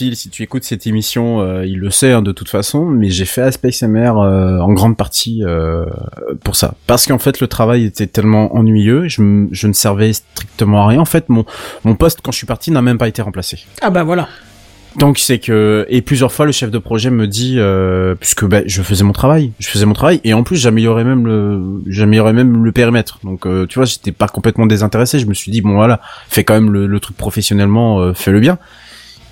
[0.01, 3.11] Phil, si tu écoutes cette émission, euh, il le sait hein, de toute façon, mais
[3.11, 5.84] j'ai fait Space MR euh, en grande partie euh,
[6.42, 10.86] pour ça, parce qu'en fait le travail était tellement ennuyeux, je, ne servais strictement à
[10.86, 11.01] rien.
[11.01, 11.44] En fait, mon
[11.84, 13.59] mon poste quand je suis parti n'a même pas été remplacé.
[13.82, 14.26] Ah bah voilà.
[14.96, 18.62] Donc c'est que et plusieurs fois le chef de projet me dit euh, puisque bah,
[18.64, 22.32] je faisais mon travail, je faisais mon travail et en plus j'améliorais même le j'améliorais
[22.32, 23.18] même le périmètre.
[23.22, 26.42] Donc euh, tu vois, j'étais pas complètement désintéressé, je me suis dit bon voilà, fais
[26.42, 28.59] quand même le, le truc professionnellement, euh, fais-le bien.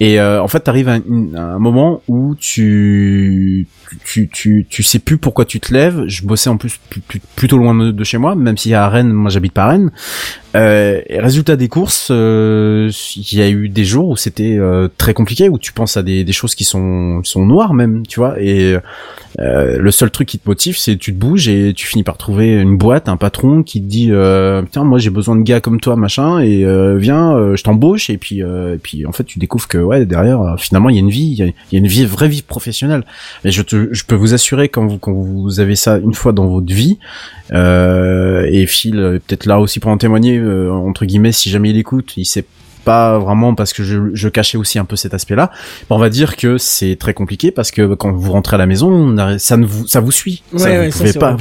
[0.01, 3.67] Et euh, en fait, t'arrives à, un- à un moment où tu,
[4.05, 6.05] tu tu tu sais plus pourquoi tu te lèves.
[6.07, 6.79] Je bossais en plus
[7.37, 9.91] plutôt loin de, chez moi, même si à Rennes, moi j'habite pas Rennes.
[10.57, 14.89] Euh, et résultat des courses, euh, il y a eu des jours où c'était euh,
[14.97, 18.19] très compliqué, où tu penses à des, des choses qui sont sont noires même, tu
[18.21, 18.41] vois.
[18.41, 18.77] Et
[19.41, 22.17] euh, le seul truc qui te motive, c'est tu te bouges et tu finis par
[22.17, 25.61] trouver une boîte, un patron qui te dit euh, putain moi j'ai besoin de gars
[25.61, 26.65] comme toi machin et
[26.97, 30.89] viens je t'embauche et puis et puis en fait tu découvres que ouais derrière finalement
[30.89, 33.05] il y a une vie, il y y a une vie vraie vie professionnelle.
[33.45, 36.73] Et je te je peux vous assurer quand vous avez ça une fois dans votre
[36.73, 36.99] vie
[37.53, 41.71] euh, et Phil est peut-être là aussi pour en témoigner euh, entre guillemets si jamais
[41.71, 42.45] il écoute, il sait
[42.89, 45.51] pas vraiment parce que je, je cachais aussi un peu cet aspect-là.
[45.91, 49.15] On va dire que c'est très compliqué parce que quand vous rentrez à la maison,
[49.39, 50.43] ça ne vous ça vous suit.
[50.55, 51.37] Ouais, ça, ouais, vous pouvez pas.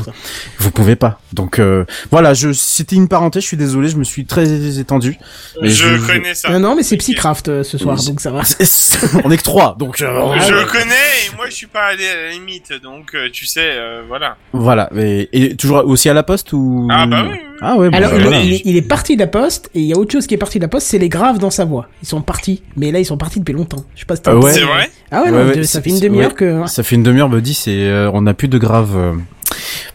[0.59, 1.21] Vous pouvez pas.
[1.31, 3.43] Donc euh, voilà, je c'était une parenthèse.
[3.43, 4.45] Je suis désolé, je me suis très
[4.77, 5.17] étendu.
[5.61, 6.49] Mais je, connais ça.
[6.49, 8.41] Non, non, mais c'est Psycraft euh, ce soir, Oui, donc ça va.
[9.23, 12.15] on est que trois, donc euh, je connais et moi je suis pas allé à
[12.15, 14.35] la limite, donc euh, tu sais, euh, voilà.
[14.53, 14.89] voilà.
[14.97, 16.87] Et, et toujours aussi à la poste ou?
[16.91, 17.57] Ah bah oui, oui, oui.
[17.61, 17.89] Ah ouais.
[17.89, 18.41] bon, Alors, il, voilà.
[18.41, 20.33] il est, il est parti de la poste, et il y a autre chose qui
[20.35, 21.87] est parti de la poste, c'est les graves dans sa voix.
[22.03, 23.83] Ils sont partis, mais là ils sont partis depuis longtemps.
[23.95, 24.53] Je sais pas si t'as Ah ouais.
[24.53, 26.35] C'est vrai Ah ouais, Ouais, non, ouais, de- ça fait une demi-heure ouais.
[26.35, 26.65] que...
[26.67, 28.91] Ça fait une demi-heure, Buddy, c'est euh, on n'a plus de grave.
[28.95, 29.13] euh.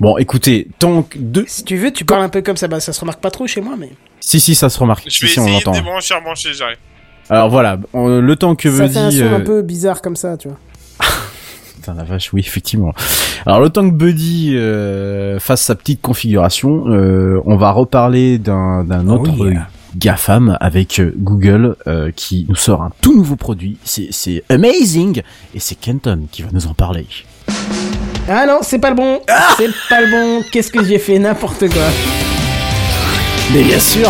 [0.01, 1.45] Bon, écoutez, tant que deux.
[1.47, 3.47] Si tu veux, tu parles un peu comme ça, bah ça se remarque pas trop
[3.47, 3.90] chez moi, mais...
[4.20, 5.05] Si si, ça se remarque.
[5.07, 5.78] Je Si vais si, on essayer de l'entend.
[5.78, 6.76] débrancher, rebrancher, j'arrive.
[7.30, 9.18] Alors voilà, on- le temps que ça fait un Buddy.
[9.20, 10.59] son un euh, peu bizarre comme ça, tu vois.
[11.76, 12.93] Putain la vache, oui effectivement.
[13.47, 18.84] Alors le temps que Buddy euh, fasse sa petite configuration, euh, on va reparler d'un
[18.84, 19.68] d'un Oh autre yeah.
[19.97, 23.76] GAFAM avec euh, Google euh, qui nous sort un tout nouveau produit.
[23.84, 25.22] C'est amazing
[25.55, 27.07] et c'est Kenton qui va nous en parler.
[28.28, 29.20] Ah non, c'est pas le bon.
[29.57, 30.45] c'est pas le bon.
[30.53, 31.18] Qu'est-ce que j'ai fait?
[31.18, 31.88] N'importe quoi.
[33.52, 34.09] Mais bien sûr.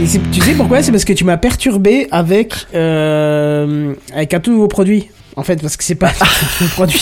[0.00, 0.82] Et tu sais pourquoi?
[0.82, 5.10] C'est parce que tu m'as perturbé avec euh, avec un tout nouveau produit.
[5.36, 6.12] En fait, parce que c'est pas
[6.60, 7.00] le produit.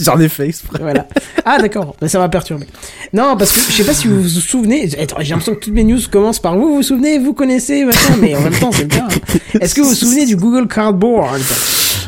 [0.00, 0.78] J'en ai fait exprès.
[0.80, 1.06] Voilà.
[1.44, 2.66] Ah d'accord, mais ça m'a perturbé.
[3.12, 4.88] Non, parce que je sais pas si vous vous souvenez.
[4.88, 4.96] J'ai
[5.30, 6.68] l'impression que toutes mes news commencent par vous.
[6.68, 8.14] Vous vous souvenez, vous connaissez, machin.
[8.20, 9.06] Mais en même temps, c'est le cas.
[9.10, 9.38] hein.
[9.60, 11.40] Est-ce que vous vous souvenez du Google Cardboard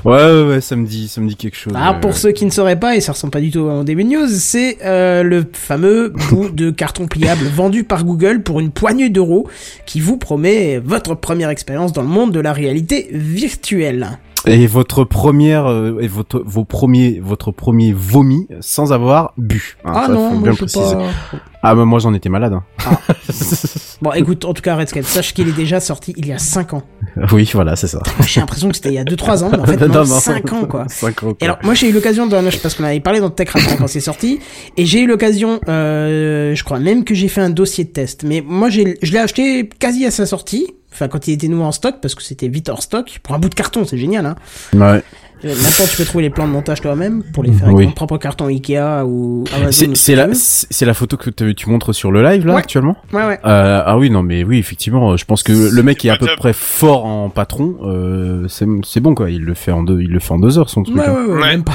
[0.04, 1.72] Ouais, ouais, ouais, ça me dit, ça me dit quelque chose.
[1.76, 3.82] Ah, euh, pour ceux qui ne sauraient pas, et ça ressemble pas du tout au
[3.82, 8.60] début de news, c'est euh, le fameux bout de carton pliable vendu par Google pour
[8.60, 9.48] une poignée d'euros
[9.86, 14.18] qui vous promet votre première expérience dans le monde de la réalité virtuelle.
[14.46, 19.76] Et votre première, euh, et votre, vos premiers, votre premier vomi sans avoir bu.
[19.84, 20.94] hein, ah ça, non, faut bien je préciser.
[20.94, 21.38] pas.
[21.62, 22.52] Ah, bah, moi j'en étais malade.
[22.54, 22.64] Hein.
[24.00, 26.72] Bon, écoute, en tout cas, Redscape, sache qu'il est déjà sorti il y a 5
[26.72, 26.82] ans.
[27.32, 28.00] oui, voilà, c'est ça.
[28.24, 30.66] J'ai l'impression que c'était il y a 2-3 ans, mais en fait, non, 5 ans,
[30.66, 30.84] quoi.
[30.88, 31.36] 5 ans, Et quoi.
[31.40, 33.98] alors, moi, j'ai eu l'occasion de, parce qu'on avait parlé dans Tech Rap quand c'est
[33.98, 34.38] sorti,
[34.76, 38.22] et j'ai eu l'occasion, euh, je crois même que j'ai fait un dossier de test.
[38.22, 40.68] Mais moi, je l'ai acheté quasi à sa sortie.
[40.92, 43.18] Enfin, quand il était nouveau en stock, parce que c'était vite hors stock.
[43.24, 44.36] Pour un bout de carton, c'est génial, hein.
[44.74, 45.02] Ouais.
[45.44, 47.86] Euh, Maintenant, tu peux trouver les plans de montage toi-même pour les faire avec Oui.
[47.86, 49.92] ton propre carton Ikea ou Amazon.
[49.94, 50.26] C'est la,
[50.86, 52.58] la photo que tu montres sur le live là Ouais.
[52.60, 52.96] actuellement?
[53.12, 53.38] Ouais, ouais.
[53.44, 56.26] Euh, ah oui, non, mais oui, effectivement, je pense que le mec est à peu
[56.26, 56.36] top.
[56.36, 57.76] près fort en patron.
[57.84, 59.30] Euh, c'est c'est bon quoi.
[59.30, 60.96] Il le fait en deux, il le fait en deux heures son truc.
[60.96, 61.14] Ouais, hein.
[61.14, 61.46] ouais, ouais, Ouais.
[61.48, 61.72] même pas.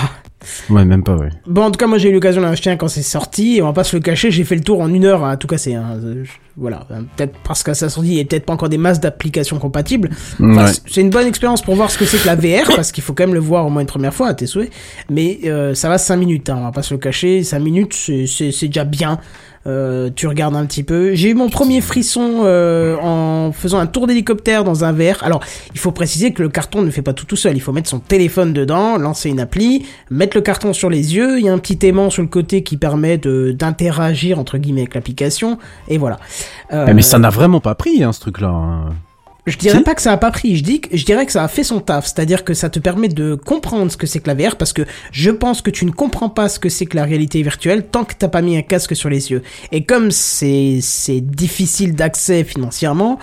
[0.70, 1.30] Ouais, même pas, ouais.
[1.48, 3.61] Bon, en tout cas, moi j'ai eu l'occasion d'en acheter un quand c'est sorti, et
[3.61, 5.48] on va pas se le cacher, j'ai fait le tour en une heure à tout
[5.48, 5.76] casser.
[5.76, 5.98] Hein.
[6.03, 6.24] Euh,
[6.56, 8.99] Voilà, Euh, peut-être parce qu'à sa sortie, il y a peut-être pas encore des masses
[8.99, 10.10] d'applications compatibles.
[10.40, 10.72] Enfin, Ouais.
[10.74, 13.03] c- C'est une bonne expérience pour voir ce que c'est que la VR, parce qu'il
[13.03, 14.72] faut quand même le voir au moins une première fois à tes souhaits.
[15.10, 17.44] Mais euh, ça va 5 minutes, hein, on va pas se le cacher.
[17.44, 19.20] 5 minutes, c'est déjà bien.
[19.65, 21.14] Euh, tu regardes un petit peu.
[21.15, 25.23] J'ai eu mon premier frisson euh, en faisant un tour d'hélicoptère dans un VR.
[25.23, 25.41] Alors,
[25.73, 27.56] il faut préciser que le carton ne fait pas tout tout seul.
[27.56, 31.40] Il faut mettre son téléphone dedans, lancer une appli, mettre le carton sur les yeux.
[31.40, 34.95] Il y a un petit aimant sur le côté qui permet d'interagir entre guillemets avec
[34.95, 35.57] l'application.
[35.88, 36.19] Et voilà.
[36.73, 38.49] Euh, Eh, Mais ça n'a vraiment pas pris, hein, ce truc-là.
[38.49, 38.90] hein.
[39.45, 39.84] Je dirais Si.
[39.84, 41.64] pas que ça a pas pris, je dis que, je dirais que ça a fait
[41.64, 44.56] son taf, c'est-à-dire que ça te permet de comprendre ce que c'est que la VR
[44.56, 47.41] parce que je pense que tu ne comprends pas ce que c'est que la réalité
[47.41, 49.44] virtuelle tant que t'as pas mis un casque sur les yeux.
[49.72, 53.20] Et comme c'est c'est difficile d'accès financièrement,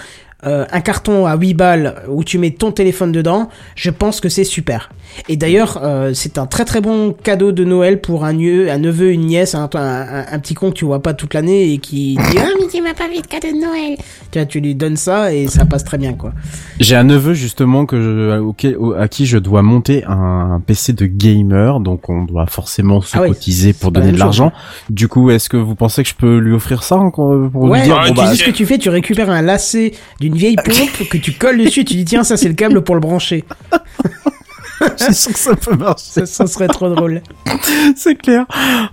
[0.47, 4.29] euh, un carton à 8 balles où tu mets ton téléphone dedans, je pense que
[4.29, 4.91] c'est super.
[5.29, 8.79] Et d'ailleurs, euh, c'est un très très bon cadeau de Noël pour un, nieu, un
[8.79, 11.73] neveu, une nièce, un, un, un- un petit con que tu vois pas toute l'année
[11.73, 13.97] et qui dit ah mais tu m'as pas fait de cadeau de Noël.
[14.31, 16.33] Tu vois, tu lui donnes ça et ça passe très bien quoi.
[16.81, 20.61] J'ai un neveu justement que je, auquel- au- à qui je dois monter un, un
[20.61, 24.53] PC de gamer, donc on doit forcément se Ah cotiser pour donner de l'argent.
[24.89, 27.79] Du coup, est-ce que vous pensez que je peux lui offrir ça encore pour Ouais,
[27.81, 29.93] lui dire Ouais, bon tu bah sais ce que tu fais, tu récupères un lacet
[30.21, 32.95] d'une vieille pompe que tu colles dessus, tu dis tiens ça c'est le câble pour
[32.95, 33.45] le brancher.
[34.97, 37.23] c'est sûr que ça peut marcher, Ça, ça serait trop drôle.
[37.97, 38.47] c'est clair.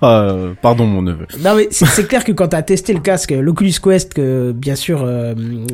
[0.03, 1.27] Euh, pardon mon neveu.
[1.39, 5.03] Non mais c'est clair que quand t'as testé le casque, l'Oculus Quest que bien sûr
[5.03, 5.33] euh,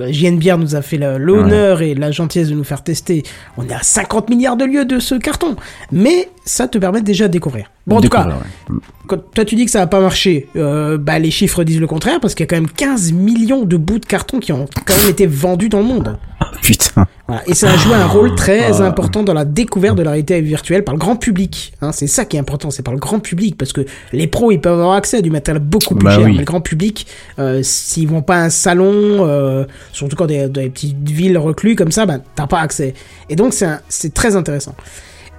[0.10, 3.24] JNBR nous a fait l'honneur et la gentillesse de nous faire tester,
[3.58, 5.56] on est à 50 milliards de lieux de ce carton.
[5.92, 7.72] Mais ça te permet déjà de découvrir.
[7.86, 8.76] Bon en tout cas, ouais.
[9.08, 11.88] quand toi tu dis que ça va pas marcher, euh, bah les chiffres disent le
[11.88, 14.68] contraire parce qu'il y a quand même 15 millions de bouts de carton qui ont
[14.86, 16.18] quand même été vendus dans le monde.
[16.62, 17.08] Putain.
[17.34, 17.50] Voilà.
[17.50, 20.84] Et ça a joué un rôle très important dans la découverte de la réalité virtuelle
[20.84, 21.74] par le grand public.
[21.82, 23.82] Hein, c'est ça qui est important, c'est par le grand public, parce que
[24.12, 26.34] les pros ils peuvent avoir accès à du matériel beaucoup plus Bah cher, oui.
[26.34, 27.08] mais le grand public,
[27.40, 28.92] euh, s'ils vont pas à un salon,
[29.28, 32.94] euh, surtout quand des, des petites villes reclus comme ça, bah t'as pas accès.
[33.30, 34.76] Et donc c'est très intéressant.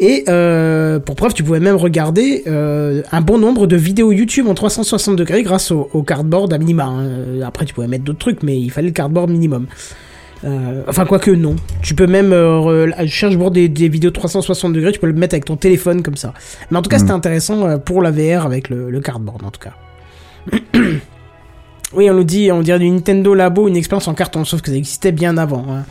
[0.00, 4.48] Et euh, pour preuve, tu pouvais même regarder euh, un bon nombre de vidéos YouTube
[4.48, 6.84] en 360 degrés grâce au, au cardboard à minima.
[6.86, 7.06] hein.
[7.46, 9.66] Après, tu pouvais mettre d'autres trucs, mais il fallait le cardboard minimum.
[10.44, 11.56] Euh, enfin, quoique non.
[11.80, 15.14] Tu peux même euh, je cherche pour des, des vidéos 360 degrés, tu peux le
[15.14, 16.34] mettre avec ton téléphone comme ça.
[16.70, 19.50] Mais en tout cas, c'était intéressant euh, pour la VR avec le, le cardboard en
[19.50, 19.72] tout cas.
[21.94, 24.70] oui, on nous dit, on dirait du Nintendo Labo, une expérience en carton, sauf que
[24.70, 25.64] ça existait bien avant.
[25.70, 25.84] hein.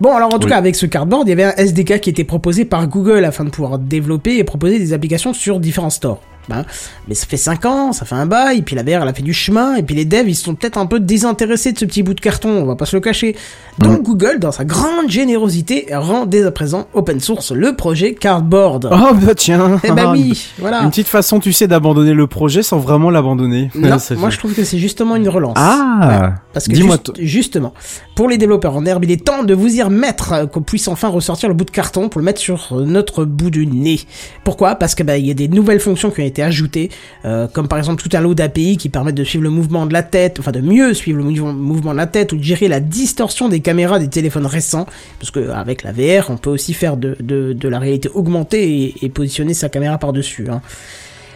[0.00, 0.50] Bon, alors en tout Oui.
[0.50, 3.44] cas, avec ce cardboard, il y avait un SDK qui était proposé par Google afin
[3.44, 6.20] de pouvoir développer et proposer des applications sur différents stores.
[6.50, 6.64] Ben,
[7.06, 9.22] mais ça fait 5 ans, ça fait un bail, puis la VR elle a fait
[9.22, 12.02] du chemin, et puis les devs ils sont peut-être un peu désintéressés de ce petit
[12.02, 13.36] bout de carton, on va pas se le cacher.
[13.78, 18.90] Donc Google, dans sa grande générosité, rend dès à présent open source le projet Cardboard.
[18.92, 19.80] Oh bah tiens.
[19.84, 20.82] eh ben oui, voilà.
[20.82, 23.70] Une petite façon, tu sais, d'abandonner le projet sans vraiment l'abandonner.
[23.74, 25.54] Non, moi je trouve que c'est justement une relance.
[25.56, 26.34] Ah.
[26.52, 27.72] Parce que juste- justement,
[28.16, 30.88] pour les développeurs en herbe, il est temps de vous y remettre, euh, qu'on puisse
[30.88, 34.00] enfin ressortir le bout de carton pour le mettre sur euh, notre bout du nez.
[34.44, 34.74] Pourquoi?
[34.74, 36.90] Parce que bah, il y a des nouvelles fonctions qui ont été été
[37.24, 39.92] euh, comme par exemple tout un lot d'API qui permettent de suivre le mouvement de
[39.92, 42.68] la tête, enfin de mieux suivre le mou- mouvement de la tête ou de gérer
[42.68, 44.86] la distorsion des caméras des téléphones récents,
[45.18, 47.16] parce que avec la VR, on peut aussi faire de,
[47.62, 50.46] la réalité augmentée et, et positionner sa caméra par-dessus.
[50.50, 50.60] Hein.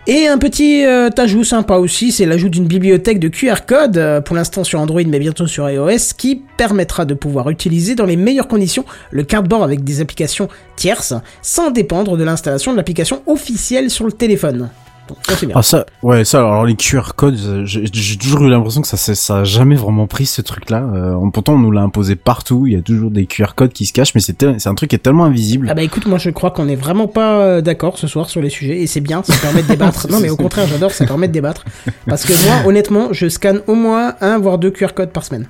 [0.06, 4.20] Et un petit euh, ajout sympa aussi, c'est l'ajout d'une bibliothèque de QR code, euh,
[4.20, 8.16] pour l'instant sur Android mais bientôt sur iOS, qui permettra de pouvoir utiliser dans les
[8.16, 13.89] meilleures conditions le cardboard avec des applications tierces, sans dépendre de l'installation de l'application officielle
[13.89, 14.68] sur le téléphone.
[15.09, 15.55] Donc ça c'est bien.
[15.59, 16.39] Ah ça, ouais, ça.
[16.39, 20.06] Alors les QR codes, euh, j'ai toujours eu l'impression que ça, ça a jamais vraiment
[20.06, 20.82] pris ce truc-là.
[20.94, 22.66] Euh, pourtant, on nous l'a imposé partout.
[22.66, 24.97] Il y a toujours des QR codes qui se cachent, mais c'est un truc qui
[24.97, 25.68] est tellement invisible.
[25.70, 28.40] Ah bah écoute, moi je crois qu'on est vraiment pas euh, d'accord ce soir sur
[28.40, 30.06] les sujets et c'est bien, ça permet de débattre.
[30.10, 31.64] non mais au contraire, j'adore, ça permet de débattre.
[32.06, 35.47] Parce que moi, honnêtement, je scanne au moins un voire deux QR codes par semaine.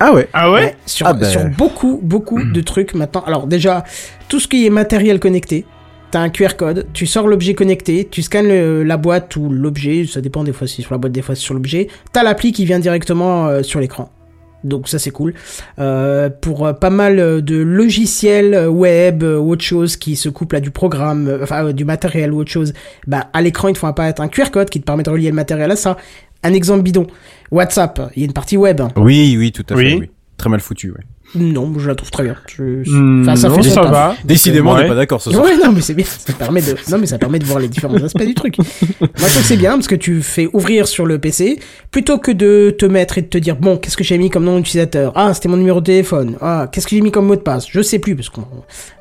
[0.00, 0.28] Ah ouais.
[0.32, 1.28] Ah ouais, Ouais, sur, Ah ben.
[1.28, 3.24] sur beaucoup, beaucoup de trucs maintenant.
[3.26, 3.84] Alors déjà,
[4.28, 5.66] tout ce qui est matériel connecté,
[6.10, 10.06] t'as un QR code, tu sors l'objet connecté, tu scannes le- la boîte ou l'objet,
[10.06, 12.22] ça dépend des fois si c'est sur la boîte, des fois c'est sur l'objet, t'as
[12.22, 14.10] l'appli qui vient directement euh, sur l'écran.
[14.64, 15.34] Donc ça c'est cool.
[15.78, 20.60] Euh, pour euh, pas mal de logiciels web ou autre chose qui se couplent à
[20.60, 22.72] du programme, enfin euh, du matériel ou autre chose,
[23.06, 25.28] bah à l'écran il te faut apparaître un QR code qui te permet de relier
[25.28, 25.96] le matériel à ça.
[26.42, 27.06] Un exemple bidon.
[27.50, 28.80] WhatsApp, il y a une partie web.
[28.96, 29.90] Oui, oui, tout à Oui.
[29.90, 29.96] fait.
[29.96, 30.10] Oui.
[30.36, 30.90] Très mal foutu.
[30.90, 31.02] Ouais.
[31.34, 32.36] Non, je la trouve très bien.
[32.46, 32.62] Je...
[32.90, 34.16] Hmm, Enfin, ça non, fait ça va.
[34.24, 35.44] Décidément, on n'est pas d'accord ce soir.
[35.44, 36.06] Ouais, non, mais c'est bien.
[36.06, 38.56] Ça permet de, non, mais ça permet de voir les différents aspects du truc.
[38.58, 38.66] Moi,
[39.00, 41.58] je trouve que c'est bien parce que tu fais ouvrir sur le PC
[41.90, 44.44] plutôt que de te mettre et de te dire bon, qu'est-ce que j'ai mis comme
[44.44, 45.12] nom d'utilisateur?
[45.16, 46.36] Ah, c'était mon numéro de téléphone.
[46.40, 47.66] Ah, qu'est-ce que j'ai mis comme mot de passe?
[47.70, 48.44] Je sais plus parce qu'on,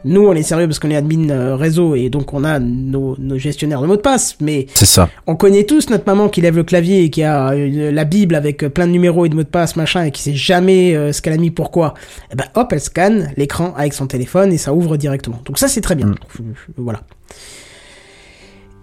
[0.03, 3.15] nous, on est sérieux parce qu'on est admin euh, réseau et donc on a nos,
[3.19, 4.35] nos gestionnaires de mots de passe.
[4.41, 5.09] Mais C'est ça.
[5.27, 8.35] on connaît tous notre maman qui lève le clavier et qui a euh, la Bible
[8.35, 10.93] avec euh, plein de numéros et de mots de passe machin et qui sait jamais
[11.13, 11.93] ce qu'elle a mis pourquoi.
[12.31, 15.41] Et ben hop, elle scanne l'écran avec son téléphone et ça ouvre directement.
[15.45, 16.09] Donc ça c'est très bien.
[16.09, 16.43] Euh,
[16.77, 17.01] Voilà.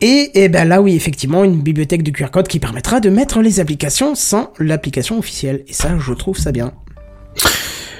[0.00, 3.40] Et, et ben là oui effectivement une bibliothèque de QR code qui permettra de mettre
[3.40, 5.64] les applications sans l'application officielle.
[5.68, 6.72] Et ça je trouve ça bien.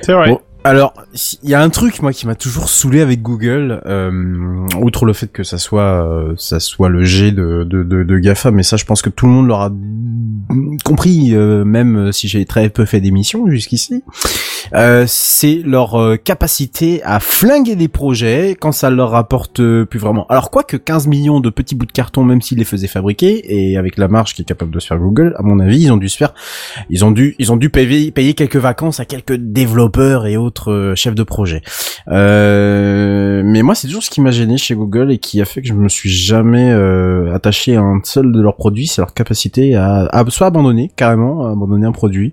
[0.03, 0.29] C'est vrai.
[0.31, 0.95] Bon, alors,
[1.43, 5.13] il y a un truc moi qui m'a toujours saoulé avec Google, euh, outre le
[5.13, 8.79] fait que ça soit euh, ça soit le G de, de, de, Gafa, mais ça
[8.79, 9.71] je pense que tout le monde l'aura
[10.83, 14.03] compris, euh, même si j'ai très peu fait d'émissions jusqu'ici.
[15.07, 20.27] C'est leur capacité à flinguer des projets quand ça leur rapporte plus vraiment.
[20.29, 23.55] Alors quoi que 15 millions de petits bouts de carton, même s'ils les faisaient fabriquer,
[23.55, 25.93] et avec la marge qui est capable de se faire Google, à mon avis, ils
[25.93, 26.33] ont dû se faire,
[26.89, 30.95] ils ont dû, ils ont dû payer quelques vacances à quelques développeurs et autres euh,
[30.95, 31.63] chefs de projet.
[32.09, 35.63] Euh, mais moi, c'est toujours ce qui m'a gêné chez Google et qui a fait
[35.63, 39.15] que je me suis jamais euh, attaché à un seul de leurs produits, c'est leur
[39.15, 42.33] capacité à, à soit abandonner carrément, à abandonner un produit,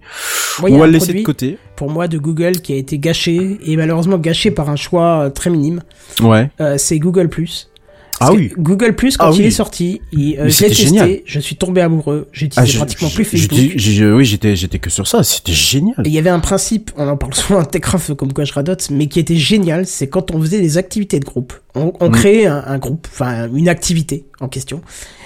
[0.60, 1.58] Moi, ou à le laisser de côté.
[1.76, 5.50] Pour moi de Google qui a été gâché et malheureusement gâché par un choix très
[5.50, 5.82] minime.
[6.22, 6.50] Ouais.
[6.60, 7.71] Euh, c'est Google Plus.
[8.24, 8.54] Ah Parce oui.
[8.58, 9.46] Google Plus quand Ah il oui.
[9.48, 11.20] est sorti, euh, c'était testé, génial.
[11.26, 13.60] je suis tombé amoureux, Ah, j'utilisais je- pratiquement plus Facebook.
[13.76, 15.24] j'ai- oui, j'étais, j'étais que sur ça.
[15.24, 15.96] C'était génial.
[16.06, 18.54] Et il y avait un principe, on en parle souvent en Techcraft comme quoi je
[18.54, 21.54] radote, mais qui était génial, c'est quand on faisait des activités de groupe.
[21.74, 22.12] On, on Mm.
[22.12, 24.82] créait un, un groupe, enfin une activité en question.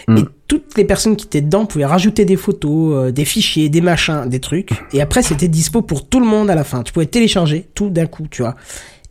[0.08, 0.18] Mm.
[0.18, 3.82] Et toutes les personnes qui étaient dedans pouvaient rajouter des photos, euh, des fichiers, des
[3.82, 4.70] machins, des trucs.
[4.94, 6.82] Et après, c'était dispo pour tout le monde à la fin.
[6.84, 8.56] Tu pouvais télécharger tout d'un coup, tu vois.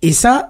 [0.02, 0.48] Et ça,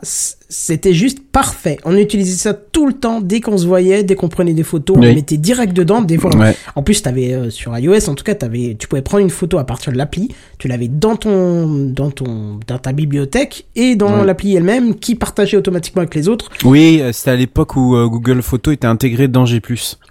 [0.57, 1.79] c'était juste parfait.
[1.85, 4.97] On utilisait ça tout le temps, dès qu'on se voyait, dès qu'on prenait des photos,
[4.97, 6.01] on les mettait direct dedans.
[6.01, 6.55] Des fois, Ouais.
[6.77, 9.59] en plus, t'avais euh, sur iOS, en tout cas, t'avais, tu pouvais prendre une photo
[9.59, 10.29] à partir de l'appli,
[10.59, 14.25] tu l'avais dans ton, dans ton, dans ta bibliothèque et dans Ouais.
[14.25, 16.51] l'appli elle-même, qui partageait automatiquement avec les autres.
[16.65, 19.61] Oui, euh, c'était à l'époque où euh, Google Photo était intégré dans G+.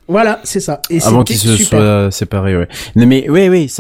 [0.10, 0.82] Voilà, c'est ça.
[0.90, 2.68] Et Avant qu'ils se soient séparés, ouais.
[2.98, 3.72] Non, mais oui, oui,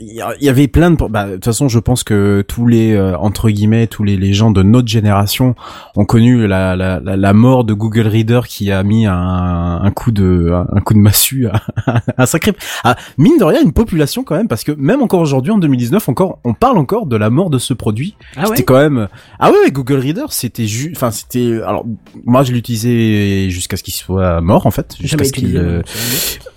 [0.00, 0.96] il y avait plein de.
[1.08, 4.32] Bah, de toute façon, je pense que tous les euh, entre guillemets, tous les, les
[4.32, 5.54] gens de notre génération
[6.00, 10.12] ont connu la, la, la, mort de Google Reader qui a mis un, un coup
[10.12, 11.62] de un coup de massue à,
[12.16, 12.52] à sacré.
[12.84, 16.08] À, mine de rien, une population quand même, parce que même encore aujourd'hui, en 2019,
[16.08, 18.16] encore, on parle encore de la mort de ce produit.
[18.34, 19.08] Ah ouais C'était quand même.
[19.38, 20.96] Ah ouais, Google Reader, c'était juste.
[20.96, 21.60] Enfin, c'était.
[21.66, 21.84] Alors,
[22.24, 25.56] moi, je l'utilisais jusqu'à ce qu'il soit mort, en fait, jusqu'à ce qu'il.
[25.56, 25.82] euh,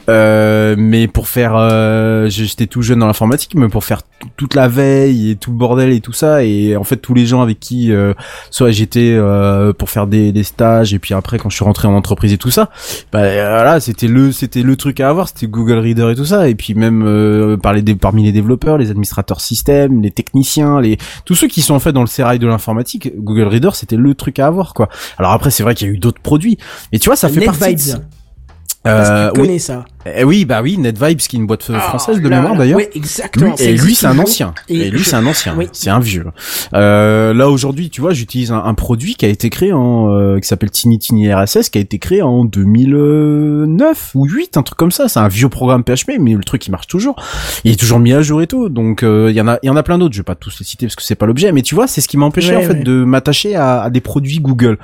[0.10, 4.02] euh, mais pour faire, euh, j'étais tout jeune dans l'informatique, mais pour faire
[4.38, 7.26] toute la veille et tout le bordel et tout ça, et en fait tous les
[7.26, 8.14] gens avec qui, euh,
[8.52, 11.88] soit j'étais euh, pour faire des, des stages, et puis après quand je suis rentré
[11.88, 12.70] en entreprise et tout ça,
[13.12, 16.48] bah voilà, c'était le, c'était le truc à avoir, c'était Google Reader et tout ça,
[16.50, 20.98] et puis même euh, par les parmi les développeurs, les administrateurs système, les techniciens, les
[21.26, 24.14] tous ceux qui sont en fait dans le sérail de l'informatique, Google Reader c'était le
[24.16, 24.90] truc à avoir quoi.
[25.18, 26.58] Alors après c'est vrai qu'il y a eu d'autres produits,
[26.92, 27.60] mais tu vois ça fait partie.
[27.60, 28.04] de- NetVibes.
[28.84, 29.48] Parce Euh, tu oui.
[29.48, 29.86] connais ça.
[30.18, 32.58] Eh oui, bah oui, NetVibes, qui est une boîte euh, française de Ah, là, mémoire
[32.58, 32.76] d'ailleurs.
[32.78, 33.56] Ouais, exactement.
[33.58, 34.54] Lui- et lui, c'est un ancien.
[34.68, 35.56] Et Et, lui, c'est un ancien.
[35.58, 35.70] Oui.
[35.72, 36.26] C'est un vieux.
[36.74, 40.40] Euh, là aujourd'hui, tu vois, j'utilise un, un produit qui a été créé en, euh,
[40.40, 44.78] qui s'appelle Tiny Tiny RSS, qui a été créé en 2009 ou 8, un truc
[44.78, 45.08] comme ça.
[45.08, 47.16] C'est un vieux programme PHP, mais le truc il marche toujours.
[47.64, 48.70] Il est toujours mis à jour et tout.
[48.70, 50.14] Donc euh, il y en a, il y en a plein d'autres.
[50.14, 51.52] Je vais pas tous les citer parce que c'est pas l'objet.
[51.52, 53.90] Mais tu vois, c'est ce qui m'a empêché Ouais, en fait de m'attacher à, à
[53.90, 54.78] des produits Google.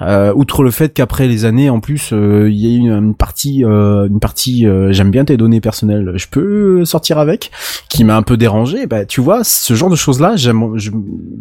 [0.00, 2.90] Euh, outre le fait qu'après les années, en plus, euh, il y a eu une,
[2.92, 7.50] une partie, euh, une partie, euh, j'aime bien tes données personnelles, je peux sortir avec,
[7.88, 8.86] qui m'a un peu dérangé.
[8.86, 10.62] Bah, tu vois, ce genre de choses-là, j'aime,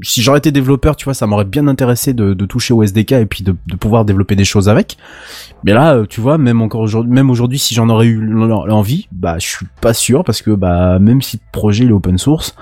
[0.02, 3.12] si j'aurais été développeur, tu vois, ça m'aurait bien intéressé de, de toucher au SDK
[3.14, 4.98] et puis de, de pouvoir développer des choses avec.
[5.64, 8.66] Mais là, euh, tu vois, même encore aujourd'hui, même aujourd'hui, si j'en aurais eu l'en-
[8.66, 11.94] l'envie, bah, je suis pas sûr parce que bah, même si le projet il est
[11.94, 12.56] open source,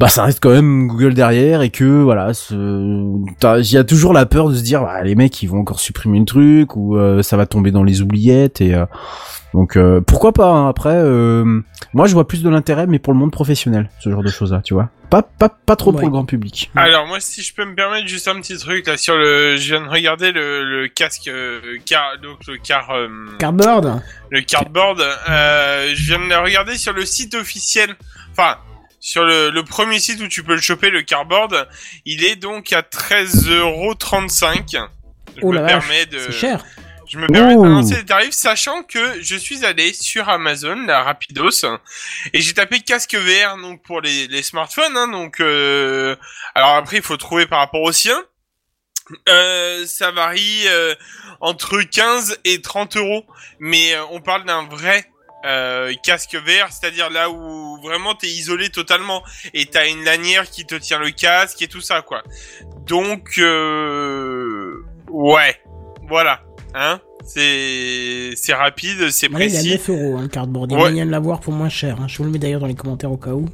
[0.00, 3.84] bah, ça reste quand même Google derrière et que voilà, ce- t'as- il y a
[3.84, 6.74] toujours la peur de se dire, bah, les mecs, ils vont encore supprimer le truc
[6.74, 8.86] ou euh, ça va tomber dans les oubliettes et euh,
[9.52, 11.60] donc euh, pourquoi pas hein, après euh,
[11.92, 14.52] moi je vois plus de l'intérêt mais pour le monde professionnel ce genre de choses
[14.52, 15.96] là tu vois pas pas pas trop Ouais.
[15.98, 18.86] pour le grand public Alors moi, si je peux me permettre juste un petit truc
[18.86, 22.90] là sur le, je viens de regarder le, le casque euh, car donc le car
[22.90, 23.08] euh,
[23.40, 24.00] Cardboard.
[24.30, 25.02] le cardboard.
[25.28, 27.96] Euh, je viens de le regarder sur le site officiel.
[28.30, 28.54] Enfin.
[29.00, 31.68] Sur le, le premier site où tu peux le choper, le cardboard,
[32.04, 34.88] il est donc à 13,35€.
[35.36, 36.64] Je Oh me permets de, C'est cher.
[37.08, 41.64] Je me permets d'annoncer les tarifs, sachant que je suis allé sur Amazon, la Rapidos,
[42.32, 44.96] et j'ai tapé casque VR donc pour les, les smartphones.
[44.96, 46.14] Hein, donc, euh,
[46.54, 48.16] alors après, il faut trouver par rapport au sien.
[49.28, 50.94] Euh, ça varie euh,
[51.40, 53.24] entre 15 et 30 euros,
[53.58, 55.10] mais euh, on parle d'un vrai
[55.46, 59.22] euh, casque VR, c'est-à-dire là où vraiment t'es isolé totalement
[59.54, 62.22] et t'as une lanière qui te tient le casque et tout ça quoi.
[62.86, 65.56] Donc euh, ouais,
[66.08, 66.42] voilà,
[66.74, 69.70] hein, c'est c'est rapide, c'est Voilà, il est à précis.
[69.70, 70.70] 9 euros, hein, le cardboard.
[70.70, 70.90] Il y a Ouais.
[70.90, 71.96] moyen de l'avoir pour moins cher.
[72.00, 72.06] hein.
[72.08, 73.46] Je vous le mets d'ailleurs dans les commentaires au cas où.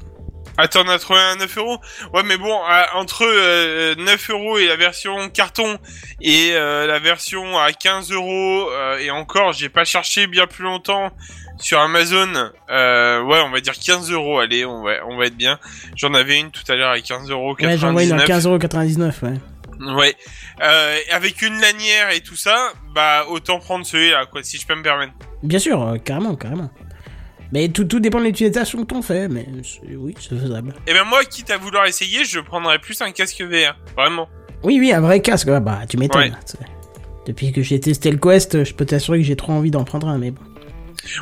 [0.59, 1.79] Attends, on a trouvé un 9 euros?
[2.15, 5.79] Ouais, mais bon, euh, entre euh, 9 euros et la version carton
[6.21, 10.65] et euh, la version à 15 euros euh, et encore, j'ai pas cherché bien plus
[10.65, 11.11] longtemps
[11.59, 12.29] sur Amazon.
[12.71, 14.39] Euh, ouais, on va dire 15 euros.
[14.39, 15.59] Allez, on va on va être bien.
[15.97, 19.23] J'en avais une tout à l'heure à 15 euros Ouais, j'en vois une à 99.
[19.23, 19.95] 15,99€, ouais.
[19.95, 20.17] Ouais.
[20.63, 24.75] Euh, avec une lanière et tout ça, bah autant prendre celui-là, quoi, si je peux
[24.75, 25.13] me permettre.
[25.43, 26.71] Bien sûr, euh, carrément, carrément.
[27.53, 29.47] Mais tout, tout dépend de l'utilisation que t'en fais, mais
[29.97, 30.75] oui, c'est faisable.
[30.87, 34.29] Et ben moi, quitte à vouloir essayer, je prendrais plus un casque VR, vraiment.
[34.63, 36.23] Oui, oui, un vrai casque, ouais, bah tu m'étonnes.
[36.33, 36.67] Ouais.
[37.27, 40.09] Depuis que j'ai testé le Quest, je peux t'assurer que j'ai trop envie d'en prendre
[40.09, 40.43] un, mais bon.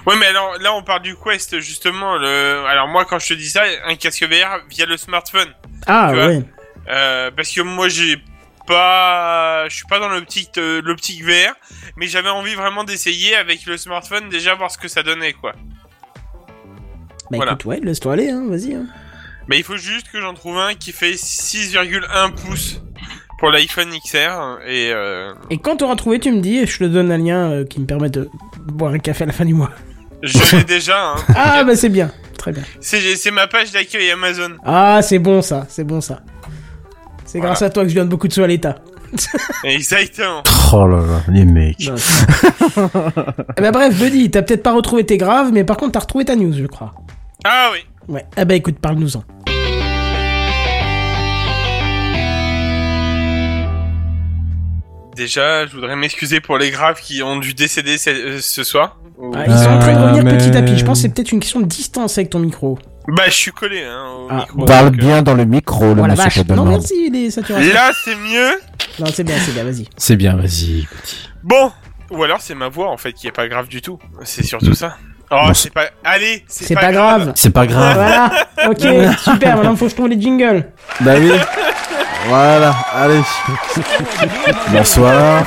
[0.06, 2.16] Ouais, mais alors là, on parle du Quest justement.
[2.16, 2.64] Le...
[2.66, 5.48] Alors moi, quand je te dis ça, un casque VR via le smartphone,
[5.86, 6.42] Ah, ouais.
[6.90, 8.16] euh, parce que moi, j'ai
[8.66, 11.54] pas, je suis pas dans l'optique euh, l'optique VR,
[11.96, 15.52] mais j'avais envie vraiment d'essayer avec le smartphone déjà voir ce que ça donnait quoi.
[17.30, 17.52] Bah Voilà.
[17.52, 18.74] écoute, ouais, laisse-toi aller, hein, vas-y.
[18.74, 18.86] Hein.
[19.48, 22.80] Mais il faut juste que j'en trouve un qui fait 6,1 pouces
[23.38, 26.84] pour l'iPhone XR et euh, Et quand t'auras trouvé, tu me dis, et je te
[26.84, 28.30] donne un lien euh, qui me permet de
[28.66, 29.70] boire un café à la fin du mois.
[30.22, 31.10] je l'ai déjà.
[31.12, 31.14] Hein.
[31.34, 32.62] Ah, bah c'est bien, très bien.
[32.80, 34.52] C'est c'est ma page d'accueil Amazon.
[34.64, 36.20] Ah, c'est bon ça, c'est bon ça.
[37.26, 37.50] C'est Voilà.
[37.50, 38.76] grâce à toi que je donne beaucoup de sous à l'État.
[39.64, 40.42] Exactement.
[40.72, 41.94] oh là là les mecs Non,
[43.56, 46.24] Eh bah bref, Buddy, t'as peut-être pas retrouvé tes graves, mais par contre t'as retrouvé
[46.24, 46.92] ta news, je crois.
[47.44, 47.78] Ah oui.
[48.08, 49.22] Ouais, ah bah écoute, parle-nous-en.
[55.16, 58.98] Déjà, je voudrais m'excuser pour les graves qui ont dû décéder ce, euh, ce soir.
[59.34, 61.02] Ah, ils sont en train de Euh, revenir mais- petit à petit, je pense que
[61.02, 62.78] c'est peut-être une question de distance avec ton micro.
[63.06, 64.64] Bah, je suis collé hein, au Ah, micro.
[64.64, 67.72] Parle donc, euh, bien dans le micro, le Oh monsieur non merci les saturations.
[67.72, 68.50] Là, c'est mieux.
[68.98, 69.88] Non, c'est bien, c'est bien, vas-y.
[69.96, 70.86] c'est bien vas-y
[71.44, 71.70] Bon,
[72.10, 73.98] ou alors c'est ma voix en fait qui est pas grave du tout.
[74.24, 74.96] C'est surtout ça.
[75.36, 75.86] Oh, c'est pas.
[76.04, 77.32] Allez, c'est pas grave.
[77.34, 78.30] c'est pas grave Voilà,
[78.68, 80.64] ok, super, maintenant faut que je trouve les jingles.
[81.00, 81.32] bah oui
[82.26, 83.20] voilà allez
[84.72, 85.44] bonsoir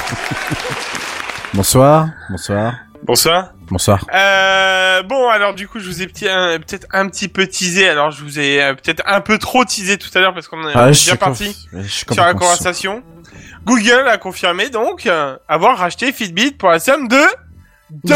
[1.53, 2.73] bonsoir bonsoir
[3.03, 3.53] Bonsoir.
[3.72, 7.88] bonsoir Euh, bon, alors du coup, je vous ai peut-être un petit peu teasé.
[7.88, 10.68] Alors, je vous ai euh, peut-être un peu trop teasé tout à l'heure parce qu'on
[10.68, 11.55] est, Ah, est bien parti
[11.88, 13.03] sur la conversation.
[13.65, 17.22] Google a confirmé donc euh, avoir racheté Fitbit pour la somme de
[18.03, 18.15] 2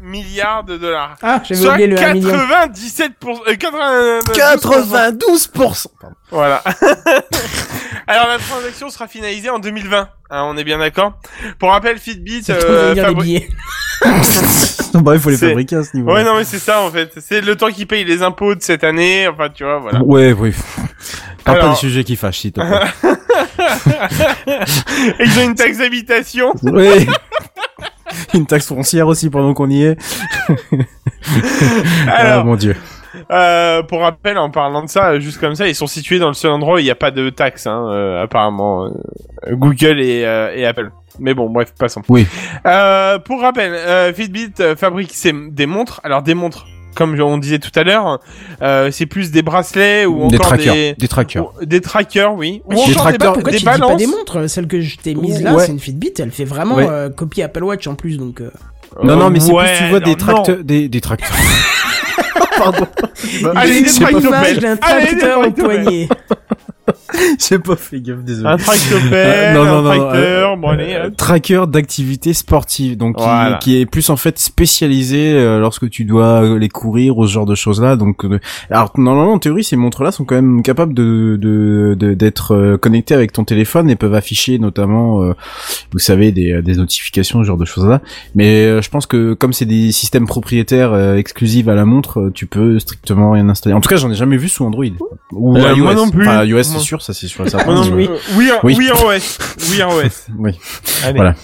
[0.00, 1.16] milliards 2,1 milliard de dollars.
[1.22, 2.30] Ah, j'avais oublié le 1 million.
[2.30, 5.86] 97 pour, euh, 92 92%
[6.30, 6.62] Voilà.
[8.06, 10.08] Alors la transaction sera finalisée en 2020.
[10.30, 11.12] hein, on est bien d'accord.
[11.58, 12.42] Pour rappel, Fitbit.
[12.42, 13.48] De euh, fabri- billets.
[14.94, 17.10] bah il faut les fabriquer à ce niveau Ouais, non mais c'est ça en fait.
[17.20, 19.26] C'est le temps qu'ils payent les impôts de cette année.
[19.28, 20.00] Enfin, tu vois, voilà.
[20.02, 20.54] ouais oui
[21.44, 22.88] Parle pas Alors- des sujets qui fâchent s'il te plaît
[25.18, 26.52] Et ils ont une taxe d'habitation.
[26.62, 27.06] oui
[28.34, 29.96] Une taxe foncière aussi pendant qu'on y est.
[32.06, 32.76] Alors, oh mon dieu.
[33.30, 36.34] Euh, pour rappel, en parlant de ça, juste comme ça, ils sont situés dans le
[36.34, 40.20] seul endroit où il n'y a pas de taxes, hein, euh, apparemment, euh, Google et,
[40.54, 40.90] et Apple.
[41.18, 42.02] Mais bon, bref, passons.
[42.08, 42.26] Oui.
[43.24, 46.00] Pour rappel, Fitbit fabrique ses, des montres.
[46.04, 46.66] Alors des montres,
[46.98, 48.18] comme on disait tout à l'heure,
[48.60, 50.74] euh, c'est plus des bracelets ou Des encore trackers.
[50.74, 51.52] des Des trackers.
[51.62, 52.60] ou- des trackers, oui.
[52.66, 53.96] Ou Des tracteurs, pourquoi des tu dis pas balances.
[53.96, 55.64] des montres Celle que je t'ai mise là, Ouais.
[55.64, 56.12] c'est une Fitbit.
[56.18, 56.86] Elle fait vraiment Ouais.
[56.90, 58.40] euh, copie Apple Watch en plus, donc.
[58.40, 58.50] euh,
[59.02, 61.30] Non, non, mais c'est Ouais, plus, tu vois, non, des tracteurs, des, des tracteurs.
[62.58, 62.86] Pardon.
[63.54, 64.20] Allez, des J'ai pas- tractopelles.
[64.54, 66.08] l'image d'un Allez, des tracteur au poignet.
[67.38, 68.48] J'ai pas fait gaffe, désolé.
[68.48, 70.94] Un tractopelle, Euh, non, non, un tracteur, euh, bon allez.
[70.94, 71.16] Euh, hop.
[71.16, 73.58] tracker d'activité sportive, donc qui- Voilà.
[73.58, 77.46] qui, est plus en fait spécialisé euh, lorsque tu dois les courir ou ce genre
[77.46, 77.96] de choses là.
[77.96, 78.38] Donc, euh,
[78.70, 82.54] alors normalement en théorie ces montres là sont quand même capables de de- de- d'être
[82.54, 85.32] euh, connectées avec ton téléphone et peuvent afficher notamment, euh,
[85.92, 88.00] vous savez, des, des notifications, ce genre de choses là.
[88.34, 92.78] Mais je pense que comme c'est des systèmes propriétaires exclusifs à la montre, tu peux
[92.78, 93.74] strictement rien installer.
[93.74, 94.84] En tout cas, j'en ai jamais vu sous Android
[95.32, 95.76] ou iOS.
[95.76, 96.26] moi non plus.
[96.26, 97.48] Enfin, iOS c'est sûr, ça c'est sûr.
[97.48, 97.70] certain.
[97.70, 98.08] Oh non, Oui.
[98.36, 98.74] oui, Oui.
[98.78, 99.38] oui, OS.
[99.70, 100.26] Oui, OS.
[100.38, 100.58] Oui.
[101.04, 101.16] Allez.
[101.16, 101.34] Voilà.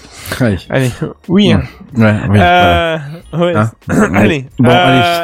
[0.40, 0.58] Allez.
[0.70, 0.90] Allez.
[1.28, 1.54] Oui.
[1.54, 1.60] Ouais.
[1.96, 2.94] Ouais, oui, voilà.
[2.94, 2.98] Euh,
[3.34, 3.54] ouais.
[3.54, 3.70] Hein?
[4.14, 4.46] Allez.
[4.58, 4.72] Bon, Euh,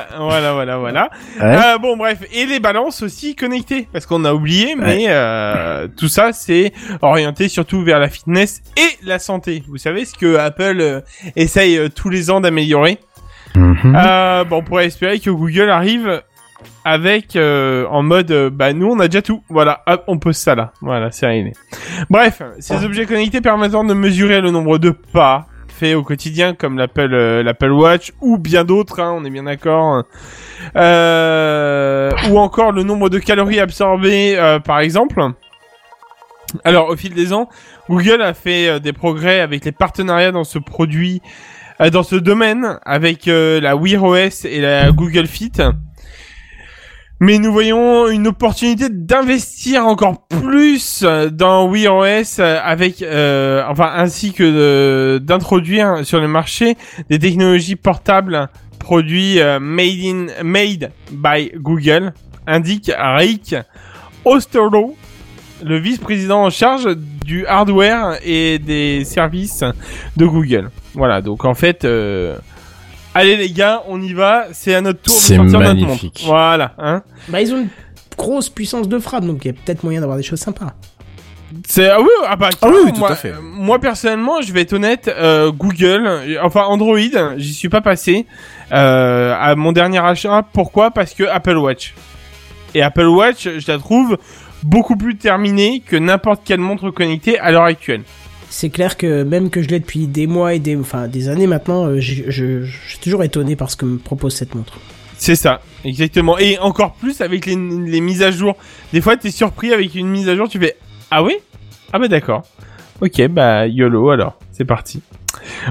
[0.01, 0.07] allez.
[0.19, 1.11] Voilà, voilà, voilà.
[1.41, 1.57] Ouais.
[1.75, 2.19] Euh, bon, bref.
[2.33, 3.89] Et les balances aussi connectées.
[3.93, 6.73] Parce qu'on a oublié, mais euh, tout ça, c'est
[7.03, 9.63] orienté surtout vers la fitness et la santé.
[9.69, 11.01] Vous savez ce que Apple euh,
[11.35, 12.99] essaye tous les ans d'améliorer?
[13.57, 13.97] Mhm.
[13.97, 16.23] Euh, bon, on pourrait espérer que Google arrive
[16.85, 19.43] avec euh, en mode euh, bah nous on a déjà tout.
[19.49, 19.83] Voilà.
[19.87, 20.73] Hop on pose ça là.
[20.81, 21.53] Voilà c'est réglé.
[22.09, 25.47] Bref ces objets connectés permettant de mesurer le nombre de pas
[25.81, 29.45] faits au quotidien comme l'Apple euh, l'Apple Watch ou bien d'autres hein, on est bien
[29.45, 30.05] d'accord
[30.77, 35.23] euh, ou encore le nombre de calories absorbées euh, par exemple.
[36.65, 37.49] Alors au fil des ans
[37.89, 41.23] Google a fait des progrès avec les partenariats dans ce produit
[41.81, 45.53] euh, dans ce domaine avec la Wear OS et la Google Fit.
[47.23, 53.93] Mais nous voyons une opportunité d'investir encore plus dans Wear OS euh, avec, euh, enfin,
[53.95, 56.79] ainsi que d'introduire sur le marché
[57.11, 58.49] des technologies portables
[58.79, 62.15] produits euh, made in made by Google,
[62.47, 63.55] indique Rick
[64.25, 64.97] Osterloh,
[65.63, 66.89] le vice-président en charge
[67.25, 69.63] du hardware et des services
[70.17, 70.71] de Google.
[70.95, 72.37] Voilà, donc en fait, euh,
[73.15, 76.21] allez les gars, on y va, c'est à notre tour de C'est sortir notre magnifique.
[76.23, 76.27] montre.
[76.27, 77.03] Voilà, hein.
[77.29, 77.69] Bah, ils ont une
[78.17, 80.73] grosse puissance de frappe, donc il y a peut-être moyen d'avoir des choses sympas.
[81.67, 83.31] C'est ah oui, ah bah Ah oui, carrément, oui, tout moi, à fait.
[83.33, 86.97] euh, Moi personnellement, je vais être honnête, euh, Google, enfin Android,
[87.39, 88.27] j'y suis pas passé
[88.73, 90.45] euh, à mon dernier achat.
[90.53, 90.93] Pourquoi?
[90.93, 91.95] Parce que Apple Watch.
[92.75, 94.17] Et Apple Watch, je la trouve
[94.63, 98.03] beaucoup plus terminée que n'importe quelle montre connectée à l'heure actuelle.
[98.51, 101.47] C'est clair que même que je l'ai depuis des mois et des, enfin, des années
[101.47, 104.79] maintenant, euh, je, je, je suis toujours étonné par ce que me propose cette montre.
[105.17, 106.37] C'est ça, exactement.
[106.39, 108.57] Et encore plus avec les, les mises à jour.
[108.93, 110.77] Des fois, t'es surpris avec une mise à jour, tu fais
[111.11, 111.37] Ah oui?
[111.93, 112.43] Ah bah d'accord.
[113.01, 115.01] Ok, bah YOLO alors, c'est parti.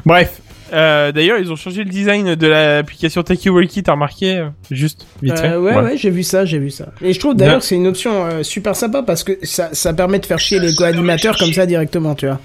[0.06, 0.42] Bref,
[0.74, 5.40] euh, d'ailleurs, ils ont changé le design de l'application Walkie, t'as remarqué euh, Juste, vite
[5.40, 5.50] fait.
[5.50, 6.90] Euh, ouais, ouais, j'ai vu ça, j'ai vu ça.
[7.02, 9.94] Et je trouve d'ailleurs que c'est une option euh, super sympa parce que ça, ça
[9.94, 12.40] permet de faire chier les co-animateurs comme ça directement, tu vois.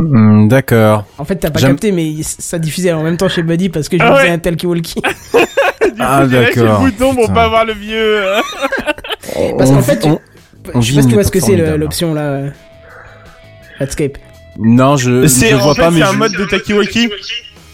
[0.00, 1.04] Hmm, D'accord.
[1.18, 3.98] En fait, t'as pas capté, mais ça diffusait en même temps chez Buddy parce que
[3.98, 4.34] je Ah faisais ouais.
[4.34, 5.02] un talkie-walkie.
[6.00, 6.84] Ah J'ai lâché d'accord.
[6.84, 7.96] le bouton pour pas avoir le vieux.
[8.24, 8.40] euh.
[9.58, 10.20] Parce On qu'en vit- fait, on-
[10.74, 12.20] on je sais pas si tu vois ce que c'est l'option là.
[12.20, 12.50] euh,
[13.80, 14.18] Redscape.
[14.60, 17.10] Non, je, je en vois fait, pas, mais c'est un je- mode de Taki Walkie.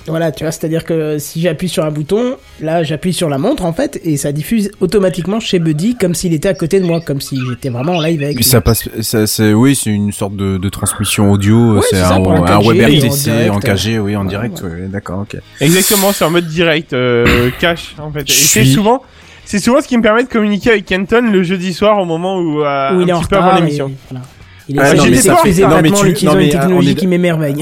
[0.06, 3.64] Voilà, tu vois, c'est-à-dire que si j'appuie sur un bouton, là j'appuie sur la montre
[3.64, 7.00] en fait, et ça diffuse automatiquement chez Buddy comme s'il était à côté de moi,
[7.00, 8.50] comme si j'étais vraiment en live avec Puis lui.
[8.50, 12.16] ça passe, ça, c'est, oui, c'est une sorte de, de transmission audio, Ouais, c'est un,
[12.16, 14.68] un 4G, web en en 4G, oui, en ouais, direct, ouais.
[14.70, 15.40] ouais, d'accord, ok.
[15.60, 18.28] Exactement, c'est en mode direct, euh, cash en fait.
[18.28, 19.02] Et c'est souvent,
[19.46, 22.38] c'est souvent ce qui me permet de communiquer avec Kenton le jeudi soir au moment
[22.38, 23.90] où, euh, Où il est un en petit peu avant l'émission.
[24.10, 24.24] voilà.
[24.68, 27.06] Il Ah, non, mais ça fait- non, mais tu- non, une euh, technologie est- qui
[27.06, 27.56] m'émerveille.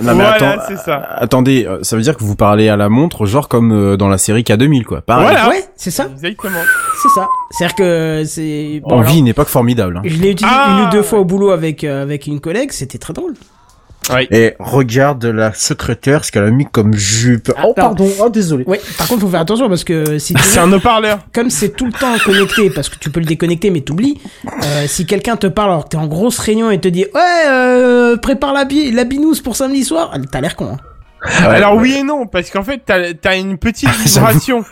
[0.00, 0.98] Non, mais Voilà, attends, c'est ça.
[0.98, 4.08] euh, attendez, euh, ça veut dire que vous parlez à la montre, genre comme dans
[4.08, 5.00] la série K2000, quoi.
[5.00, 5.24] Pareil.
[5.26, 5.48] Voilà.
[5.48, 6.60] Ouais, c'est ça, Exactement.
[7.02, 7.26] c'est ça.
[7.50, 8.80] C'est-à-dire que c'est...
[8.84, 9.96] bon, On alors, vit une époque formidable.
[9.96, 10.02] hein.
[10.04, 12.70] Je l'ai utilisé Ah une ou deux fois au boulot avec, euh, avec une collègue,
[12.72, 13.34] c'était très drôle.
[14.12, 14.26] Oui.
[14.30, 17.50] Et regarde la secrétaire, ce qu'elle a mis comme jupe.
[17.56, 18.06] Ah, oh, pardon.
[18.06, 18.64] pardon, oh, désolé.
[18.66, 21.20] Ouais, par contre, faut faire attention parce que si tu C'est un haut-parleur.
[21.32, 24.86] comme c'est tout le temps connecté, parce que tu peux le déconnecter mais t'oublies, euh,
[24.86, 28.16] si quelqu'un te parle alors que t'es en grosse réunion et te dit ouais euh,
[28.16, 30.74] prépare la, bi la binouse pour samedi soir, t'as l'air con.
[30.74, 31.44] Hein.
[31.48, 34.64] Alors oui et non, parce qu'en fait, t'as as une petite vibration.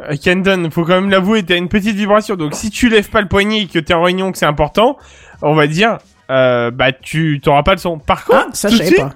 [0.00, 2.36] Euh, Kendon, faut quand même l'avouer, t'as une petite vibration.
[2.36, 4.98] Donc si tu lèves pas le poignet et que t'es en réunion, que c'est important,
[5.42, 5.98] on va dire,
[6.30, 7.98] euh, bah tu t'auras pas le son.
[7.98, 9.14] Par contre, Ah, ça tout je de savais suite, pas.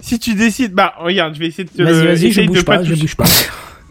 [0.00, 2.52] si tu décides, bah regarde, je vais essayer de te Vas-y, vas-y, je essaye de
[2.52, 3.24] bouge pas, je bouge pas.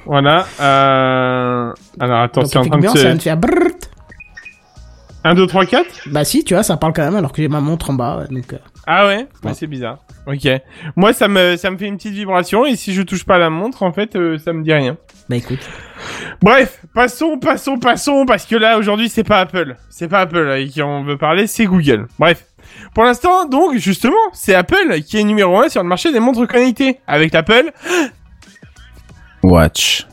[0.06, 0.46] Voilà.
[0.60, 1.74] Euh...
[2.00, 3.36] Alors attends, Donc, c'est en train de ça se...
[3.36, 3.90] brrrt.
[5.24, 7.48] 1, 2, 3, 4 Bah si, tu vois, ça parle quand même alors que j'ai
[7.48, 8.54] ma montre en bas, donc...
[8.54, 8.58] euh,
[8.88, 9.54] Ah ouais, ouais Ouais.
[9.54, 10.00] c'est bizarre.
[10.26, 10.48] Ok.
[10.96, 13.52] Moi, ça me, ça me fait une petite vibration et si je touche pas la
[13.52, 14.98] montre, en fait, euh, ça me dit rien.
[15.30, 15.60] Bah écoute.
[16.42, 19.76] Bref, passons, passons, passons, parce que là, aujourd'hui, c'est pas Apple.
[19.92, 22.08] C'est pas Apple avec qui on veut parler, c'est Google.
[22.18, 22.46] Bref.
[22.94, 26.46] Pour l'instant, donc, justement, c'est Apple qui est numéro 1 sur le marché des montres
[26.48, 27.00] connectées.
[27.08, 27.72] Avec l'Apple,
[29.44, 30.06] Watch.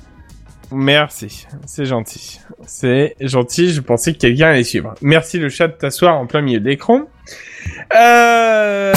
[0.70, 1.46] merci.
[1.66, 2.40] C'est gentil.
[2.66, 4.94] C'est gentil, je pensais que quelqu'un allait suivre.
[5.02, 7.02] Merci le chat de t'asseoir en plein milieu de l'écran.
[7.94, 8.94] Euh...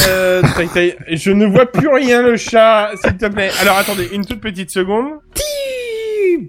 [1.10, 3.52] Je ne vois plus rien, le chat, s'il te plaît.
[3.62, 5.20] Alors, attendez, une toute petite seconde.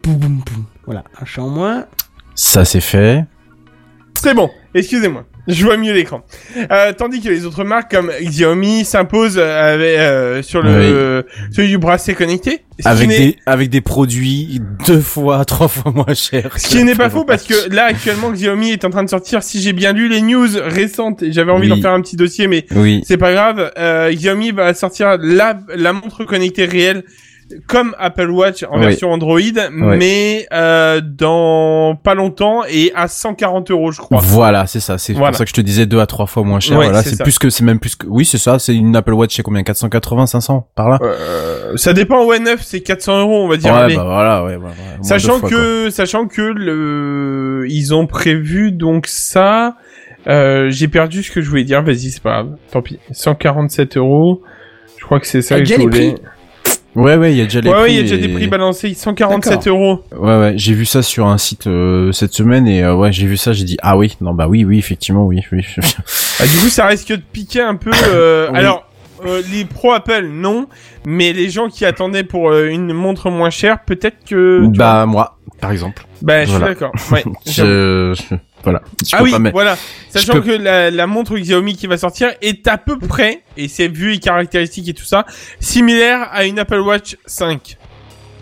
[0.05, 0.65] Boum, boum, boum.
[0.85, 1.87] Voilà, un chat en moins.
[2.35, 3.25] Ça c'est fait.
[4.15, 5.25] C'est bon, excusez-moi.
[5.49, 6.23] Je vois mieux l'écran.
[6.71, 11.69] Euh, tandis que les autres marques comme Xiaomi s'imposent euh, avec, euh, sur le celui
[11.69, 12.61] du bracelet connecté.
[12.85, 16.59] Avec des, avec des produits deux fois, trois fois moins chers.
[16.61, 19.43] Ce qui n'est pas faux parce que là actuellement Xiaomi est en train de sortir,
[19.43, 21.77] si j'ai bien lu les news récentes, et j'avais envie Oui.
[21.77, 23.03] d'en faire un petit dossier, mais Oui.
[23.07, 23.73] c'est pas grave.
[23.79, 27.03] Euh, Xiaomi va sortir la, la montre connectée réelle
[27.67, 28.87] comme Apple Watch en Oui.
[28.87, 29.41] version Android,
[29.71, 34.21] mais euh, dans pas longtemps et à 140 euros je crois.
[34.23, 34.97] Voilà, c'est ça.
[34.99, 35.29] C'est Voilà.
[35.29, 36.79] pour ça que je te disais deux à trois fois moins cher.
[36.79, 38.59] Ouais, voilà, c'est plus que, c'est même plus que, oui, c'est ça.
[38.59, 39.63] C'est une Apple Watch, c'est combien?
[39.63, 40.99] 480, 500, par là?
[41.03, 43.73] Euh, ça dépend au N9, c'est 400 euros on va dire.
[43.73, 43.97] ouais, allez.
[43.97, 44.73] bah voilà, ouais, ouais, ouais.
[45.03, 49.77] Sachant fois, que, sachant que le, ils ont prévu donc ça.
[50.29, 51.83] Euh, j'ai perdu ce que je voulais dire.
[51.83, 52.57] Vas-y, c'est pas grave.
[52.71, 52.99] Tant pis.
[53.11, 54.43] 147 euros.
[54.99, 56.13] Je crois que c'est ça que je voulais.
[56.13, 56.23] prix?
[56.95, 57.83] Ouais, ouais, il y a déjà les Ouais, prix.
[57.85, 58.93] ouais, il y a déjà et- des prix balancés.
[58.95, 60.05] 147 euros.
[60.17, 63.27] Ouais, ouais, j'ai vu ça sur un site euh, cette semaine et euh, ouais, j'ai
[63.27, 65.65] vu ça, j'ai dit ah oui, non bah oui, oui, effectivement, oui, oui.
[66.41, 67.91] Ah, du coup, ça risque de piquer un peu.
[68.09, 68.59] euh, Oui.
[68.59, 68.87] Alors,
[69.25, 70.67] euh, les pro Apple, non.
[71.07, 74.61] Mais les gens qui attendaient pour euh, une montre moins chère, peut-être que.
[74.61, 74.71] vois.
[74.75, 76.05] bah moi, par exemple.
[76.21, 76.93] bah, je suis d'accord.
[77.11, 77.23] Ouais.
[77.47, 78.15] je-
[78.63, 78.83] voilà.
[79.05, 79.77] Je Ah oui, pas voilà.
[80.11, 83.69] Sachant peux- que la, la montre Xiaomi qui va sortir est à peu près, et
[83.69, 85.27] c'est vu les caractéristiques et tout ça,
[85.61, 87.77] similaire à une Apple Watch 5.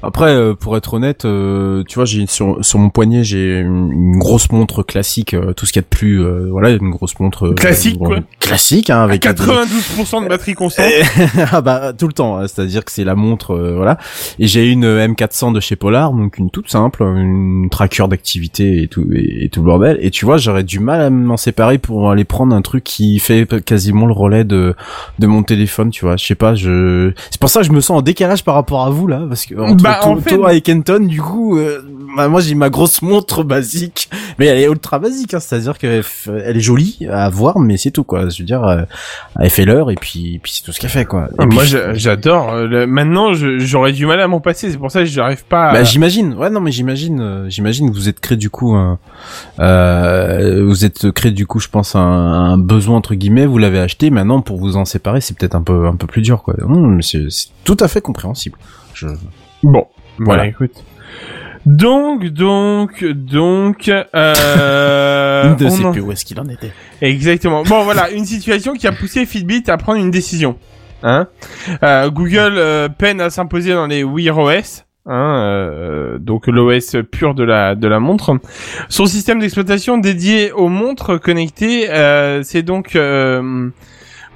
[0.02, 3.92] Après, euh, pour être honnête, euh, tu vois, j'ai sur sur mon poignet, j'ai une,
[3.92, 6.90] une grosse montre classique, euh, tout ce qu'il y a de plus, euh, voilà, une
[6.90, 8.18] grosse montre euh, Classique, bon, quoi.
[8.38, 10.86] classique, hein, avec 92% de batterie constante.
[11.52, 13.98] ah bah tout le temps, hein, c'est-à-dire que c'est la montre, euh, voilà.
[14.38, 18.82] Et j'ai une euh, M400 de chez Polar, donc une toute simple, une tracker d'activité
[18.82, 19.98] et tout et, et tout le bordel.
[20.00, 23.18] Et tu vois, j'aurais du mal à m'en séparer pour aller prendre un truc qui
[23.18, 24.74] fait quasiment le relais de
[25.18, 26.16] de mon téléphone, tu vois.
[26.16, 28.82] Je sais pas, je c'est pour ça que je me sens en décalage par rapport
[28.84, 31.80] à vous là, parce que entre Bah, en To- fait- et Kenton, du coup, euh,
[32.16, 34.08] bah, moi j'ai ma grosse montre basique,
[34.38, 36.02] mais elle est ultra basique, hein, c'est-à-dire qu'elle
[36.44, 38.28] elle est jolie à voir, mais c'est tout quoi.
[38.28, 38.82] Je veux dire, euh,
[39.38, 41.28] elle fait l'heure et puis puis c'est tout ce qu'elle fait quoi.
[41.32, 42.52] Et Ah, Moi, puis- j'adore.
[42.52, 44.70] euh, le- Maintenant, j'aurais du mal à m'en passer.
[44.70, 45.68] C'est pour ça que j'arrive pas.
[45.68, 45.72] À...
[45.72, 46.34] Bah j'imagine.
[46.34, 47.20] Ouais non mais j'imagine.
[47.20, 48.98] euh, j'imagine que vous êtes créé du coup un.
[49.58, 53.46] Euh, vous êtes créé du coup je pense un, un besoin entre guillemets.
[53.46, 54.10] Vous l'avez acheté.
[54.10, 56.54] Maintenant pour vous en séparer c'est peut-être un peu un peu plus dur quoi.
[56.66, 58.58] Non, mais c'est c'est tout à fait compréhensible.
[58.94, 59.06] Je...
[59.62, 59.86] Bon,
[60.18, 60.42] Voilà.
[60.42, 60.46] voilà.
[60.46, 60.84] écoute.
[61.66, 64.04] Donc, donc, donc, euh,
[65.58, 66.72] ne en- plus où est-ce qu'il en était.
[67.02, 67.62] Exactement.
[67.64, 70.56] Bon, voilà, une situation qui a poussé Fitbit à prendre une décision.
[71.02, 71.28] Hein
[71.82, 74.84] Euh, Google euh, peine à s'imposer dans les Wear OS.
[75.06, 78.38] Hein, euh, donc l'OS pur de la de la montre.
[78.90, 83.70] Son système d'exploitation dédié aux montres connectées, euh, c'est donc euh,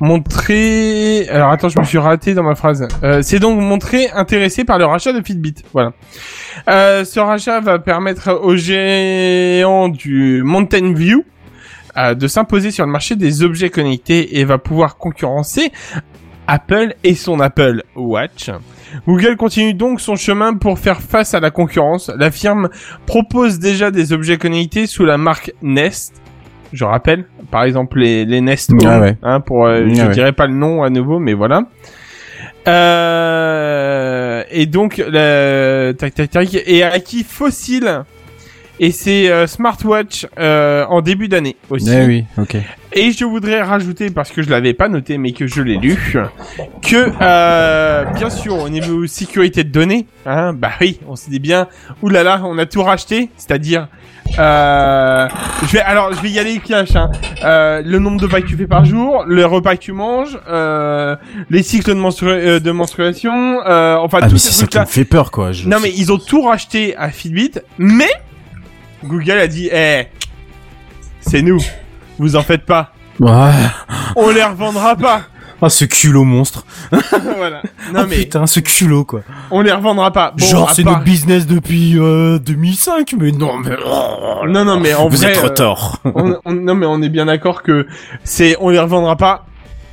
[0.01, 1.29] montré.
[1.29, 2.87] Alors attends, je me suis raté dans ma phrase.
[3.03, 5.55] Euh, c'est donc montré intéressé par le rachat de Fitbit.
[5.73, 5.93] Voilà.
[6.69, 11.25] Euh, ce rachat va permettre aux géants du Mountain View
[11.97, 15.71] euh, de s'imposer sur le marché des objets connectés et va pouvoir concurrencer
[16.47, 18.51] Apple et son Apple Watch.
[19.07, 22.11] Google continue donc son chemin pour faire face à la concurrence.
[22.17, 22.69] La firme
[23.07, 26.24] propose déjà des objets connectés sous la marque Nest.
[26.73, 29.17] Je rappelle, par exemple les, les Nest Home, Ah ouais.
[29.23, 30.09] hein, pour euh, Ah je ouais.
[30.11, 31.63] dirais pas le nom à nouveau, mais voilà.
[32.67, 38.03] Euh, et donc, le, tac tac tac, et acquis Fossil
[38.81, 41.91] et ses euh, smartwatch en début d'année aussi.
[41.93, 42.25] Eh oui.
[42.39, 42.57] Ok.
[42.97, 45.97] Et je voudrais rajouter, parce que je l'avais pas noté, mais que je l'ai lu,
[46.83, 51.41] que, euh, bien sûr, au niveau sécurité de données, hein, bah oui, on s'est dit
[51.41, 51.67] bien,
[52.03, 53.89] oulala, on a tout racheté, c'est-à-dire,
[54.39, 55.29] euh,
[55.63, 57.11] je vais, alors, je vais y aller cash, hein,
[57.45, 60.39] euh, le nombre de pas que tu fais par jour, le repas que tu manges,
[60.49, 61.15] euh,
[61.51, 64.87] les cycles de, menstrua- euh, de menstruation, euh, enfin, Ah tous mais ces ça me
[64.87, 65.53] fait peur quoi.
[65.53, 68.11] Je- Non mais ils ont tout racheté à Fitbit, mais
[69.05, 70.05] Google a dit, eh,
[71.21, 71.59] c'est nous,
[72.19, 73.53] vous en faites pas, Ouais.
[74.17, 75.23] on les revendra pas.
[75.63, 76.65] Ah, ce culot monstre.
[77.37, 77.63] voilà.
[77.93, 79.21] Non ah, mais putain, ce culot, quoi.
[79.51, 80.33] on les revendra pas.
[80.37, 83.77] Bon, Genre, c'est part- notre business depuis euh, 2005, mais non, mais...
[83.85, 85.29] oh, Non non mais en Vous vrai.
[85.33, 85.99] êtes trop euh, tort.
[86.05, 87.87] on- on- non mais on est bien d'accord que
[88.25, 89.47] c'est on les revendra pas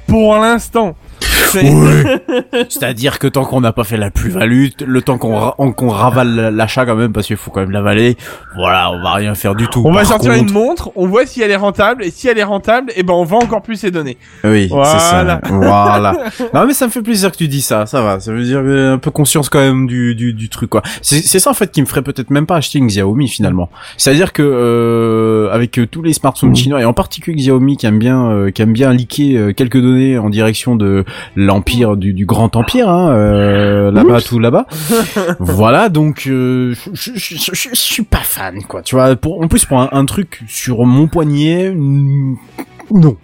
[0.08, 0.96] pour l'instant.
[1.22, 1.62] C'est-
[2.70, 6.86] C'est-à-dire que tant qu'on n'a pas fait la plus-value, le temps qu'on ra- ravale l'achat
[6.86, 8.16] quand même, parce qu'il faut quand même l'avaler,
[8.56, 9.82] voilà, on va rien faire du tout.
[9.86, 12.38] On va sortir contre- une montre, on voit si elle est rentable et si elle
[12.38, 14.18] est rentable, et ben on vend encore plus les données.
[14.44, 14.90] Oui, Voilà.
[14.92, 15.42] c'est ça.
[15.50, 16.14] Voilà.
[16.54, 18.20] non mais ça me fait plaisir que tu dis ça, ça va.
[18.20, 20.82] Ça veut dire euh, un peu conscience quand même du du, du truc quoi.
[21.02, 23.70] C'est c'est ça en fait qui me ferait peut-être même pas acheter une Xiaomi finalement.
[23.98, 28.00] C'est-à-dire que euh, avec euh, tous les smartphones chinois et en particulier Xiaomi qui aime
[28.00, 31.04] bien euh, qui aime bien liquer euh, quelques données en direction de
[31.36, 34.66] l'empire du, du grand empire hein, euh, là-bas tout là-bas.
[35.40, 38.82] voilà donc euh, je, je, je, je- suis pas fan quoi.
[38.82, 43.18] Tu vois pour en plus pour un, un truc sur mon poignet non.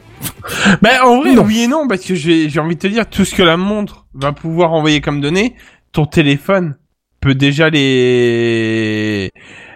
[0.81, 1.43] Ben en vrai Non.
[1.45, 3.57] oui et non parce que j'ai j'ai envie de te dire tout ce que la
[3.57, 5.55] montre va pouvoir envoyer comme données,
[5.91, 6.75] ton téléphone
[7.21, 9.31] peut déjà les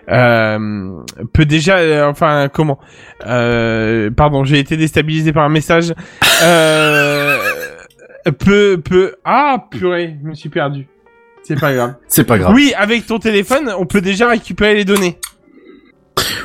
[0.10, 0.90] euh,
[1.34, 2.80] peut déjà euh, enfin comment
[3.28, 5.94] euh, pardon j'ai été déstabilisé par un message
[6.44, 7.38] euh,
[8.38, 10.88] peut peut ah purée je me suis perdu
[11.44, 12.54] c'est pas grave C'est pas grave.
[12.54, 15.18] oui avec ton téléphone on peut déjà récupérer les données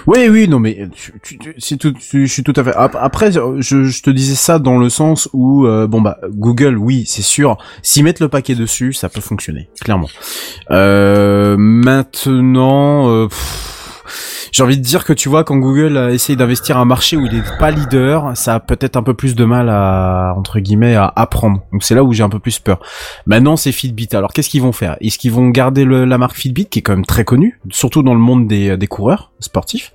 [0.07, 2.73] Oui, oui, non, mais tu, tu, tu- c'est tout, tu- je suis tout à fait.
[2.77, 6.79] Ap- Après, je, je te disais ça dans le sens où, euh, bon bah, Google,
[6.79, 10.09] oui, c'est sûr, s'ils mettent le paquet dessus, ça peut fonctionner, clairement.
[10.71, 13.76] Euh, maintenant, euh, pff,
[14.53, 17.27] j'ai envie de dire que tu vois, quand Google a essayé d'investir un marché où
[17.27, 20.95] il n'est pas leader, ça a peut-être un peu plus de mal à entre guillemets
[20.95, 21.63] à apprendre.
[21.73, 22.81] Donc c'est là où j'ai un peu plus peur.
[23.27, 24.09] Maintenant, c'est Fitbit.
[24.13, 24.97] Alors, qu'est-ce qu'ils vont faire?
[25.01, 28.03] Est-ce qu'ils vont garder le- la marque Fitbit, qui est quand même très connue, surtout
[28.03, 29.93] dans le monde des, des coureurs sportifs,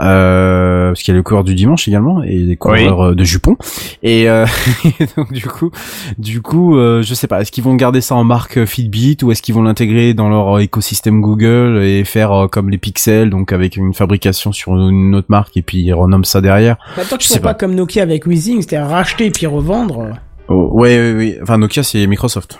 [0.00, 3.24] euh, parce qu'il y a le coureur du dimanche également et les coureurs euh, de
[3.24, 3.56] jupons.
[4.02, 4.46] Et euh,
[5.16, 5.70] donc du coup,
[6.18, 7.40] du coup, euh, je sais pas.
[7.40, 10.58] Est-ce qu'ils vont garder ça en marque Fitbit ou est-ce qu'ils vont l'intégrer dans leur
[10.60, 15.26] écosystème Google et faire euh, comme les pixels, donc avec une fabrication sur une autre
[15.28, 17.50] marque et puis ils renomment ça derrière Bah, tant qu'ils sais sont pas.
[17.50, 17.54] pas.
[17.54, 20.10] comme Nokia avec Weezing, c'est-à-dire racheter puis revendre.
[20.48, 21.38] Oh, ouais, ouais, ouais.
[21.42, 22.58] Enfin, Nokia, c'est Microsoft.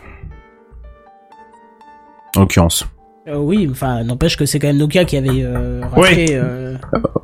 [2.37, 2.87] En l'occurrence.
[3.29, 6.27] Euh, oui, enfin, n'empêche que c'est quand même Nokia qui avait euh, racheté.
[6.33, 6.75] euh,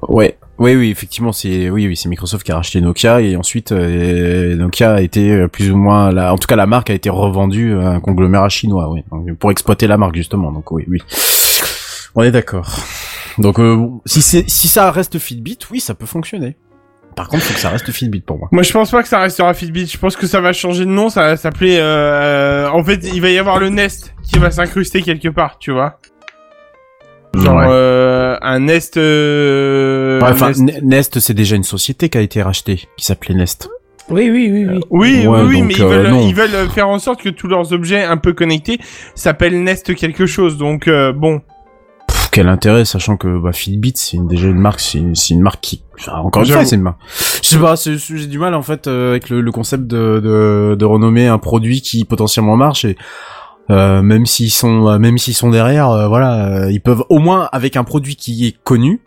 [0.07, 3.73] Ouais, oui, oui, effectivement, c'est oui, oui, c'est Microsoft qui a racheté Nokia et ensuite
[3.73, 6.95] euh, Nokia a été euh, plus ou moins, la, en tout cas, la marque a
[6.95, 9.03] été revendue à un conglomérat chinois, oui,
[9.41, 10.53] pour exploiter la marque justement.
[10.53, 10.99] Donc oui, oui,
[12.15, 12.81] on est d'accord.
[13.39, 16.57] Donc euh, si c'est si ça reste Fitbit, oui, ça peut fonctionner.
[17.17, 18.49] Par contre, faut que ça reste Fitbit pour moi.
[18.53, 19.87] Moi, je pense pas que ça restera Fitbit.
[19.87, 21.09] Je pense que ça va changer de nom.
[21.09, 21.77] Ça va s'appeler.
[21.81, 22.69] Euh...
[22.71, 25.99] En fait, il va y avoir le Nest qui va s'incruster quelque part, tu vois.
[27.35, 27.67] Genre Ouais.
[27.69, 28.97] euh, un Nest.
[28.99, 30.21] Euh...
[30.21, 30.53] Ouais, enfin,
[30.83, 31.19] Nest.
[31.19, 33.69] C'est déjà une société qui a été rachetée, qui s'appelait Nest.
[34.11, 34.81] Oui, oui, oui, oui.
[34.91, 37.29] Oui, Ouais, oui, oui, donc, mais ils euh, veulent, ils veulent faire en sorte que
[37.31, 38.79] tous leurs objets un peu connectés
[39.17, 40.57] s'appellent Nest quelque chose.
[40.57, 41.43] Donc euh, bon.
[42.29, 45.41] Pff, quel intérêt, sachant que bah, Fitbit, c'est une- déjà une marque, c'est une, une
[45.43, 46.99] marque qui, enfin, encore une fois, c'est une marque.
[47.43, 50.77] Je sais pas, j'ai du mal en fait euh, avec le, le concept de, de,
[50.79, 52.97] de renommer un produit qui potentiellement marche et
[53.71, 57.19] euh, même s'ils sont, euh, même s'ils sont derrière, euh, voilà, euh, ils peuvent au
[57.19, 59.03] moins avec un produit qui est connu.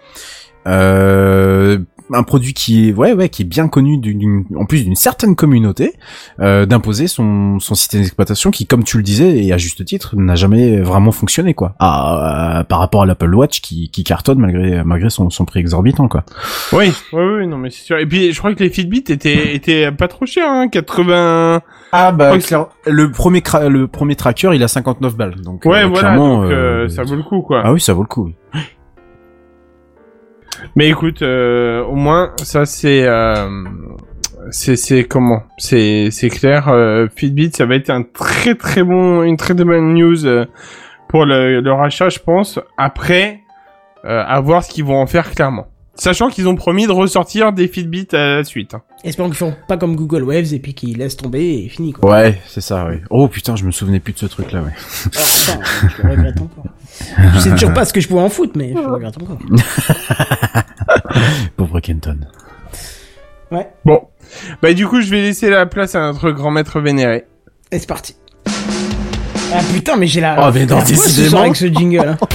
[0.68, 1.80] Euh,
[2.13, 4.95] un produit qui est ouais ouais qui est bien connu d'une d'une- en plus d'une
[4.95, 5.93] certaine communauté
[6.39, 10.15] euh, d'imposer son son système d'exploitation qui comme tu le disais et à juste titre
[10.17, 14.39] n'a jamais vraiment fonctionné quoi Ah, euh, par rapport à l'Apple Watch qui, qui cartonne
[14.39, 16.23] malgré malgré son, son prix exorbitant quoi
[16.73, 17.97] Oui, oui, oui, non, mais c'est sûr.
[17.97, 21.61] Et puis, je crois que les Fitbit étaient, étaient pas trop chers, hein, 80...
[21.93, 22.31] ah bah
[22.85, 26.85] le premier le premier tracker il a 59 balles donc Ouais, euh, voilà, donc, euh,
[26.85, 27.61] euh, ça vaut le coup, quoi.
[27.63, 28.31] ah oui ça vaut le coup.
[30.76, 33.03] Mais écoute, euh, au moins, ça, c'est...
[33.06, 33.64] Euh,
[34.49, 35.44] c'est, c'est comment?
[35.57, 39.64] C'est, c'est clair, euh, Fitbit, ça va être un très très bon, une très très
[39.64, 40.45] bonne news euh,
[41.07, 42.60] pour le, le rachat, je pense.
[42.78, 43.40] Après,
[44.03, 45.68] euh, à voir ce qu'ils vont en faire clairement.
[45.94, 48.73] Sachant qu'ils ont promis de ressortir des Fitbit à la suite.
[48.73, 48.82] hein.
[49.03, 52.11] Espérons qu'ils font pas comme Google Waves et puis qu'ils laissent tomber et fini quoi.
[52.11, 54.72] ouais c'est ça oui oh putain je me souvenais plus de ce truc là ouais
[55.07, 55.60] attends,
[55.98, 56.65] je le regrette encore.
[57.36, 59.38] Je sais toujours pas ce que je pouvais en foutre, mais je regrette encore.
[61.57, 62.18] pauvre Kenton
[63.52, 64.02] Ouais, Bon.
[64.61, 67.26] Bah du coup, je vais laisser la place à notre grand maître vénéré.
[67.72, 68.15] et c'est parti.
[69.53, 70.48] Ah putain, mais j'ai la.
[70.48, 71.41] Oh, mais non, la voix ce soir décidément.
[71.41, 72.07] avec ce jingle.
[72.07, 72.18] hein.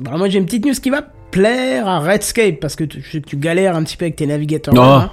[0.00, 3.10] Bah, moi j'ai une petite news qui va plaire à Redscape parce que tu, je
[3.12, 4.74] sais que tu galères un petit peu avec tes navigateurs.
[4.74, 4.78] Oh.
[4.78, 5.10] là.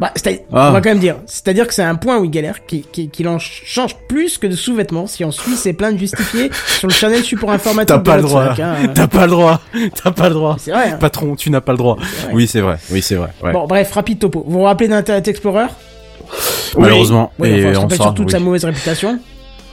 [0.00, 0.12] Bah,
[0.52, 0.68] Ah.
[0.68, 1.16] on va quand même dire.
[1.26, 4.46] C'est-à-dire que c'est un point où il galère, qui- qui- qu'il en change plus que
[4.46, 8.16] de sous-vêtements si on suit ses plaintes justifiées sur le channel support informatique T'as pas
[8.16, 8.44] le droit.
[8.60, 8.88] hein.
[8.94, 9.60] T'as pas le droit.
[10.02, 10.56] T'as pas le droit.
[10.58, 10.90] C'est vrai.
[10.92, 10.96] hein.
[11.00, 11.96] Patron, tu n'as pas le droit.
[12.32, 12.76] Oui, c'est vrai.
[12.90, 13.28] Oui, c'est vrai.
[13.42, 13.52] Ouais.
[13.52, 14.44] Bon, bref, rapide topo.
[14.46, 15.66] Vous vous rappelez d'Internet Explorer?
[16.76, 17.32] Malheureusement.
[17.38, 18.32] Oui, et enfin, on se rappelle surtout de oui.
[18.32, 19.18] sa mauvaise réputation,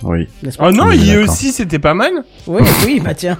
[0.03, 0.27] Oui.
[0.59, 1.29] Oh non, d'accord.
[1.29, 2.11] aussi, c'était pas mal.
[2.47, 3.37] Oui, oui, bah tiens.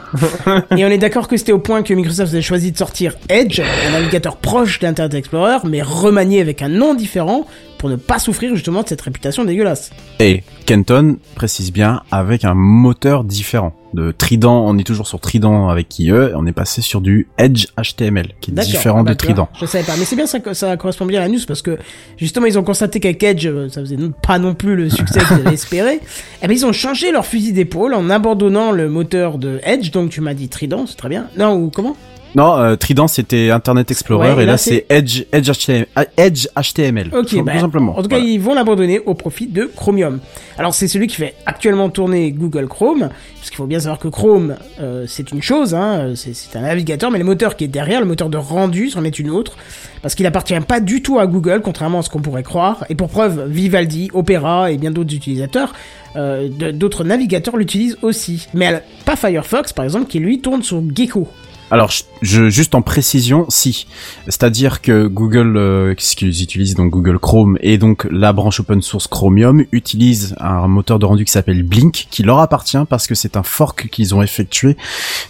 [0.77, 3.59] Et on est d'accord que c'était au point que Microsoft avait choisi de sortir Edge,
[3.59, 7.45] un navigateur proche d'Internet Explorer, mais remanié avec un nom différent
[7.77, 9.91] pour ne pas souffrir justement de cette réputation dégueulasse.
[10.19, 13.73] Et Kenton précise bien avec un moteur différent.
[13.95, 17.67] De Trident, on est toujours sur Trident avec IE, on est passé sur du Edge
[17.81, 19.49] HTML, qui est différent Ah bah, de vois, Trident.
[19.57, 21.61] Je savais pas, mais c'est bien ça que ça correspond bien à la news parce
[21.61, 21.77] que
[22.17, 25.37] justement ils ont constaté qu'avec Edge, euh, ça faisait pas non plus le succès qu'ils
[25.37, 26.01] avaient espéré.
[26.43, 30.09] Et ben ils ont changé leur fusil d'épaule en abandonnant le moteur de Edge, donc
[30.09, 31.27] tu m'as dit Trident, c'est très bien.
[31.37, 31.95] Non ou comment?
[32.35, 35.87] Non, euh, Trident c'était Internet Explorer Ouais, et là, là, c'est- Edge, Edge HTML.
[35.95, 37.09] ah, Edge HTML.
[37.15, 37.97] Ok, tout, bah, tout simplement.
[37.97, 38.29] En tout cas, Voilà.
[38.29, 40.19] ils vont l'abandonner au profit de Chromium.
[40.57, 44.09] Alors, c'est celui qui fait actuellement tourner Google Chrome, parce qu'il faut bien savoir que
[44.09, 48.01] Chrome, euh, c'est une chose, hein, c'est un navigateur, mais le moteur qui est derrière,
[48.01, 49.55] le moteur de rendu, c'en est une autre,
[50.01, 52.83] parce qu'il appartient pas du tout à Google, contrairement à ce qu'on pourrait croire.
[52.89, 55.73] Et pour preuve, Vivaldi, Opera et bien d'autres utilisateurs,
[56.17, 58.47] euh, d'autres navigateurs l'utilisent aussi.
[58.53, 61.27] Mais pas Firefox, par exemple, qui lui tourne sur Gecko.
[61.71, 63.87] Alors, je, juste en précision, si.
[64.25, 68.81] C'est-à-dire que Google, euh, ce qu'ils utilisent, donc Google Chrome, et donc la branche open
[68.81, 73.15] source Chromium, utilise un moteur de rendu qui s'appelle Blink, qui leur appartient parce que
[73.15, 74.77] c'est un fork qu'ils ont effectué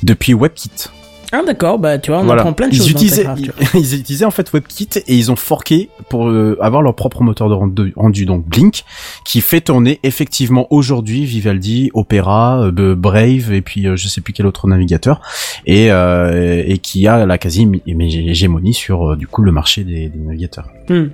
[0.04, 0.90] depuis WebKit.
[1.32, 2.42] Ah d'accord, bah tu vois, on Voilà.
[2.42, 2.92] apprend plein de ils choses.
[2.92, 6.96] utilisaient, ils, ils utilisaient en fait WebKit et ils ont forqué pour euh, avoir leur
[6.96, 8.84] propre moteur de rendu, donc Blink,
[9.26, 14.34] qui fait tourner effectivement aujourd'hui Vivaldi, Opera, euh, Brave et puis euh, je sais plus
[14.34, 15.22] quel autre navigateur
[15.66, 19.84] et euh, et qui a la quasi hé- hégémonie sur euh, du coup le marché
[19.84, 20.68] des, des navigateurs.
[20.90, 21.06] Hmm.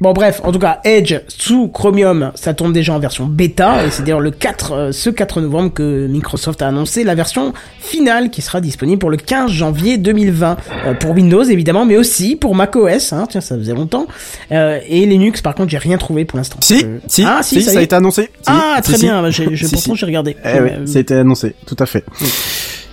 [0.00, 3.90] Bon bref, en tout cas, Edge sous Chromium, ça tourne déjà en version bêta, et
[3.90, 8.30] c'est d'ailleurs le 4, euh, ce 4 novembre que Microsoft a annoncé la version finale
[8.30, 10.56] qui sera disponible pour le 15 janvier 2020,
[10.86, 14.06] euh, pour Windows évidemment, mais aussi pour macOS, hein, tiens ça faisait longtemps,
[14.52, 16.58] euh, et Linux par contre j'ai rien trouvé pour l'instant.
[16.62, 18.22] Si, Euh, si, ah si, ça, y ça a été annoncé.
[18.22, 19.04] Si, Ah si, très si.
[19.04, 20.00] bien, j'ai- je Si, pourtant si.
[20.00, 20.36] j'ai regardé.
[20.44, 22.04] Eh ouais, Euh, ça a été annoncé, tout à fait.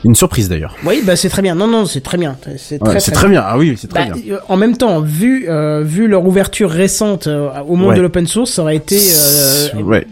[0.03, 0.75] Une surprise d'ailleurs.
[0.85, 1.53] Oui, bah c'est très bien.
[1.53, 2.35] Non non, c'est très bien.
[2.57, 3.43] C'est très c'est très très bien.
[3.45, 4.33] Ah oui, c'est très Bah, bien.
[4.35, 7.95] euh, en même temps, vu euh, vu leur ouverture récente euh, au monde Ouais.
[7.97, 10.07] de l'open source, ça aurait été euh, ouais.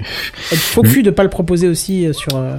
[0.52, 2.30] être faux cul de pas le proposer aussi euh, sur.
[2.36, 2.56] euh,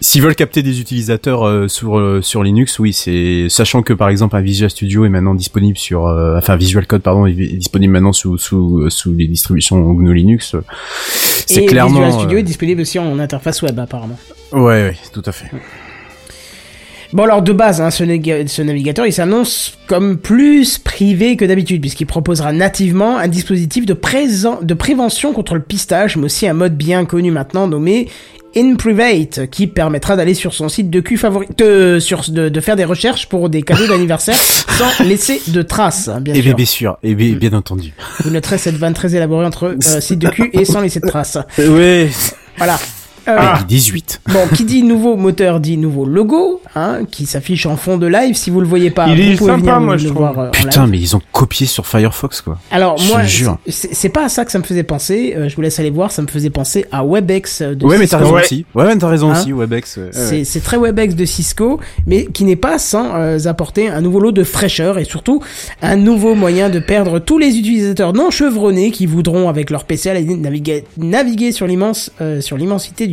[0.00, 4.08] S'ils veulent capter des utilisateurs euh, sur euh, sur Linux, oui, c'est sachant que par
[4.08, 7.92] exemple un Visual Studio est maintenant disponible sur, euh, enfin Visual Code pardon est disponible
[7.92, 10.56] maintenant sous sous sous les distributions GNU Linux.
[11.46, 12.00] C'est et clairement.
[12.00, 14.18] Visual Studio euh, est disponible aussi en interface web apparemment.
[14.52, 15.46] ouais, ouais, tout à fait.
[17.12, 22.06] Bon alors de base, hein, ce, navigateur, il s'annonce comme plus privé que d'habitude puisqu'il
[22.06, 27.32] proposera nativement un dispositif de, prévention contre le pistage, mais aussi un mode bien connu
[27.32, 28.08] maintenant nommé
[28.56, 32.60] In Private, qui permettra d'aller sur son site de cul favori, de, sur, de, de
[32.60, 36.54] faire des recherches pour des cadeaux d'anniversaire sans laisser de traces, hein, bien Et sûr.
[36.54, 37.92] bien sûr, et bien, bien entendu.
[38.24, 41.08] Vous noterez cette vanne très élaborée entre euh, site de cul et sans laisser de
[41.08, 41.38] traces.
[41.58, 42.08] Ouais.
[42.56, 42.78] Voilà.
[43.28, 43.58] Euh, Ah.
[43.68, 44.20] 18.
[44.32, 48.34] Bon, qui dit nouveau moteur dit nouveau logo, hein, qui s'affiche en fond de live.
[48.34, 50.32] Si vous le voyez pas, Il vous est pouvez sympa, venir moi, le je voir
[50.32, 50.44] trouve.
[50.44, 50.90] euh, en Putain, live.
[50.90, 52.58] mais ils ont copié sur Firefox quoi.
[52.70, 53.22] Alors je moi,
[53.68, 55.34] c'est pas à ça que ça me faisait penser.
[55.36, 56.10] euh, je vous laisse aller voir.
[56.12, 58.16] Ça me faisait penser à Webex de Ouais, mais Cisco.
[58.16, 58.42] t'as raison Ouais.
[58.42, 58.66] aussi.
[58.74, 59.98] Ouais, mais t'as raison Hein aussi, Webex.
[60.44, 64.32] C'est très Webex de Cisco, mais qui n'est pas sans euh, apporter un nouveau lot
[64.32, 65.40] de fraîcheur et surtout
[65.82, 70.10] un nouveau moyen de perdre tous les utilisateurs non chevronnés qui voudront avec leur PC
[70.10, 73.06] aller naviguer, naviguer sur l'immense euh, sur l'immensité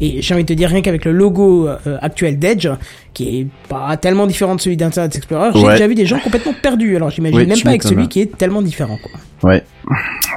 [0.00, 2.68] Et j'ai envie de te dire rien qu'avec le logo euh, actuel d'Edge,
[3.14, 5.72] qui est pas tellement différent de celui d'Internet Explorer, j'ai Ouais.
[5.74, 6.96] déjà vu des gens complètement perdus.
[6.96, 8.98] Alors j'imagine même pas avec celui qui est tellement différent.
[9.02, 9.12] Quoi.
[9.42, 9.64] Ouais.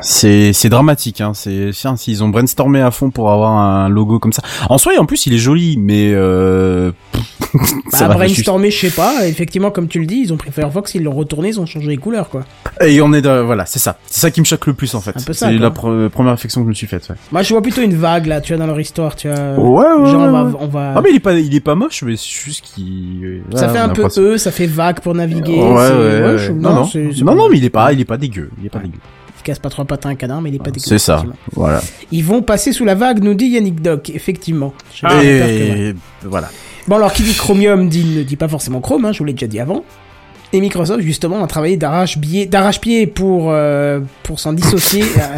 [0.01, 4.19] C'est c'est dramatique hein, c'est tiens, s'ils ont brainstormé à fond pour avoir un logo
[4.19, 4.41] comme ça.
[4.69, 6.91] En soi, et en plus, il est joli mais euh
[7.53, 7.61] Bah,
[7.91, 9.25] ça va brainstormer, je sais pas.
[9.27, 11.87] Effectivement, comme tu le dis, ils ont pris Firefox, ils l'ont retourné, ils ont changé
[11.87, 12.41] les couleurs, quoi.
[12.85, 13.97] Et on est dans, voilà, c'est ça.
[14.07, 15.11] C'est ça qui me choque le plus en fait.
[15.15, 17.07] Un peu ça, C'est la pre- première réflexion que je me suis faite.
[17.09, 17.15] Ouais.
[17.31, 19.53] Moi, je vois plutôt une vague là, tu vois, dans leur histoire, tu vois.
[19.53, 20.51] Ouais, ouais, Genre, on va, ouais.
[20.59, 20.93] on va.
[20.97, 23.73] Ah mais il est pas il est pas moche mais c'est juste qu'il ça ouais,
[23.73, 25.55] fait un peu E, ça fait vague pour naviguer.
[25.57, 26.89] Ouais, ouais, ouais, je- Non non.
[27.23, 28.94] Non non, mais il est pas il est pas dégueu, il est pas dégueu.
[29.45, 30.87] Il casse pas trois patins à un canard, mais il est pas dégueu.
[30.87, 31.23] C'est ça.
[31.51, 31.79] Voilà.
[32.11, 34.73] Ils vont passer sous la vague, nous dit Yannick Doc, effectivement.
[35.03, 35.79] Bien peur que ouais.
[35.89, 36.49] Et voilà.
[36.87, 39.33] Bon, alors, qui dit Chromium dit, ne dit pas forcément Chrome, hein, je vous l'ai
[39.33, 39.85] déjà dit avant.
[40.53, 45.37] Et Microsoft justement a travaillé d'arrache-pied d'arrache-pied pour euh, pour s'en dissocier euh,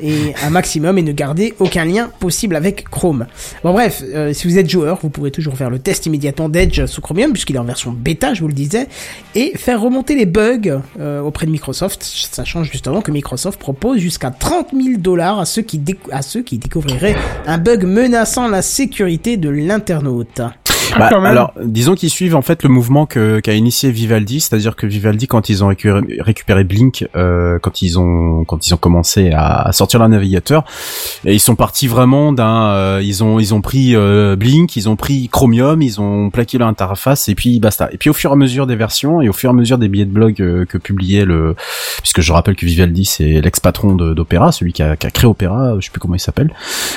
[0.00, 3.26] et un maximum et ne garder aucun lien possible avec Chrome.
[3.62, 6.86] Bon bref, euh, si vous êtes joueur, vous pourrez toujours faire le test immédiatement d'Edge
[6.86, 8.86] sous Chromium puisqu'il est en version bêta, je vous le disais,
[9.34, 14.30] et faire remonter les bugs euh, auprès de Microsoft, sachant justement que Microsoft propose jusqu'à
[14.30, 17.16] 30 000 dollars à ceux qui décou- à ceux qui découvriraient
[17.46, 20.40] un bug menaçant la sécurité de l'internaute.
[20.98, 21.32] Bah, quand même.
[21.32, 25.26] alors, disons qu'ils suivent en fait le mouvement que qu'a initié Vivaldi, c'est-à-dire que Vivaldi,
[25.26, 29.62] quand ils ont récupéré, récupéré Blink, euh, quand ils ont quand ils ont commencé à,
[29.62, 30.64] à sortir leur navigateur,
[31.24, 34.88] et ils sont partis vraiment d'un, euh, ils ont ils ont pris euh, Blink, ils
[34.88, 37.88] ont pris Chromium, ils ont plaqué leur interface et puis basta.
[37.92, 39.78] Et puis au fur et à mesure des versions et au fur et à mesure
[39.78, 41.56] des billets de blog euh, que publiait le,
[42.00, 45.74] puisque je rappelle que Vivaldi c'est l'ex-patron d'Opéra, celui qui a, qui a créé Opéra,
[45.78, 46.52] je sais plus comment il s'appelle.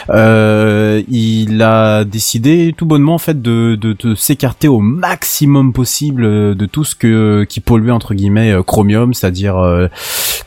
[0.09, 6.23] Euh, il a décidé tout bonnement en fait de, de, de s'écarter au maximum possible
[6.23, 9.87] euh, de tout ce que qui polluait entre guillemets euh, Chromium, c'est-à-dire euh,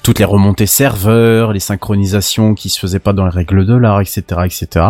[0.03, 4.01] toutes les remontées serveurs, les synchronisations qui se faisaient pas dans les règles de l'art,
[4.01, 4.87] etc., etc.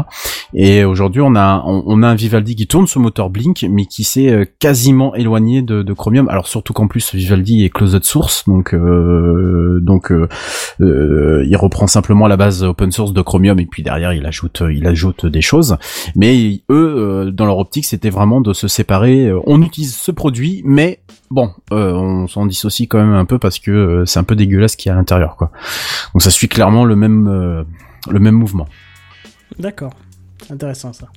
[0.54, 4.04] Et aujourd'hui, on a on, a un Vivaldi qui tourne ce moteur Blink, mais qui
[4.04, 6.28] s'est euh, quasiment éloigné de, de Chromium.
[6.28, 10.28] Alors surtout qu'en plus Vivaldi est closed source, donc euh, donc euh,
[10.80, 14.62] euh, il reprend simplement la base open source de Chromium et puis derrière il ajoute
[14.72, 15.76] il ajoute des choses.
[16.16, 19.26] Mais eux, euh, dans leur optique, c'était vraiment de se séparer.
[19.26, 21.00] Euh, On utilise ce produit, mais
[21.30, 24.36] bon, euh, on s'en dissocie quand même un peu parce que euh, c'est un peu
[24.36, 25.50] dégueulasse ce qu'il y a à l'intérieur, quoi.
[26.14, 27.64] Donc ça suit clairement le même
[28.08, 28.68] le même mouvement.
[29.58, 29.92] D'accord.
[30.48, 31.08] Intéressant ça.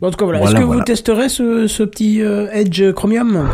[0.00, 0.40] Bon, en tout cas, voilà.
[0.42, 0.80] Est-ce que voilà.
[0.80, 3.46] vous testerez ce, ce petit euh, Edge Chromium?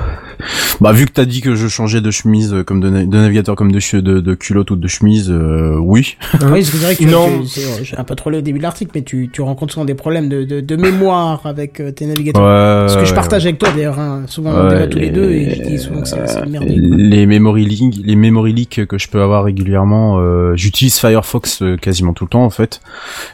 [0.81, 3.17] Bah vu que t'as dit que je changeais de chemise euh, comme de, na- de
[3.17, 6.17] navigateur comme de, de, de culotte ou de chemise, euh, oui.
[6.51, 7.43] Oui, c'est vrai que tu, Non.
[7.83, 10.31] j'ai un peu trollé au début de l'article, mais tu, tu rencontres souvent des problèmes
[10.31, 12.89] de, de, de mémoire avec tes navigateurs.
[12.91, 14.23] Ce que je partage avec toi d'ailleurs, hein.
[14.27, 17.27] souvent on Ouais, débat tous les les- deux et je dis souvent que c'est les
[17.27, 22.25] memory leaks, les memory leaks que je peux avoir régulièrement, euh, j'utilise Firefox quasiment tout
[22.25, 22.81] le temps en fait.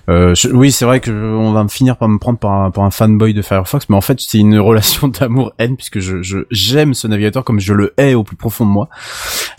[0.08, 2.70] Euh, je- oui, c'est vrai que on va me finir par me prendre par un,
[2.72, 6.46] par un fanboy de Firefox, mais en fait c'est une relation d'amour-haine puisque je je-
[6.50, 8.88] j'aime ce navigateur comme je le hais au plus profond de moi.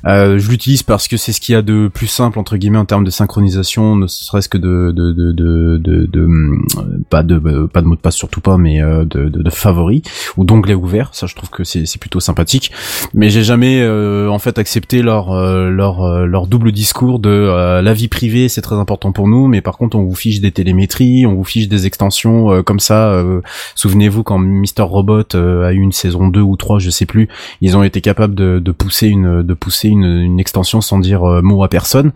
[0.06, 2.78] Euh, je l'utilise parce que c'est ce qu'il y a de plus simple entre guillemets
[2.78, 6.66] en termes de synchronisation, ne serait-ce que de de de de, de, de, hum,
[7.10, 10.04] pas de euh, pas de mot de passe surtout pas, mais euh, de, favoris
[10.38, 11.10] ou d'onglets ouverts.
[11.14, 12.72] Ça, je trouve que c'est plutôt sympathique.
[13.14, 17.30] Mais j'ai jamais euh, en fait accepté leur euh, leur euh, leur double discours de
[17.30, 20.42] euh, la vie privée c'est très important pour nous, mais par contre on vous fiche
[20.42, 23.12] des télémétries, on vous fiche des extensions euh, comme ça.
[23.14, 23.42] euh,
[23.76, 27.28] Souvenez-vous quand Mister Robot euh, a eu une saison 2 ou 3, je sais plus,
[27.62, 31.42] ils ont été capables de, de pousser une de pousser une, extension sans dire euh,
[31.42, 32.12] mot à personne.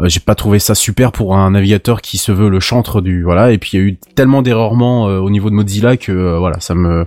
[0.00, 3.22] Euh, j'ai pas trouvé ça super pour un navigateur qui se veut le chantre du
[3.22, 6.12] voilà et puis il y a eu tellement d'errorements euh, au niveau de Mozilla que
[6.12, 7.06] euh, voilà ça me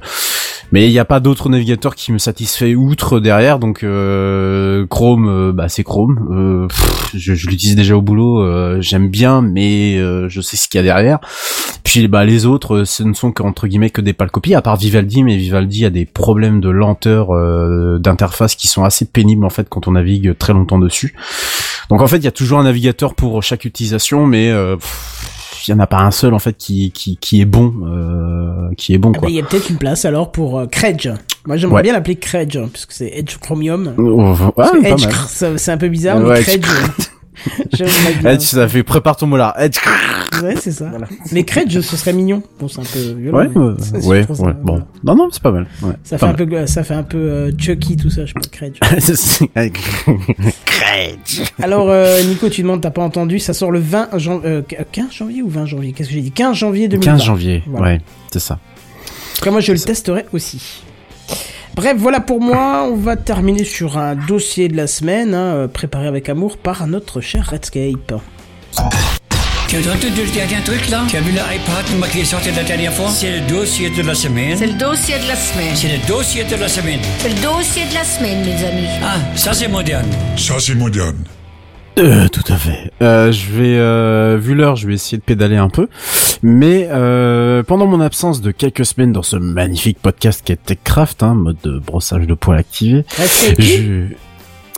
[0.72, 5.28] mais il n'y a pas d'autre navigateur qui me satisfait outre derrière donc euh, Chrome
[5.30, 6.28] euh, bah c'est Chrome.
[6.32, 6.68] Euh,
[7.14, 9.98] je, je l'utilise déjà au boulot euh, j'aime bien mais
[10.30, 11.20] je sais ce qu'il y a derrière.
[11.84, 14.76] Puis bah les autres ce ne sont qu'entre guillemets que des pâles copies à part
[14.76, 17.30] Vivaldi mais Vivaldi a des problèmes de lenteur
[18.00, 21.16] d'interface qui sont assez pénibles en fait quand on navigue très longtemps dessus.
[21.90, 24.76] Donc en fait il y a toujours un navigateur pour chaque utilisation mais euh,
[25.66, 28.70] il y en a pas un seul en fait qui qui, qui est bon euh,
[28.78, 30.66] qui est bon Ah quoi bah, Il y a peut-être une place alors pour euh,
[30.68, 31.10] Credge.
[31.46, 31.82] Moi j'aimerais Ouais.
[31.84, 33.94] bien l'appeler Credge, hein, puisque c'est Edge Chromium.
[33.98, 35.08] Oh, ouais, que pas Edge,
[35.58, 36.68] c'est un peu bizarre, mais Ouais, Credge.
[37.74, 38.32] J'aimerais bien.
[38.32, 39.56] Edge, ça fait prépare ton là.
[39.60, 39.78] Edge.
[40.44, 40.92] Ouais, c'est ça.
[41.32, 42.44] Mais Credge, ce serait mignon.
[42.60, 43.38] Bon, c'est un peu violent.
[43.38, 44.54] Ouais, mais ouais, ça, ouais, ça-.
[44.64, 45.68] Bon, non, non, c'est pas mal.
[45.82, 48.48] Ouais, Ça fait, un peu, ça fait un peu euh, Chucky, tout ça, je pense,
[48.48, 48.78] Credge.
[49.56, 49.72] mal.
[51.62, 54.62] Alors, euh, Nico, tu demandes, t'as pas entendu, ça sort le 20 jan- euh,
[54.92, 55.94] 15 janvier ou 20 janvier?
[55.94, 56.32] Qu'est-ce que j'ai dit?
[56.32, 57.12] 15 janvier 2020.
[57.14, 57.64] 15 janvier.
[57.68, 57.86] Voilà.
[57.88, 58.02] Ouais,
[58.32, 58.60] c'est ça.
[59.42, 60.84] Cas, moi, je le testerai aussi.
[61.78, 62.90] Bref, voilà pour moi.
[62.92, 66.88] On va terminer sur un dossier de la semaine, hein, euh, préparé avec amour par
[66.88, 68.16] notre cher Redscape.
[69.68, 71.04] Tu as entendu le dernier truc là?
[71.08, 73.10] Tu as vu l'iPad qui est sorti la dernière fois?
[73.10, 74.58] C'est le dossier de la semaine.
[74.58, 75.76] C'est le dossier de la semaine.
[75.76, 77.00] C'est le dossier de la semaine.
[77.20, 78.88] C'est le dossier de la semaine, mes amis.
[79.04, 80.10] Ah, ça c'est moderne.
[80.36, 81.24] Ça, c'est moderne.
[82.00, 82.92] Euh, tout à fait.
[83.02, 85.88] Euh, je vais, euh, vu l'heure, je vais essayer de pédaler un peu.
[86.44, 91.24] Mais euh, pendant mon absence de quelques semaines dans ce magnifique podcast qui est TechCraft,
[91.24, 93.06] hein, mode de brossage de poils activé,
[93.60, 94.06] je...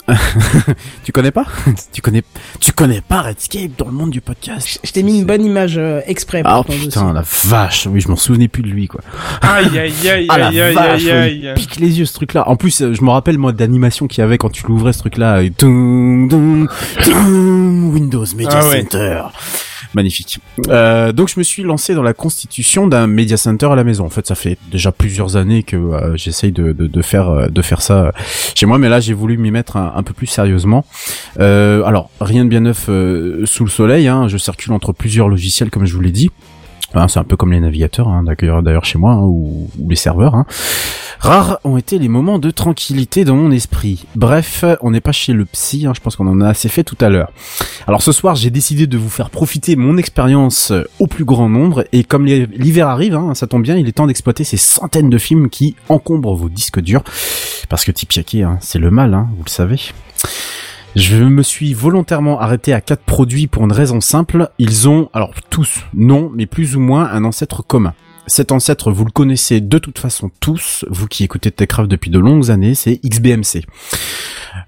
[1.03, 1.45] tu connais pas
[1.93, 2.23] Tu connais
[2.59, 5.75] Tu connais pas Redscape dans le monde du podcast je t'ai mis une bonne image
[5.77, 8.87] euh, exprès pour Ah ton putain, la vache Oui, je m'en souvenais plus de lui,
[8.87, 9.01] quoi.
[9.41, 11.53] Aïe, aïe, aïe, Ah la aïe, aïe, vache, aïe, il aïe.
[11.55, 12.47] pique les yeux ce truc-là.
[12.49, 14.99] En plus, euh, je me rappelle moi d'animation qu'il y avait quand tu l'ouvrais ce
[15.43, 16.67] et tung, tung,
[17.93, 18.85] Windows Media Ah ouais.
[19.95, 20.39] Magnifique.
[20.67, 24.05] Euh, donc je me suis lancé dans la constitution d'un media center à la maison.
[24.05, 27.47] En fait, ça fait déjà plusieurs années que euh, j'essaye de, de, de faire euh,
[27.47, 28.11] de faire ça
[28.53, 30.85] chez moi, mais là j'ai voulu m'y mettre un, un, peu plus sérieusement.
[31.39, 34.07] Euh, alors rien de bien neuf euh, sous le soleil.
[34.07, 34.27] Hein.
[34.27, 36.29] Je circule entre plusieurs logiciels, comme je vous l'ai dit.
[36.93, 40.35] Enfin, c'est un peu comme les navigateurs, hein, d'ailleurs chez moi, hein, ou, les serveurs.
[40.35, 40.45] Hein.
[41.19, 44.05] Rares ont été les moments de tranquillité dans mon esprit.
[44.15, 46.83] Bref, on n'est pas chez le psy, hein, je pense qu'on en a assez fait
[46.83, 47.31] tout à l'heure.
[47.87, 51.85] Alors ce soir, j'ai décidé de vous faire profiter mon expérience au plus grand nombre,
[51.91, 55.17] et comme l'hiver arrive, hein, ça tombe bien, il est temps d'exploiter ces centaines de
[55.17, 57.03] films qui encombrent vos disques durs,
[57.69, 57.91] parce que
[58.41, 59.79] hein, c'est le mal, hein, vous le savez.
[60.99, 64.49] Je me suis volontairement arrêté à quatre produits pour une raison simple.
[64.59, 67.93] Ils ont, alors tous, non, mais plus ou moins un ancêtre commun.
[68.27, 72.19] Cet ancêtre, vous le connaissez de toute façon tous, vous qui écoutez Techcraft depuis de
[72.19, 73.63] longues années, c'est XBMC.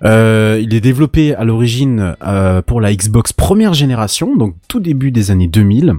[0.03, 5.11] Euh, il est développé à l'origine euh, pour la Xbox première génération, donc tout début
[5.11, 5.95] des années 2000.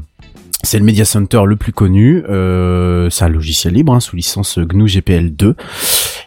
[0.64, 2.22] C'est le Media Center le plus connu.
[2.28, 5.56] Euh, c'est un logiciel libre hein, sous licence GNU GPL 2.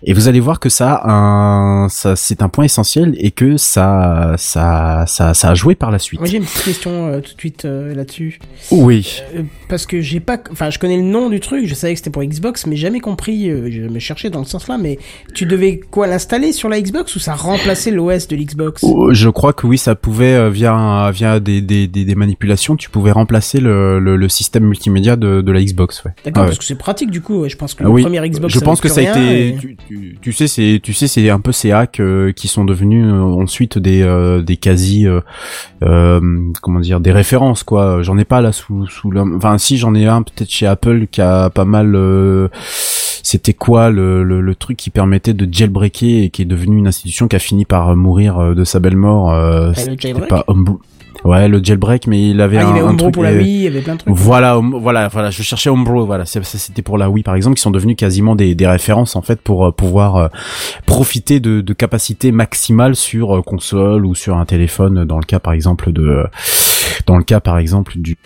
[0.04, 4.34] Et vous allez voir que ça, un, ça c'est un point essentiel et que ça,
[4.38, 6.20] ça, ça, ça a joué par la suite.
[6.20, 8.40] Moi j'ai une petite question euh, tout de suite euh, là-dessus.
[8.72, 9.22] Oui.
[9.70, 12.10] Parce que j'ai pas, enfin je connais le nom du truc, je savais que c'était
[12.12, 13.50] pour Xbox, mais jamais compris.
[13.50, 15.00] Je me cherchais dans le sens là, mais
[15.34, 18.84] tu devais quoi l'installer sur la Xbox ou ça remplaçait l'OS de l'Xbox?
[18.84, 22.90] Oh, Je crois que oui, ça pouvait via via des, des, des, des manipulations, tu
[22.90, 26.04] pouvais remplacer le, le, le système multimédia de, de la Xbox.
[26.06, 26.12] Ouais.
[26.26, 26.60] D'accord, Ah parce ouais.
[26.60, 27.42] que c'est pratique du coup.
[27.42, 28.54] ouais, Je pense que Ah oui, premier Xbox.
[28.54, 31.30] je pense que ça a été, et- tu, tu, tu sais, c'est, tu sais, c'est
[31.30, 35.06] un peu ces hacks euh, qui sont devenus euh, ensuite des, euh, des quasi,
[36.62, 38.02] comment dire, des références quoi.
[38.02, 41.08] J'en ai pas là sous, sous la, enfin si j'en ai un peut-être chez Apple
[41.12, 41.98] qui a pas mal.
[43.24, 46.88] c'était quoi le, le, le truc qui permettait de jailbreaker et qui est devenu une
[46.88, 49.34] institution qui a fini par mourir de sa belle mort.
[49.34, 50.30] Euh, Ah, le jailbreak?
[50.30, 50.80] pas Homebrew.
[51.26, 53.14] Ouais, le jailbreak, mais il avait Ah, il y un, avait un truc.
[53.14, 54.14] pour la euh, Wii, il y avait plein de trucs.
[54.16, 55.32] voilà, voilà, voilà.
[55.32, 56.26] Je cherchais Homebrew, voilà.
[56.26, 59.22] Ça, C'était pour la Wii, par exemple, qui sont devenus quasiment des, des références en
[59.24, 60.28] fait pour euh, pouvoir euh,
[60.86, 65.04] profiter de, de capacités maximales sur euh, console ou sur un téléphone.
[65.06, 66.26] Dans le cas, par exemple, de,
[67.08, 68.18] dans le cas, par exemple, du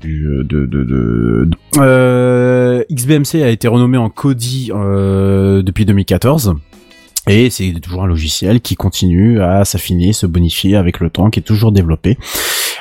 [0.00, 6.54] du- de, de, de, de- Euh, XBMC a été renommé en Kodi euh, depuis 2014.
[7.30, 11.38] Et c'est toujours un logiciel qui continue à s'affiner, se bonifier avec le temps, qui
[11.38, 12.18] est toujours développé.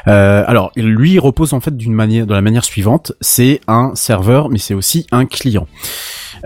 [0.07, 3.11] Euh, alors, lui il repose en fait d'une manière, de la manière suivante.
[3.21, 5.67] C'est un serveur, mais c'est aussi un client.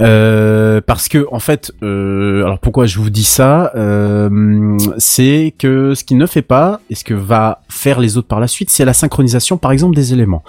[0.02, 5.94] Euh, parce que en fait, euh, alors pourquoi je vous dis ça, euh, c'est que
[5.96, 8.70] ce qu'il ne fait pas et ce que va faire les autres par la suite,
[8.70, 10.44] c'est la synchronisation, par exemple, des éléments.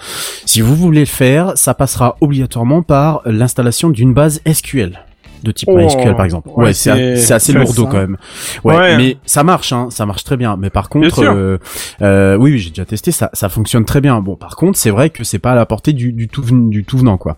[0.45, 5.04] Si vous voulez le faire, ça passera obligatoirement par l'installation d'une base SQL
[5.45, 6.49] de type Oh, MySQL par exemple.
[6.49, 8.17] ouais, Ouais, c'est c'est- c'est assez c'est lourdeau quand même.
[8.63, 8.97] Ouais, Ouais.
[8.97, 10.57] mais ça marche, hein, ça marche très bien.
[10.57, 11.57] Mais par contre, euh,
[12.01, 14.19] euh, oui, oui, j'ai déjà testé, ça, ça fonctionne très bien.
[14.21, 16.83] Bon, par contre, c'est vrai que c'est pas à la portée du, du tout du
[16.83, 17.37] tout venant quoi.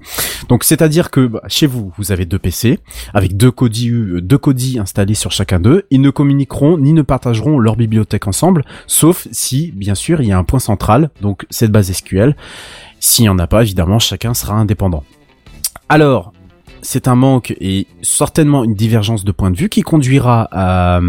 [0.50, 2.80] Donc, c'est-à-dire que bah, chez vous, vous avez deux PC
[3.14, 5.86] avec deux Kodi, euh, deux Kodi installés sur chacun d'eux.
[5.92, 10.32] Ils ne communiqueront ni ne partageront leur bibliothèque ensemble, sauf si, bien sûr, il y
[10.32, 12.36] a un point central, donc cette base SQL.
[13.00, 15.04] S'il n'y en a pas, évidemment, chacun sera indépendant.
[15.90, 16.34] Alors,
[16.82, 21.00] c'est un manque et certainement une divergence de point de vue qui conduira à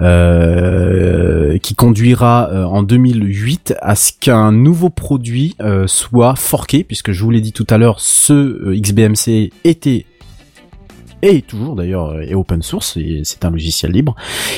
[0.00, 7.12] euh, qui conduira euh, en 2008 à ce qu'un nouveau produit euh, soit forqué puisque
[7.12, 10.06] je vous l'ai dit tout à l'heure ce euh, XBMC était
[11.22, 14.14] et toujours d'ailleurs euh, est open source et c'est un logiciel libre.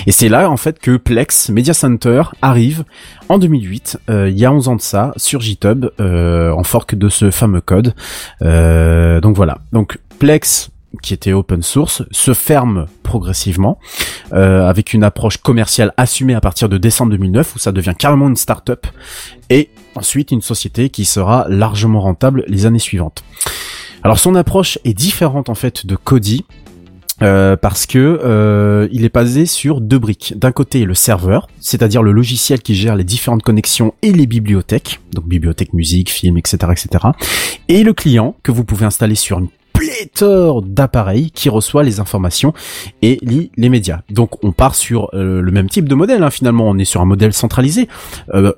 [0.07, 2.85] Et c'est là en fait que Plex Media Center arrive
[3.29, 6.95] en 2008 euh, il y a 11 ans de ça sur GitHub euh, en fork
[6.95, 7.95] de ce fameux code.
[8.43, 9.59] Euh, donc voilà.
[9.73, 10.71] Donc Plex
[11.03, 13.79] qui était open source se ferme progressivement
[14.33, 18.29] euh, avec une approche commerciale assumée à partir de décembre 2009 où ça devient carrément
[18.29, 18.87] une start-up
[19.51, 23.23] et ensuite une société qui sera largement rentable les années suivantes.
[24.03, 26.45] Alors son approche est différente en fait de Kodi
[27.21, 30.35] euh, parce que euh, il est basé sur deux briques.
[30.37, 35.01] D'un côté le serveur, c'est-à-dire le logiciel qui gère les différentes connexions et les bibliothèques,
[35.13, 37.07] donc bibliothèque, musique, film, etc., etc.
[37.67, 39.49] Et le client que vous pouvez installer sur une
[39.79, 42.53] pléthore d'appareils qui reçoit les informations
[43.03, 44.01] et lit les médias.
[44.11, 47.01] Donc on part sur euh, le même type de modèle hein, finalement, on est sur
[47.01, 47.89] un modèle centralisé.
[48.35, 48.53] Euh,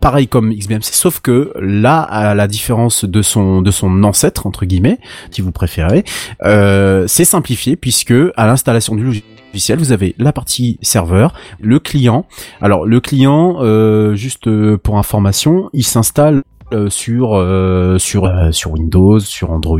[0.00, 4.66] pareil comme XBMC, sauf que là, à la différence de son de son ancêtre entre
[4.66, 4.98] guillemets,
[5.30, 6.04] si vous préférez,
[6.44, 9.22] euh, c'est simplifié puisque à l'installation du
[9.52, 12.26] logiciel, vous avez la partie serveur, le client.
[12.60, 19.20] Alors le client, juste pour information, il s'installe euh, sur euh, sur euh, sur Windows,
[19.20, 19.78] sur Android,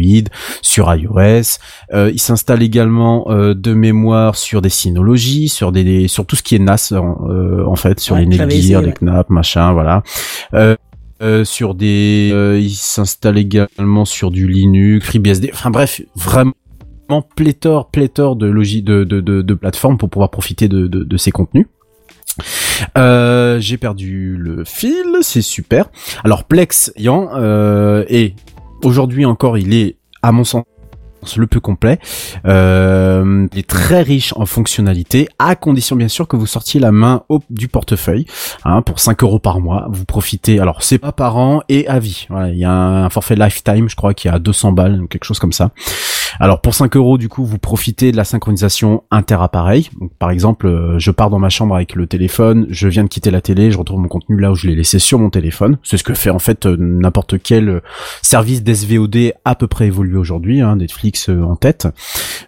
[0.63, 1.59] sur iOS.
[1.93, 6.37] Euh, il s'installe également euh, de mémoire sur des synologies, sur des, des- sur tout
[6.37, 9.73] ce qui est NAS en, euh, en fait, sur Ouais, les Netgear, les Knapp, machin,
[9.73, 10.03] voilà.
[10.55, 10.77] Euh,
[11.23, 15.51] euh, sur des, euh, il s'installe également sur du Linux, FreeBSD.
[15.53, 16.53] Enfin bref, vraiment
[17.37, 21.17] pléthore, pléthore de logis, de, de, de, de plateformes pour pouvoir profiter de, de, de
[21.17, 21.67] ces contenus.
[22.99, 25.87] Euh, j'ai perdu le fil, c'est super.
[26.25, 28.35] Alors Plex ayant euh, et
[28.83, 30.65] aujourd'hui encore, il est à mon sens
[31.37, 31.99] le plus complet.
[32.47, 36.93] Euh, il est très riche en fonctionnalités, à condition bien sûr que vous sortiez la
[36.93, 38.27] main au, du portefeuille.
[38.65, 40.61] Hein, pour 5 euros par mois, vous profitez.
[40.61, 42.27] Alors c'est pas par an et à vie.
[42.31, 45.25] Voilà, il y a un, forfait lifetime, je crois, qui est à 200 balles, quelque
[45.25, 45.71] chose comme ça.
[46.39, 49.89] Alors pour 5 euros, du coup, vous profitez de la synchronisation inter-appareil.
[50.19, 53.31] Par exemple, euh, je pars dans ma chambre avec le téléphone, je viens de quitter
[53.31, 55.79] la télé, je retrouve mon contenu là où je l'ai laissé sur mon téléphone.
[55.83, 57.81] C'est ce que fait en fait euh, n'importe quel euh,
[58.23, 61.89] service d'SVOD à peu près évolué aujourd'hui, hein, Netflix en tête,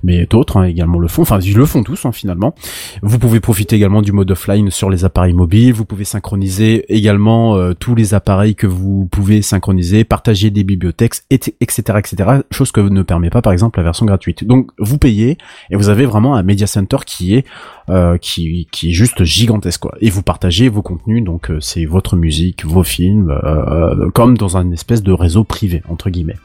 [0.02, 1.22] mais d'autres hein, également le font.
[1.22, 2.54] Enfin, ils le font tous hein, finalement.
[3.02, 5.72] Vous pouvez profiter également du mode offline sur les appareils mobiles.
[5.72, 11.40] Vous pouvez synchroniser également tous les appareils que vous pouvez synchroniser, partager des bibliothèques, et-
[11.60, 12.16] etc., etc.
[12.50, 14.44] Chose que ne permet pas par exemple version gratuite.
[14.44, 15.38] Donc vous payez
[15.70, 17.46] et vous avez vraiment un media center qui est
[17.90, 19.94] euh, qui est juste gigantesque quoi.
[20.00, 24.56] Et vous partagez vos contenus donc euh, c'est votre musique, vos films, euh, comme dans
[24.56, 26.36] un espèce de réseau privé entre guillemets.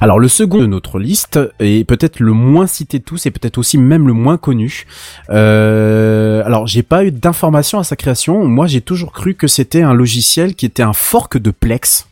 [0.00, 3.56] Alors le second de notre liste est peut-être le moins cité de tous et peut-être
[3.56, 4.84] aussi même le moins connu.
[5.28, 8.44] Alors j'ai pas eu d'informations à sa création.
[8.46, 12.08] Moi j'ai toujours cru que c'était un logiciel qui était un fork de Plex.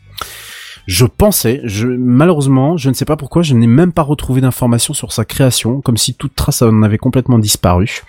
[0.91, 4.93] Je pensais, je, malheureusement, je ne sais pas pourquoi, je n'ai même pas retrouvé d'informations
[4.93, 8.01] sur sa création, comme si toute trace en avait complètement disparu.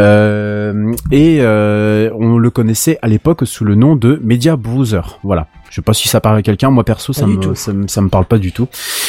[0.00, 5.02] Euh, et euh, on le connaissait à l'époque sous le nom de Media Browser.
[5.24, 5.48] Voilà.
[5.68, 6.70] Je sais pas si ça parle à quelqu'un.
[6.70, 8.66] Moi perso, ça me, ça me ça me parle pas du tout.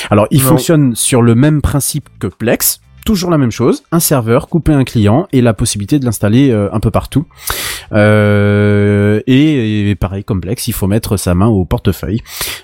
[0.09, 0.49] Alors, il Non.
[0.49, 2.81] fonctionne sur le même principe que Plex.
[3.07, 6.67] Toujours la même chose, un serveur, couper un client et la possibilité de l'installer euh,
[6.73, 7.25] un peu partout.
[7.93, 12.21] Euh, et, pareil comme Plex, il faut mettre sa main au portefeuille.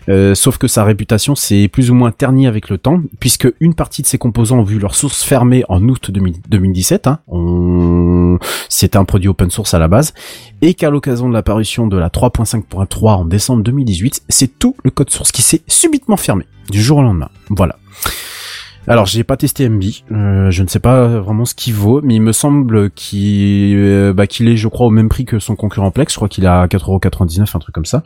[0.10, 3.74] Euh, sauf que sa réputation s'est plus ou moins ternie avec le temps, puisque une
[3.74, 7.08] partie de ses composants ont vu leur source fermée en août 2000 2017.
[7.08, 7.20] Hein.
[8.68, 10.14] C'était un produit open source à la base,
[10.62, 15.10] et qu'à l'occasion de l'apparition de la 3.5.3 en décembre 2018, c'est tout le code
[15.10, 17.30] source qui s'est subitement fermé du jour au lendemain.
[17.50, 17.78] Voilà.
[18.88, 22.16] Alors, j'ai pas testé MB, euh, je ne sais pas vraiment ce qu'il vaut, mais
[22.16, 25.56] il me semble qu'il euh, bah, qu'il est, je crois, au même prix que son
[25.56, 26.12] concurrent Plex.
[26.12, 28.04] Je crois qu'il est à 4,99€, un truc comme ça.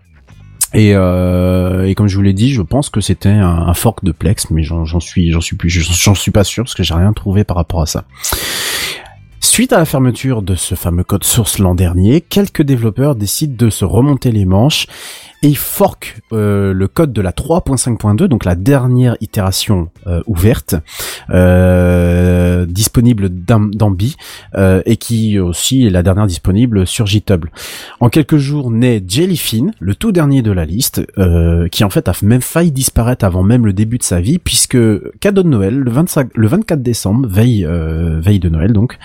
[0.75, 4.03] Et, euh, et comme je vous l'ai dit, je pense que c'était un, un fork
[4.03, 6.83] de Plex, mais j'en j'en suis, j'en suis plus, j'en suis pas sûr parce que
[6.83, 8.03] j'ai rien trouvé par rapport à ça.
[9.39, 13.69] Suite à la fermeture de ce fameux code source l'an dernier, quelques développeurs décident de
[13.69, 14.87] se remonter les manches
[15.43, 20.75] et forkent euh, le code de la 3.5.2, donc la dernière itération euh, ouverte,
[21.29, 24.15] euh, disponible d'Am- d'Ambi,
[24.55, 27.45] euh, et qui aussi est la dernière disponible sur GitHub.
[27.99, 31.05] En quelques jours naît Jellyfin, le tout dernier de la liste,
[31.71, 34.77] qui en fait a même failli disparaître avant même le début de sa vie, puisque
[35.19, 38.97] cadeau de Noël, le, 25, le 24 décembre, veille de Noël donc,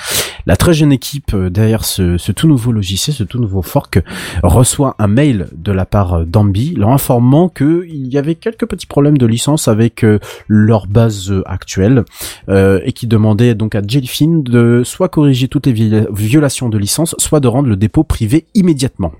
[0.47, 4.03] la très jeune équipe euh, derrière ce, tout nouveau logiciel, ce tout nouveau fork,
[4.43, 8.67] reçoit un mail de la part euh, d'Ambi leur informant que il y avait quelques
[8.67, 12.05] petits problèmes de licence avec euh, leur base actuelle
[12.49, 17.15] et qui demandait donc à Jellyfin de soit corriger toutes les viola- violations de licence,
[17.19, 19.13] soit de rendre le dépôt privé immédiatement.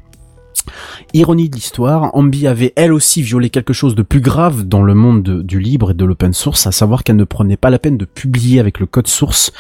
[1.15, 4.95] Ironie de l'histoire, Ambi avait elle aussi violé quelque chose de plus grave dans le
[4.95, 7.79] monde de- du libre et de l'open source, à savoir qu'elle ne prenait pas la
[7.79, 9.53] peine de publier avec le code source,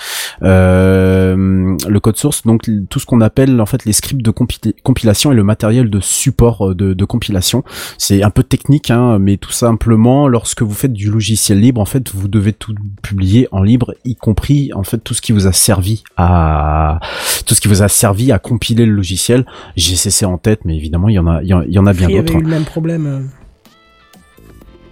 [0.42, 4.74] euh, le code source, donc tout ce qu'on appelle en fait les scripts de compi-
[4.82, 7.64] compilation et le matériel de support euh, de, de compilation.
[7.98, 11.84] C'est un peu technique, hein, mais tout simplement, lorsque vous faites du logiciel libre, en
[11.86, 15.46] fait, vous devez tout publier en libre, y compris en fait tout ce qui vous
[15.46, 17.00] a servi à
[17.46, 19.46] tout ce qui vous a servi à compiler le logiciel.
[19.76, 21.86] GCC en tête, mais évidemment, il y en a, il y en, il y en
[21.86, 22.32] a bien Free d'autres.
[22.34, 22.48] avait eu hein.
[22.48, 23.06] le même problème.
[23.06, 23.20] euh.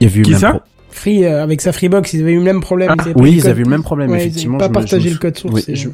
[0.00, 0.60] Il y a eu Qui le même ça pro-
[0.90, 2.94] Free, euh, avec sa Freebox, ils avaient eu le même problème.
[2.98, 4.58] Ah, ils Oui, ils code- avaient eu le même problème, Ouais, ils effectivement.
[4.58, 5.64] pas je me- je partagé me le code source.
[5.68, 5.88] oui, je-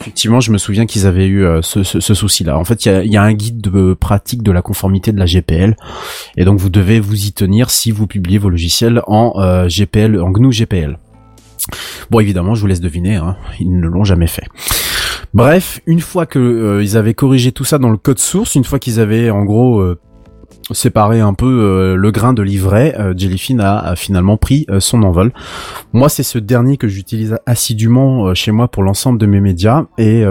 [0.00, 2.58] Effectivement, je me souviens qu'ils avaient eu euh, ce, ce, ce souci-là.
[2.58, 5.12] En fait, il y a, il y a un guide de pratique de la conformité
[5.12, 5.76] de la GPL,
[6.36, 10.20] et donc vous devez vous y tenir si vous publiez vos logiciels en euh, GPL,
[10.20, 10.98] en GNU GPL.
[12.10, 14.44] Bon, évidemment, je vous laisse deviner, hein, ils ne l'ont jamais fait.
[15.34, 18.62] Bref, une fois que euh, ils avaient corrigé tout ça dans le code source, une
[18.62, 19.98] fois qu'ils avaient en gros euh,
[20.70, 25.32] séparé un peu euh, le grain de l'ivraie, euh, Jellyfin a, finalement pris son envol.
[25.92, 30.22] Moi, c'est ce dernier que j'utilise assidûment chez moi pour l'ensemble de mes médias et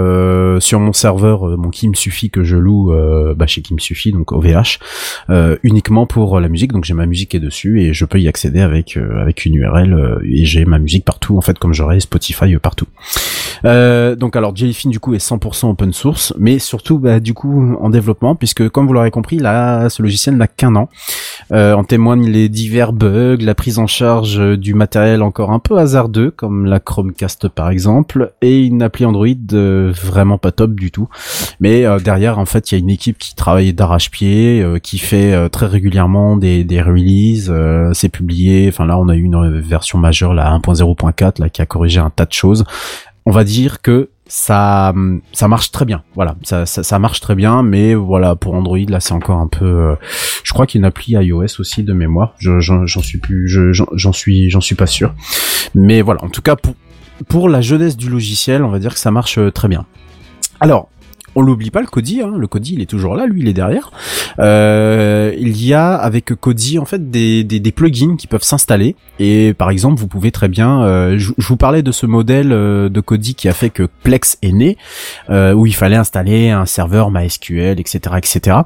[0.59, 2.93] sur mon serveur, mon qui me suffit que je loue
[3.35, 4.79] bah, chez qui me suffit, donc OVH,
[5.63, 6.71] uniquement pour la musique.
[6.71, 9.55] Donc j'ai ma musique qui est dessus et je peux y accéder avec avec une
[9.55, 12.87] URL et j'ai ma musique partout en fait, comme j'aurais Spotify partout.
[13.65, 17.75] Euh, donc alors Jellyfin du coup est 100% open source, mais surtout bah, du coup
[17.79, 20.89] en développement puisque comme vous l'aurez compris là ce logiciel n'a qu'un an.
[21.51, 25.59] Euh, en témoignent les divers bugs, la prise en charge euh, du matériel encore un
[25.59, 30.73] peu hasardeux comme la Chromecast par exemple et une appli Android euh, vraiment pas top
[30.75, 31.09] du tout.
[31.59, 35.49] Mais euh, derrière en fait il y a une équipe qui travaille d'arrache-pied, qui fait
[35.49, 37.53] très régulièrement des, des releases,
[37.93, 38.67] c'est publié.
[38.69, 42.09] Enfin là on a eu une version majeure là 1.0.4 là qui a corrigé un
[42.09, 42.65] tas de choses
[43.25, 44.93] on va dire que ça
[45.31, 46.03] ça marche très bien.
[46.15, 49.65] Voilà ça, ça, marche très bien mais voilà pour Android là c'est encore un peu
[49.65, 49.95] euh,
[50.43, 52.35] je crois qu'il y a une appli iOS aussi de mémoire.
[52.39, 55.13] Je j'en suis plus je j'en j'en suis j'en suis pas sûr.
[55.75, 56.75] Mais voilà en tout cas pour
[57.27, 59.85] pour la jeunesse du logiciel on va dire que ça marche euh, très bien.
[60.59, 60.89] Alors
[61.35, 62.33] on l'oublie pas le Kodi, hein.
[62.37, 63.91] le Kodi il est toujours là, lui il est derrière.
[64.39, 69.53] Euh, il y a avec Kodi en fait des, des, plugins qui peuvent s'installer et
[69.53, 73.01] par exemple vous pouvez très bien, euh, je, vous parlais de ce modèle euh, de
[73.01, 74.77] Kodi qui a fait que Plex est né,
[75.29, 78.57] euh, où il fallait installer un serveur MySQL, etc., etc.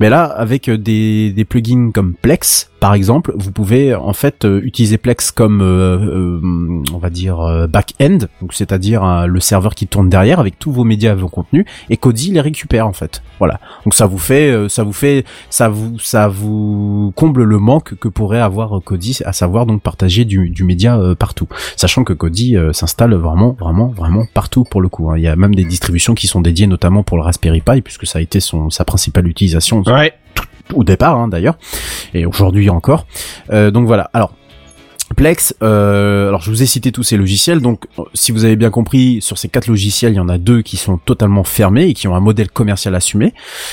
[0.00, 4.60] Mais là avec des, des plugins comme Plex par exemple, vous pouvez en fait euh,
[4.62, 8.18] utiliser Plex comme euh, euh, on va dire back-end,
[8.50, 12.32] c'est-à-dire le serveur qui tourne derrière avec tous vos médias et vos contenus et Kodi
[12.32, 13.22] les récupère en fait.
[13.38, 13.58] Voilà.
[13.86, 18.08] Donc ça vous fait ça vous fait ça vous ça vous comble le manque que
[18.08, 21.48] pourrait avoir Kodi à savoir donc partager du, média partout.
[21.76, 25.10] Sachant que Kodi s'installe vraiment vraiment vraiment partout pour le coup.
[25.10, 25.16] hein.
[25.16, 28.06] Il y a même des distributions qui sont dédiées notamment pour le Raspberry Pi puisque
[28.06, 30.12] ça a été son sa principale utilisation Ouais.
[30.72, 31.56] Au départ hein, d'ailleurs
[32.14, 33.06] et aujourd'hui encore.
[33.50, 34.10] Euh, donc voilà.
[34.12, 34.32] Alors
[35.16, 38.56] Plex, euh, alors je vous ai cité tous ces logiciels, donc euh, si vous avez
[38.56, 41.84] bien compris, sur ces quatre logiciels, il y en a deux qui sont totalement fermés
[41.84, 43.32] et qui ont un modèle commercial assumé.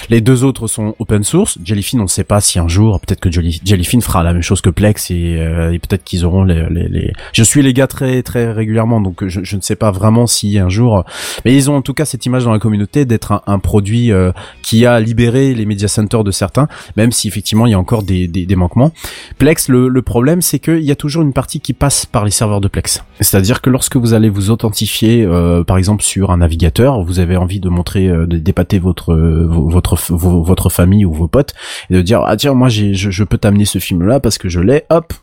[0.10, 1.58] Les deux autres sont open source.
[1.64, 4.42] Jellyfin, on ne sait pas si un jour, peut-être que Jelly- Jellyfin fera la même
[4.42, 7.74] chose que Plex et, euh, et peut-être qu'ils auront les, les, les- Je suis les
[7.74, 11.04] gars très très régulièrement, donc je, ne sais pas vraiment si un jour,
[11.46, 14.12] mais ils ont en tout cas cette image dans la communauté d'être un, un produit
[14.12, 14.32] euh,
[14.62, 18.04] qui a libéré les media centers de certains, même si effectivement il y a encore
[18.04, 18.92] des, des, des manquements.
[19.38, 22.32] Plex, le, le problème, c'est qu'il y a toujours une partie qui passe par les
[22.32, 23.04] serveurs de Plex.
[23.20, 27.38] C'est-à-dire que lorsque vous allez vous authentifier, euh, par exemple sur un navigateur, vous avez
[27.38, 31.54] envie de montrer, euh, de d'épater votre euh, vo- votre votre famille ou vos potes
[31.90, 34.38] et de dire ah tiens moi j'ai je, je peux t'amener ce film là parce
[34.38, 34.84] que je l'ai.
[34.90, 35.14] Hop,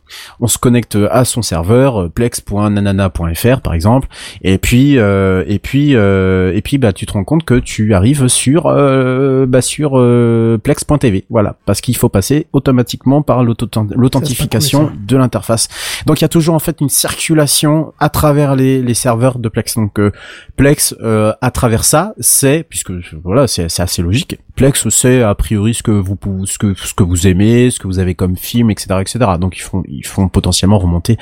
[0.41, 4.09] on se connecte à son serveur euh, plex.nanana.fr par exemple.
[4.43, 7.95] Et puis euh, et puis euh, et puis bah tu te rends compte que tu
[7.95, 11.57] arrives sur euh, bah sur euh, plex.tv voilà.
[11.67, 15.69] Parce qu'il faut passer automatiquement par l'auto- l'authentification de l'interface
[16.07, 19.49] donc il y a toujours en fait une circulation à travers les, les serveurs de
[19.49, 20.11] Plex donc euh,
[20.57, 22.93] Plex euh, à travers ça c'est puisque
[23.23, 27.03] voilà c'est assez logique Plex c'est a priori ce que vous ce que ce que
[27.03, 30.29] vous aimez ce que vous avez comme film etc etc donc ils font ils font
[30.29, 31.17] potentiellement remonter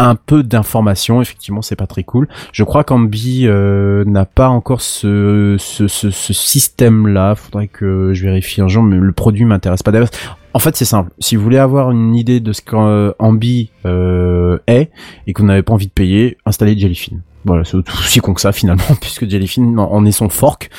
[0.00, 1.20] un peu d'informations.
[1.20, 2.28] Effectivement, c'est pas très cool.
[2.52, 7.34] Je crois qu'Ambi euh, n'a pas encore ce, ce, ce, ce système-là.
[7.34, 9.92] Faudrait que je vérifie un jour, mais le produit m'intéresse pas.
[9.92, 10.10] D'ailleurs,
[10.52, 11.12] En fait, c'est simple.
[11.18, 14.90] Si vous voulez avoir une idée de ce qu'Ambi euh, est
[15.26, 17.16] et que vous n'avez pas envie de payer, installez Jellyfin.
[17.44, 20.70] Voilà, c'est aussi con que ça finalement, puisque Jellyfin en est son fork.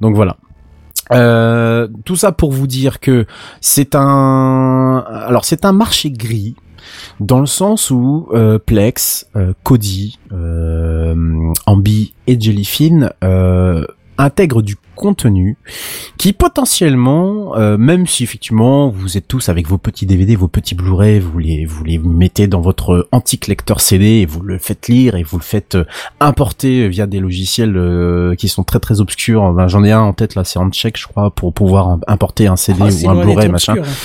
[0.00, 0.36] Donc voilà.
[1.12, 3.26] Euh, tout ça pour vous dire que
[3.60, 6.54] c'est un alors c'est un marché gris
[7.20, 13.10] dans le sens où euh, Plex, euh, Kodi, euh, Ambi et Jellyfin
[14.22, 15.56] intègrent du contenu
[16.16, 20.74] qui potentiellement, euh, même si effectivement vous êtes tous avec vos petits DVD, vos petits
[20.74, 24.88] Blu-ray, vous les vous les mettez dans votre antique lecteur CD et vous le faites
[24.88, 25.84] lire et vous le faites euh,
[26.20, 29.52] importer via des logiciels euh, qui sont très très obscurs.
[29.52, 32.46] Ben, J'en ai un en tête là, c'est Handshake je crois pour pouvoir im- importer
[32.46, 33.72] un CD Ah, c'est ou un Blu-ray machin.
[33.78, 33.96] obscur, hein.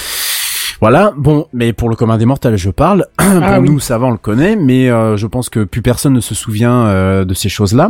[0.79, 3.05] Voilà, bon, mais pour le commun des mortels, je parle.
[3.19, 3.69] Ah pour oui.
[3.69, 6.35] nous, ça va, on le connaît, mais euh, je pense que plus personne ne se
[6.35, 7.89] souvient euh, de ces choses-là.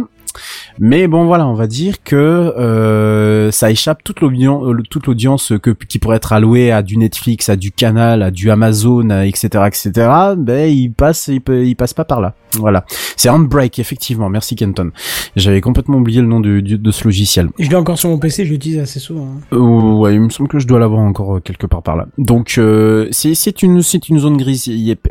[0.80, 5.54] Mais bon, voilà, on va dire que euh, ça échappe toute l'audience, euh, toute l'audience
[5.62, 9.26] que qui pourrait être allouée à du Netflix, à du Canal, à du Amazon, à
[9.26, 9.92] etc., etc.
[10.38, 12.34] Ben, il passe, il, peut, il passe pas par là.
[12.54, 12.86] Voilà,
[13.18, 14.30] c'est Handbrake, effectivement.
[14.30, 14.92] Merci Kenton.
[15.36, 17.50] J'avais complètement oublié le nom du- du- de ce logiciel.
[17.60, 19.26] Je l'ai encore sur mon PC, je l'utilise assez souvent.
[19.38, 19.42] hein.
[19.54, 19.58] Euh,
[19.98, 22.08] ouais, il me semble que je dois l'avoir encore euh, quelque part par là.
[22.18, 24.70] Donc euh, c'est c'est une c'est une zone grise.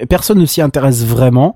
[0.08, 1.54] Personne ne s'y intéresse vraiment.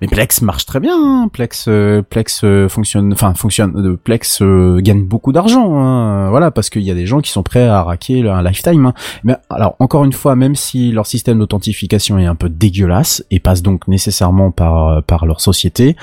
[0.00, 0.94] Mais Plex marche très bien.
[0.96, 1.28] hein.
[1.32, 2.68] Plex euh, Plex euh,
[3.10, 3.72] fonctionne, enfin fonctionne.
[3.76, 5.76] euh, Plex euh, gagne beaucoup d'argent.
[5.78, 6.30] hein.
[6.30, 8.86] Voilà, parce qu'il y a des gens qui sont prêts à raquer un lifetime.
[8.86, 8.94] hein.
[9.24, 13.40] Mais alors encore une fois, même si leur système d'authentification est un peu dégueulasse et
[13.40, 15.96] passe donc nécessairement par par leur société,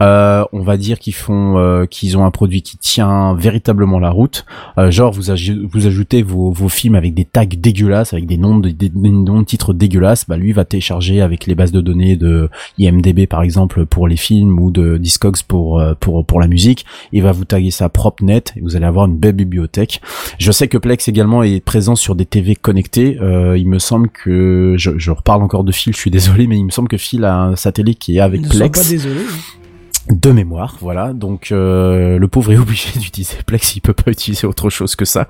[0.00, 4.10] Euh, on va dire qu'ils font, euh, qu'ils ont un produit qui tient véritablement la
[4.10, 4.44] route.
[4.76, 8.36] Euh, genre vous, aj- vous ajoutez vos, vos films avec des tags dégueulasses, avec des
[8.36, 10.24] noms de, des, des noms de titres dégueulasses.
[10.28, 12.48] Bah lui va télécharger avec les bases de données de
[12.78, 16.84] IMDb par exemple pour les films ou de Discogs pour euh, pour pour la musique.
[17.12, 20.00] Il va vous taguer ça propre net et vous allez avoir une belle bibliothèque.
[20.38, 23.18] Je sais que Plex également est présent sur des TV connectées.
[23.20, 26.58] Euh, il me semble que je, je reparle encore de Phil, je suis désolé, mais
[26.58, 28.88] il me semble que Phil a un satellite qui est avec Ne sois Plex pas
[28.88, 29.20] désolé.
[30.10, 31.12] De mémoire, voilà.
[31.12, 35.04] Donc euh, le pauvre est obligé d'utiliser Plex, il peut pas utiliser autre chose que
[35.04, 35.26] ça.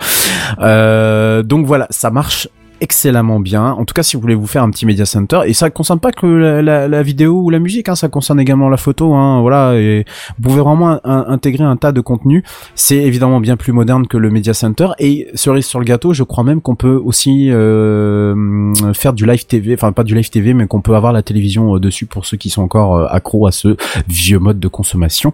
[0.58, 2.48] Euh, donc voilà, ça marche
[2.82, 3.70] excellemment bien.
[3.72, 6.00] En tout cas, si vous voulez vous faire un petit media center, et ça concerne
[6.00, 9.14] pas que la, vidéo ou la musique, hein, ça concerne également la photo.
[9.14, 10.04] Hein, voilà, et
[10.38, 12.42] vous pouvez vraiment intégrer un tas de contenus.
[12.74, 14.88] C'est évidemment bien plus moderne que le media center.
[14.98, 19.46] Et cerise sur le gâteau, je crois même qu'on peut aussi euh, faire du live
[19.46, 22.26] TV, enfin pas du live TV, mais qu'on peut avoir la télévision euh, dessus pour
[22.26, 23.76] ceux qui sont encore euh, accros à ce
[24.08, 25.32] vieux mode de consommation.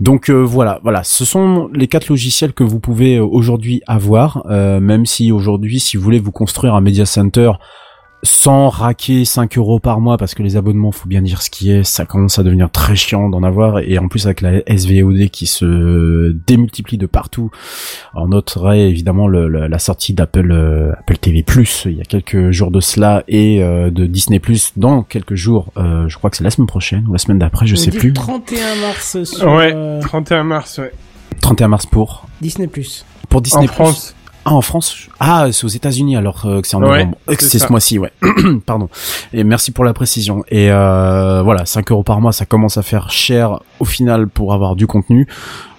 [0.00, 5.30] Donc voilà, voilà, ce sont les quatre logiciels que vous pouvez aujourd'hui avoir, même si
[5.30, 7.52] aujourd'hui, si vous voulez vous construire un media center
[8.24, 11.72] sans raquer 5 euros par mois parce que les abonnements, faut bien dire ce qui
[11.72, 15.28] est, ça commence à devenir très chiant d'en avoir et en plus avec la SVOD
[15.30, 17.50] qui se démultiplie de partout,
[18.14, 22.04] on noterait évidemment le- le- la sortie d'Apple euh, Apple TV Plus il y a
[22.04, 26.30] quelques jours de cela et euh, de Disney Plus dans quelques jours, euh, je crois
[26.30, 28.12] que c'est la semaine prochaine ou la semaine d'après, je On sais dit plus.
[28.12, 30.92] 31 mars sur Ouais, euh, 31 mars, ouais.
[31.40, 32.68] 31 mars pour Disney+.
[32.68, 33.04] Plus.
[33.28, 33.74] pour Disney En Plus.
[33.74, 34.14] France.
[34.44, 37.18] Ah, en France Ah, c'est aux États-Unis alors euh, que c'est en Ouais, novembre.
[37.38, 38.12] C'est ce mois-ci, ouais.
[38.66, 38.88] Pardon.
[39.32, 40.44] Et merci pour la précision.
[40.48, 44.52] Et euh, voilà, 5 euros par mois, ça commence à faire cher au final pour
[44.52, 45.28] avoir du contenu.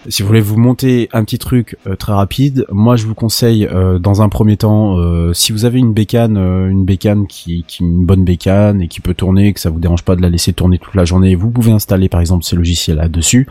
[0.09, 3.65] Si vous voulez vous monter un petit truc euh, très rapide, moi je vous conseille
[3.71, 7.63] euh, dans un premier temps, euh, si vous avez une bécane, euh, une bécane qui,
[7.65, 10.29] qui une bonne bécane et qui peut tourner, que ça vous dérange pas de la
[10.29, 13.47] laisser tourner toute la journée, vous pouvez installer par exemple ces logiciels là dessus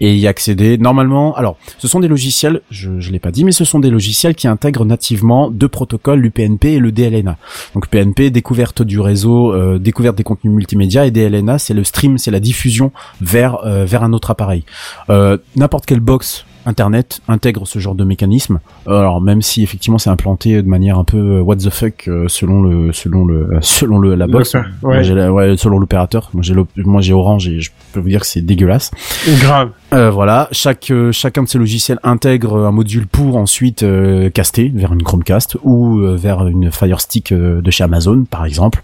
[0.00, 0.76] et y accéder.
[0.76, 3.90] Normalement, alors ce sont des logiciels, je je l'ai pas dit, mais ce sont des
[3.90, 7.38] logiciels qui intègrent nativement deux protocoles, l'UPnP et le DLNA.
[7.74, 12.18] Donc PNP, découverte du réseau, euh, découverte des contenus multimédia, et DLNA, c'est le stream,
[12.18, 14.64] c'est la diffusion vers euh, vers un autre appareil.
[15.56, 18.60] N'importe quelle box Internet intègre ce genre de mécanisme.
[18.86, 22.28] Alors même si effectivement c'est implanté de manière un peu euh, what the fuck euh,
[22.28, 24.56] selon le selon le euh, selon le la box.
[24.82, 25.28] Ouais.
[25.28, 26.30] ouais, selon l'opérateur.
[26.32, 28.90] Moi j'ai moi j'ai Orange et je peux vous dire que c'est dégueulasse.
[29.40, 29.72] Grave.
[29.92, 34.72] Euh, voilà, chaque euh, chacun de ces logiciels intègre un module pour ensuite euh, caster
[34.74, 38.82] vers une Chromecast ou euh, vers une Fire Stick euh, de chez Amazon par exemple.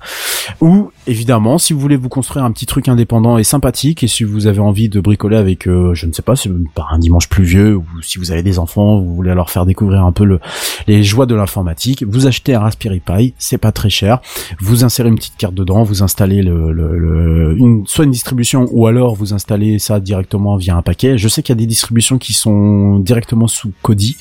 [0.60, 4.22] Ou évidemment, si vous voulez vous construire un petit truc indépendant et sympathique et si
[4.22, 6.34] vous avez envie de bricoler avec euh, je ne sais pas,
[6.74, 10.04] par un dimanche pluvieux ou si vous avez des enfants, vous voulez leur faire découvrir
[10.04, 10.40] un peu le
[10.88, 14.20] les joies de l'informatique, vous achetez un Raspberry Pi, c'est pas très cher.
[14.60, 18.68] Vous insérez une petite carte dedans, vous installez le, le, le- une, soit une distribution
[18.72, 20.97] ou alors vous installez ça directement via un paquet.
[21.02, 24.16] Je sais qu'il y a des distributions qui sont directement sous Kodi.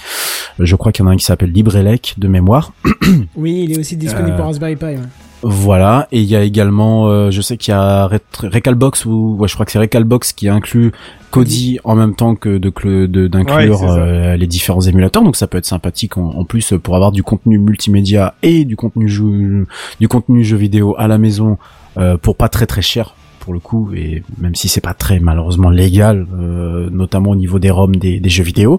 [0.60, 2.74] Je crois qu'il y en a un qui s'appelle LibreElec de mémoire.
[3.36, 4.86] Oui, il est aussi disponible Euh, pour Raspberry Pi.
[4.86, 5.00] ouais.
[5.44, 9.48] Voilà, et il y a également, euh, je sais qu'il y a Recalbox ou ouais,
[9.48, 10.92] je crois que c'est Recalbox qui inclut
[11.30, 15.36] Kodi en même temps que de cl- de- d'inclure Ouais, euh, les différents émulateurs, donc
[15.36, 19.08] ça peut être sympathique en, en plus pour avoir du contenu multimédia et du contenu
[19.08, 19.68] jeu,
[20.00, 21.60] du contenu jeu vidéo à la maison
[21.98, 23.14] euh, pour pas très très cher
[23.48, 27.60] pour le coup et même si c'est pas très malheureusement légal euh, notamment au niveau
[27.60, 28.78] des ROM des, jeux vidéo.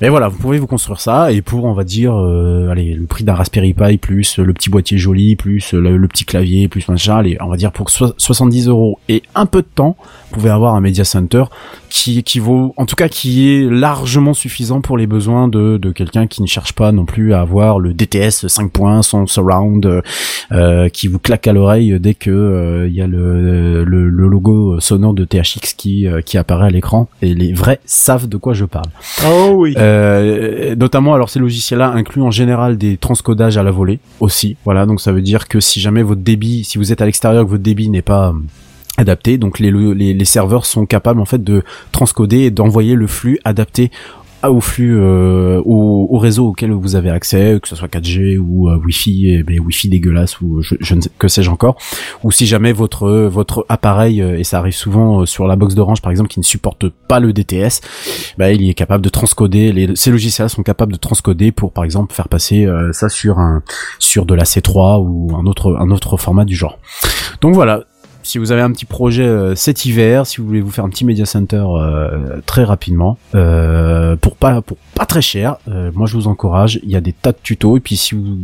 [0.00, 3.04] Mais voilà vous pouvez vous construire ça et pour on va dire euh, allez le
[3.04, 7.18] prix d'un Raspberry Pi plus le petit boîtier joli plus le, petit clavier plus machin
[7.18, 9.98] allez on va dire pour so- 70 euros et un peu de temps
[10.30, 11.44] vous pouvez avoir un media center
[11.90, 16.26] qui équivaut en tout cas qui est largement suffisant pour les besoins de, de quelqu'un
[16.26, 20.02] qui ne cherche pas non plus à avoir le DTS 5 points son surround
[20.52, 25.14] euh, qui vous claque à l'oreille dès que il y a le, le logo sonore
[25.14, 28.64] de THX qui, euh, qui apparaît à l'écran et les vrais savent de quoi je
[28.64, 28.88] parle.
[29.26, 29.74] Oh oui.
[29.76, 34.56] Euh, notamment, alors ces logiciels-là incluent en général des transcodages à la volée aussi.
[34.64, 37.44] Voilà, donc ça veut dire que si jamais votre débit, si vous êtes à l'extérieur,
[37.44, 38.32] que votre débit n'est pas euh,
[38.96, 41.62] adapté, donc les, les, les serveurs sont capables en fait de
[41.92, 43.90] transcoder et d'envoyer le flux adapté
[44.44, 48.68] au flux euh, au, au réseau auquel vous avez accès, que ce soit 4G ou
[48.68, 51.76] euh, Wi-Fi, et, ben, Wi-Fi dégueulasse ou je, je ne sais que sais-je encore,
[52.22, 55.74] ou si jamais votre votre appareil euh, et ça arrive souvent euh, sur la box
[55.74, 57.80] d'Orange par exemple qui ne supporte pas le DTS,
[58.36, 59.72] bah, il est capable de transcoder.
[59.72, 63.38] Les, ces logiciels sont capables de transcoder pour par exemple faire passer euh, ça sur
[63.38, 63.62] un
[63.98, 66.78] sur de la C3 ou un autre un autre format du genre.
[67.40, 67.84] Donc voilà.
[68.28, 70.90] Si vous avez un petit projet euh, cet hiver, si vous voulez vous faire un
[70.90, 75.56] petit media center euh, très rapidement, euh, pour pas pour pas très cher,
[75.94, 76.80] moi je vous encourage.
[76.82, 78.36] Il y a des tas de tutos et puis si vous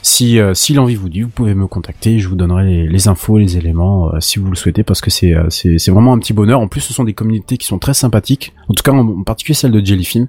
[0.00, 2.18] si si l'envie vous dit, vous pouvez me contacter.
[2.18, 5.34] Je vous donnerai les, les infos, les éléments si vous le souhaitez parce que c'est
[5.50, 6.60] c'est vraiment un petit bonheur.
[6.60, 8.54] En plus, ce sont des communautés qui sont très sympathiques.
[8.68, 10.28] En tout cas, en, particulier celle de Jellyfin.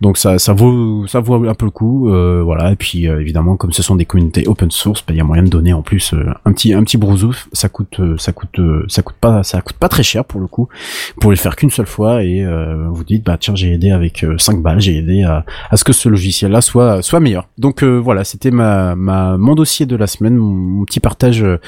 [0.00, 2.10] Donc ça ça vaut ça vaut un peu le coup.
[2.10, 2.72] euh, voilà.
[2.72, 5.44] Et puis évidemment, comme ce sont des communautés open source, bah, il y a moyen
[5.44, 6.12] de donner en plus
[6.44, 7.48] un petit un petit brousouf.
[7.52, 10.46] Ça coûte ça coûte euh, ça coûte pas ça coûte pas très cher pour le
[10.46, 10.68] coup.
[11.14, 13.90] Vous pouvez le faire qu'une seule fois et euh, vous dites bah tiens j'ai aidé
[13.90, 17.20] avec euh, 5 balles, j'ai aidé à, à ce que ce logiciel là soit soit
[17.20, 17.48] meilleur.
[17.58, 21.60] Donc euh, voilà, c'était ma ma mon dossier de la semaine, mon, petit partage euh,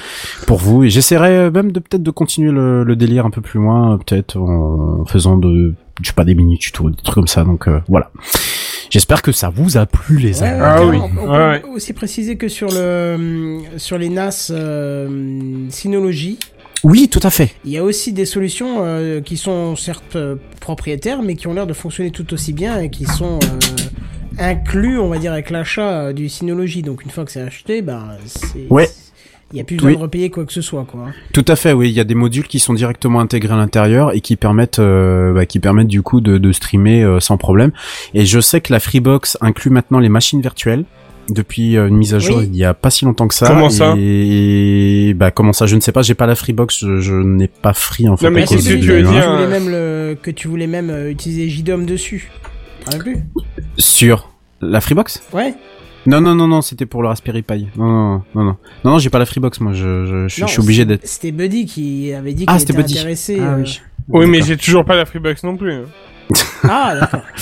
[0.46, 3.40] pour vous et j'essaierai euh, même de peut-être de continuer le, le délire un peu
[3.40, 7.14] plus loin, euh, peut-être en faisant de je sais pas des mini tutos, des trucs
[7.14, 7.44] comme ça.
[7.44, 8.10] Donc euh, voilà.
[8.90, 10.60] J'espère que ça vous a plu les Ouais, amis.
[10.60, 14.50] ouais, Ah oui, On, on ouais, peut aussi préciser que sur le sur les NAS
[14.50, 16.38] euh, Synology,
[16.82, 17.54] Oui, tout à fait.
[17.64, 21.54] il y a aussi des solutions euh, qui sont certes euh, propriétaires, mais qui ont
[21.54, 25.50] l'air de fonctionner tout aussi bien et qui sont euh, inclus, on va dire, avec
[25.50, 26.82] l'achat euh, du Synology.
[26.82, 28.88] Donc une fois que c'est acheté, ben c'est Ouais.
[29.52, 29.96] Il y a plus besoin Oui.
[29.96, 31.06] de repayer quoi que ce soit, quoi.
[31.32, 31.88] Tout à fait, oui.
[31.88, 35.32] Il y a des modules qui sont directement intégrés à l'intérieur et qui permettent, euh,
[35.32, 37.72] bah, qui permettent du coup de, de streamer euh, sans problème.
[38.14, 40.84] Et je sais que la Freebox inclut maintenant les machines virtuelles
[41.28, 42.48] depuis euh, une mise à jour Oui.
[42.52, 43.46] il y a pas si longtemps que ça.
[43.46, 43.94] Comment ça?
[43.98, 45.66] Et bah comment ça?
[45.66, 46.02] Je ne sais pas.
[46.02, 46.78] J'ai pas la Freebox.
[46.80, 48.26] Je, je n'ai pas free en fait.
[48.26, 50.30] Non, mais à Ah, si, que du- tu veux que dire, voulais même le, que
[50.30, 52.30] tu voulais même utiliser JDOM dessus.
[52.98, 53.18] Plus
[53.78, 55.22] Sur la Freebox?
[55.32, 55.54] Ouais.
[56.06, 56.62] Non non non non.
[56.62, 57.68] C'était pour le Raspberry Pi.
[57.76, 58.56] Non non non non non.
[58.84, 59.60] non j'ai pas la Freebox.
[59.60, 61.06] Moi, je, je, je, suis- Non, je suis obligé d'être.
[61.06, 62.98] C'était Buddy qui avait dit Ah, qu'il c'était était Buddy.
[62.98, 63.38] intéressé.
[63.40, 63.80] Ah euh, oui.
[64.08, 65.74] Oui, mais j'ai toujours pas la Freebox non plus.
[66.64, 67.22] Ah, d'accord.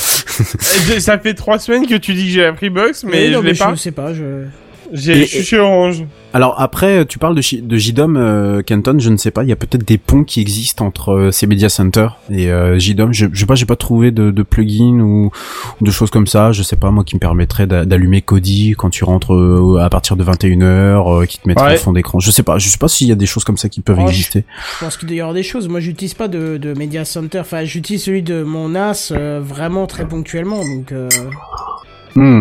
[0.40, 3.47] Euh, Ça fait trois semaines que tu dis que j'ai la Freebox, mais non, je
[3.47, 3.74] l'ai pas.
[3.74, 4.44] Je sais pas, je.
[4.93, 6.05] Je suis chez Orange.
[6.32, 9.52] Alors après, tu parles de, de JDOM, euh, Kenton, je ne sais pas, il y
[9.52, 13.12] a peut-être des ponts qui existent entre euh, ces media centers et euh, JDOM.
[13.12, 15.31] Je, je sais pas, j'ai pas trouvé de, de plugin ou,
[15.81, 16.52] ou de choses comme ça.
[16.52, 19.90] Je sais pas moi qui me permettrait d'a- d'allumer Kodi quand tu rentres euh, à
[19.90, 21.74] partir de 21h, euh, qui te mettrait Ouais.
[21.74, 22.20] en fond d'écran.
[22.20, 23.98] Je sais pas, je sais pas s'il y a des choses comme ça qui peuvent
[24.01, 24.44] Oh, exister.
[24.78, 25.69] Je pense qu'il doit y avoir des choses.
[25.69, 27.40] Moi, j'utilise pas de, de Media Center.
[27.40, 30.62] Enfin, j'utilise celui de mon NAS euh, vraiment très ponctuellement.
[30.65, 31.09] Donc, euh,
[32.15, 32.40] Hmm.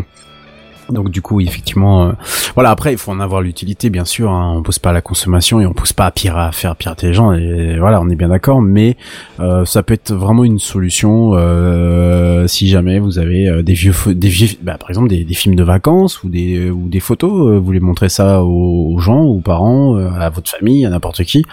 [0.90, 2.12] Donc du coup, effectivement, euh,
[2.56, 2.70] voilà.
[2.72, 4.32] Après, il faut en avoir l'utilité, bien sûr.
[4.32, 6.76] Hein, on pousse pas à la consommation et on pousse pas à, pire, à faire
[6.76, 7.34] pirater les gens.
[7.34, 8.62] Et voilà, on est bien d'accord.
[8.62, 8.98] Mais
[9.40, 13.94] euh, ça peut être vraiment une solution euh, si jamais vous avez euh, des vieux,
[14.08, 17.32] des vieux, bah, par exemple des, des films de vacances ou des ou des photos.
[17.32, 20.90] euh, vous voulez montrer ça aux, aux gens, aux parents, euh, à votre famille, à
[20.90, 21.44] n'importe qui.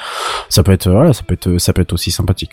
[0.48, 2.52] Ça peut être voilà, ça peut être ça peut être aussi sympathique.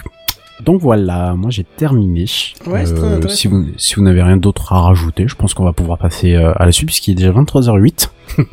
[0.64, 2.26] Donc voilà, moi j'ai terminé.
[2.68, 3.36] Ouais, c'est très Euh, intéressant.
[3.38, 6.34] si vous si vous n'avez rien d'autre à rajouter, je pense qu'on va pouvoir passer
[6.36, 8.10] euh, à la suite puisqu'il est déjà 23h08.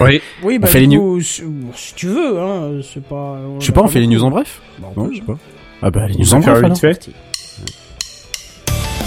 [0.00, 0.20] Oui.
[0.42, 1.42] oui, bah, fait du les coup, si,
[1.74, 3.38] si tu veux, hein, c'est pas.
[3.58, 5.38] Je sais pas, on fait les news en bref Bah, on Non, je sais pas.
[5.80, 6.94] Ah bah les On news en faire bref vite alors.
[6.96, 7.10] fait.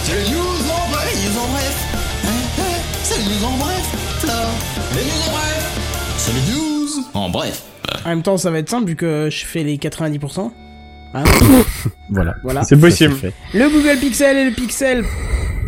[0.03, 1.87] C'est les news en bref, les news en bref.
[2.25, 2.29] Hein,
[2.59, 2.63] hein,
[3.03, 3.85] C'est les news en bref.
[4.95, 6.15] Les news en bref.
[6.17, 7.63] C'est les news en bref.
[8.05, 10.51] En même temps, ça va être simple vu que je fais les 90%.
[11.13, 11.23] Hein
[12.09, 12.35] Voilà.
[12.43, 12.63] voilà.
[12.63, 13.15] C'est possible.
[13.21, 13.27] Ça.
[13.53, 15.03] Le Google Pixel et le Pixel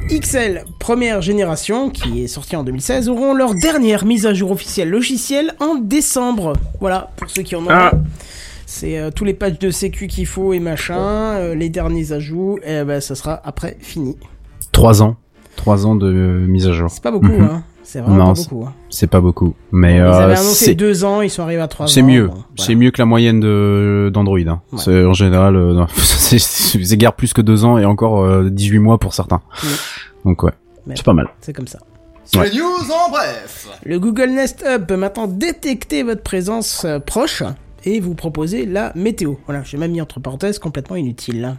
[0.09, 4.89] XL première génération, qui est sorti en 2016, auront leur dernière mise à jour officielle
[4.89, 6.53] logicielle en décembre.
[6.81, 7.69] Voilà, pour ceux qui en ont.
[7.69, 7.91] Ah.
[8.65, 12.57] C'est euh, tous les patchs de sécu qu'il faut et machin, euh, les derniers ajouts,
[12.65, 14.17] et ben ça sera après fini.
[14.71, 15.15] Trois ans.
[15.55, 16.89] Trois ans de euh, mise à jour.
[16.89, 17.43] C'est pas beaucoup, Mhm.
[17.43, 17.63] hein.
[17.83, 18.65] C'est vraiment Non, pas c'est- beaucoup.
[18.65, 18.73] Hein.
[18.89, 19.53] C'est pas beaucoup.
[19.71, 21.89] Mais Ils euh, avaient annoncé c'est deux ans, ils sont arrivés à trois ans.
[21.89, 22.27] c'est mieux.
[22.27, 22.45] bon, voilà.
[22.57, 24.39] C'est mieux que la moyenne de d'Android.
[24.47, 24.61] Hein.
[24.71, 24.79] Ouais.
[24.79, 28.97] C'est en général, euh, c'est guère plus que deux ans et encore euh, 18 mois
[28.97, 29.41] pour certains.
[29.63, 29.69] Oui.
[30.25, 30.53] Donc ouais,
[30.95, 31.27] c'est pas mal.
[31.41, 31.79] C'est comme ça.
[32.25, 32.49] C'est Ouais.
[32.49, 33.67] les news en bref.
[33.83, 37.43] Le Google Nest Hub peut maintenant détecter votre présence euh, proche
[37.83, 39.33] et vous proposer la météo.
[39.45, 41.55] Voilà, j'ai même mis entre parenthèses complètement inutile.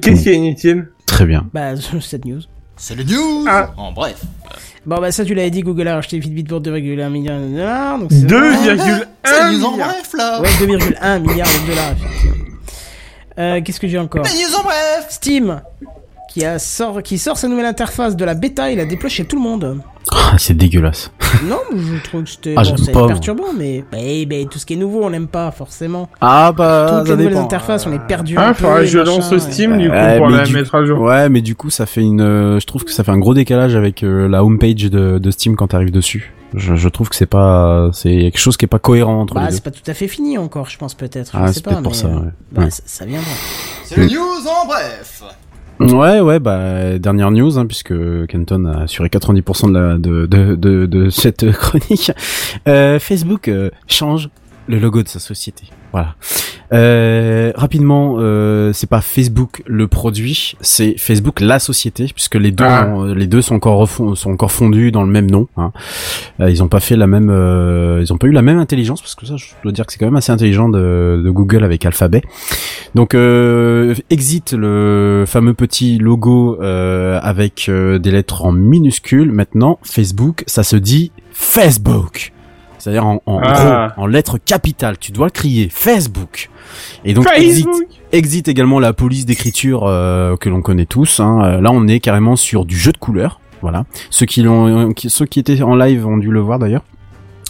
[0.00, 0.88] Qu'est-ce qui est inutile?
[1.06, 1.46] Très bien.
[1.52, 2.40] Bah, cette news.
[2.82, 3.70] C'est les news Ah.
[3.76, 4.16] en bref.
[4.86, 7.98] Bon, bah, ça, tu l'avais dit, Google a acheté Fitbit pour 2,1 milliards de dollars.
[7.98, 9.88] Donc c'est 2,1 C'est les news en milliard.
[9.90, 10.40] bref, là.
[10.40, 12.44] Ouais, 2,1 milliards de dollars, effectivement.
[13.38, 15.06] Euh, Qu'est-ce que j'ai encore Les news en bref.
[15.10, 15.60] Steam,
[16.32, 19.26] qui, a sort, qui sort sa nouvelle interface de la bêta, il la déploie chez
[19.26, 19.80] tout le monde.
[20.12, 21.12] Ah, c'est dégueulasse.
[21.48, 22.62] non, je trouve que c'était Ah,
[22.92, 26.08] bon, perturbant, mais bah, bah, tout ce qui est nouveau, on n'aime pas forcément.
[26.20, 28.64] Ah bah Toutes les nouvelles interfaces, on est perdu Ah, peu.
[28.64, 30.84] faudrait que je machin, lance Steam, et- du coup, Ouais, pour la du- mettre à
[30.84, 31.00] jour.
[31.00, 32.20] Ouais, mais du coup, ça fait une.
[32.20, 35.30] euh, je trouve que ça fait un gros décalage avec euh, la homepage de, de
[35.30, 36.32] Steam quand t'arrives dessus.
[36.54, 39.42] Je, je trouve que c'est pas, c'est quelque chose qui est pas cohérent entre Bah,
[39.42, 39.54] les deux.
[39.54, 41.30] c'est pas tout à fait fini encore, je pense peut-être.
[41.34, 42.14] Ah, c'est peut-être pour mais, ça, ouais.
[42.50, 42.70] bah, Ouais.
[42.70, 43.30] ça, ça viendra.
[43.84, 45.22] C'est les news en bref.
[45.80, 47.94] Ouais, ouais, bah dernière news, hein, puisque
[48.26, 52.12] Kenton a assuré 90% de, la, de, de, de, de cette chronique.
[52.68, 54.28] Euh, Facebook euh, change
[54.68, 55.64] Le logo de sa société.
[55.92, 56.16] Voilà.
[56.72, 62.64] Euh, rapidement, euh, c'est pas Facebook le produit, c'est Facebook la société, puisque les deux,
[62.66, 62.86] Ah.
[62.88, 65.48] ont- les deux sont encore sont encore fondus dans le même nom.
[65.56, 65.72] Hein.
[66.40, 69.00] Euh, ils ont pas fait la même, euh, ils ont pas eu la même intelligence,
[69.00, 71.64] parce que ça, je dois dire que c'est quand même assez intelligent de, de Google
[71.64, 72.22] avec Alphabet.
[72.94, 79.32] Donc, euh, exit le fameux petit logo euh, avec euh, des lettres en minuscules.
[79.32, 82.32] Maintenant, Facebook, ça se dit Facebook.
[82.80, 83.92] C'est-à-dire en, en Ah.
[83.94, 84.98] gros, en lettres capitales.
[84.98, 85.68] Tu dois le crier.
[85.70, 86.50] Facebook.
[87.04, 87.26] Et donc,
[88.12, 91.20] exit, également la police d'écriture euh, que l'on connaît tous.
[91.20, 91.40] Hein.
[91.44, 93.40] Euh, Là, on est carrément sur du jeu de couleurs.
[93.62, 93.84] Voilà.
[94.08, 96.82] Ceux qui l'ont, qui- ceux qui étaient en live ont dû le voir d'ailleurs.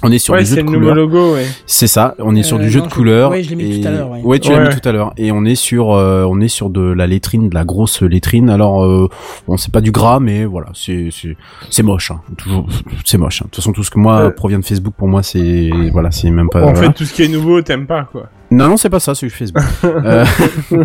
[0.03, 0.95] On est sur Ouais, du jeu c'est de le nouveau couleurs.
[0.95, 1.47] logo, ouais.
[1.67, 2.15] C'est ça.
[2.19, 3.31] On est sur Euh, du jeu non, de je- couleurs.
[3.31, 4.39] ouais, je l'ai mis et- tout à l'heure, ouais.
[4.41, 4.69] tu l'as Ouais.
[4.75, 5.13] mis tout à l'heure.
[5.19, 8.49] Et on est sur, euh, on est sur de la lettrine, de la grosse lettrine.
[8.51, 9.09] Alors, euh,
[9.47, 11.37] bon, c'est pas du gras, mais voilà, c'est, c'est,
[11.71, 12.11] c'est moche.
[12.13, 12.21] Hein.
[12.39, 12.67] Toujours,
[13.05, 13.43] c'est moche.
[13.43, 13.45] hein.
[13.47, 14.31] De toute façon, tout ce que moi Euh.
[14.31, 16.61] provient de Facebook, pour moi, c'est, voilà, c'est même pas.
[16.61, 16.89] en voilà.
[16.89, 18.29] fait, tout ce qui est nouveau, t'aimes pas, quoi.
[18.51, 19.63] Non, non, c'est pas ça, c'est Facebook.
[19.85, 20.25] Euh,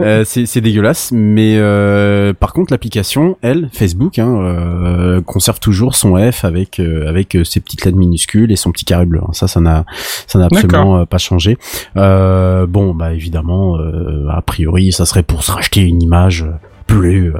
[0.00, 5.94] euh, c'est c'est dégueulasse, mais euh, par contre, l'application, elle, Facebook, hein, euh, conserve toujours
[5.94, 9.20] son F avec euh, avec ses petites lettres minuscules et son petit carré bleu.
[9.22, 9.30] hein.
[9.32, 9.84] Ça, ça n'a
[10.26, 11.58] ça n'a absolument pas changé.
[11.96, 16.46] Euh, bon, bah évidemment, euh, a priori, ça serait pour se racheter une image
[16.86, 17.32] plus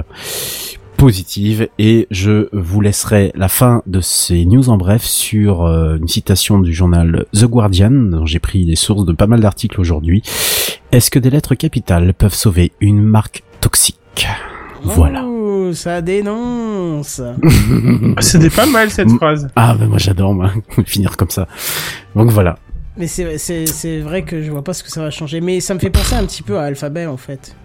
[1.01, 6.07] positive et je vous laisserai la fin de ces news en bref sur euh, une
[6.07, 10.21] citation du journal The Guardian dont j'ai pris des sources de pas mal d'articles aujourd'hui.
[10.91, 14.27] Est-ce que des lettres capitales peuvent sauver une marque toxique?
[14.83, 15.25] Voilà.
[15.25, 17.19] Ouh, ça dénonce.
[18.19, 19.47] C'était pas mal, cette phrase.
[19.55, 20.51] Ah ben moi j'adore moi
[20.85, 21.47] finir comme ça.
[22.15, 22.59] Donc voilà.
[22.95, 25.41] Mais c'est vrai que je vois pas ce que ça va changer.
[25.41, 27.55] Mais ça me fait penser un petit peu à Alphabet, en fait.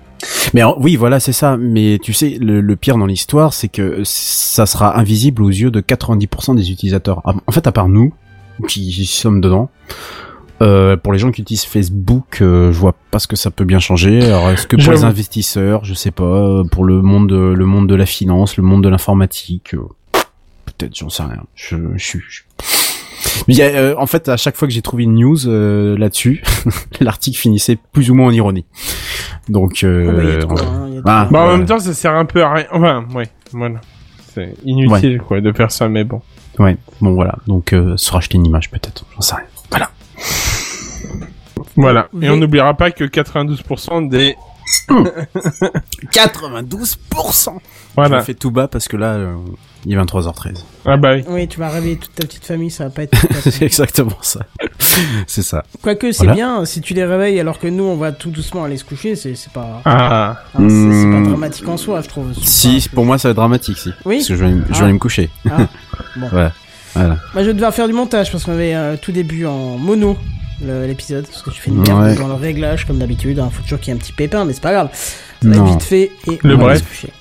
[0.55, 1.57] Mais en- oui, voilà, c'est ça.
[1.57, 5.71] Mais tu sais, le, le pire dans l'histoire, c'est que ça sera invisible aux yeux
[5.71, 7.21] de 90% des utilisateurs.
[7.25, 8.13] Ah, En fait, à part nous,
[8.69, 9.69] qui sommes dedans,
[10.63, 13.65] euh, pour les gens qui utilisent Facebook, euh, je vois pas ce que ça peut
[13.65, 14.23] bien changer.
[14.25, 17.87] Alors, est-ce que pour les investisseurs, je sais pas, pour le monde, de, le monde
[17.89, 19.81] de la finance, le monde de l'informatique, euh,
[20.65, 21.43] peut-être, j'en sais rien.
[21.55, 22.21] Je, je suis.
[22.29, 22.43] je-
[23.49, 25.97] il y a, euh, en fait, à chaque fois que j'ai trouvé une news euh,
[25.99, 26.43] là-dessus,
[27.01, 28.65] l'article finissait plus ou moins en ironie.
[29.49, 32.53] Donc, euh, Ah bah, hein, Ah, Bah, en même temps, ça sert un peu à
[32.53, 32.67] rien.
[32.73, 33.81] Enfin, ouais, voilà.
[34.35, 36.21] C'est inutile, quoi, de faire ça, mais bon.
[36.59, 37.37] Ouais, bon voilà.
[37.47, 39.45] Donc euh, se racheter une image peut-être, j'en sais rien.
[39.71, 39.91] Voilà.
[41.77, 42.09] Voilà.
[42.23, 44.35] Et on n'oubliera pas que 92% des...
[46.13, 47.59] 92%.
[47.97, 48.19] Je Voilà.
[48.19, 49.35] le fais tout bas parce que là euh,
[49.87, 50.59] il est 23h13.
[50.85, 51.25] Ah bah oui.
[51.29, 53.17] Oui, tu vas réveiller toute ta petite famille, ça va pas être.
[53.51, 54.41] C'est exactement ça.
[55.27, 55.65] c'est ça.
[55.83, 56.35] Quoique, c'est Voilà.
[56.35, 59.15] bien, si tu les réveilles alors que nous, on va tout doucement aller se coucher,
[59.17, 59.81] c'est, c'est pas.
[59.85, 60.31] Ah.
[60.31, 61.27] hein, c'est, pas Hmm.
[61.29, 62.33] dramatique en soi, je trouve.
[62.43, 63.91] Si, pas- pour moi ça va être dramatique si.
[64.05, 64.17] Oui.
[64.17, 64.85] Parce que je vais, je vais Ah.
[64.85, 65.31] aller me coucher.
[65.51, 65.67] Ah,
[66.17, 66.29] bon.
[66.37, 66.49] Ouais.
[66.95, 67.17] Voilà.
[67.35, 70.17] Moi, je vais devoir faire du montage parce qu'on avait euh, tout début en mono
[70.65, 71.27] le- l'épisode.
[71.27, 72.15] Parce que tu fais une merde Ouais.
[72.15, 73.43] dans le réglage, comme d'habitude.
[73.43, 74.89] Il faut toujours qu'il y ait un petit pépin, mais c'est pas grave.
[75.43, 76.71] Ça va vite fait et Le on va bref.
[76.71, 77.13] aller se coucher.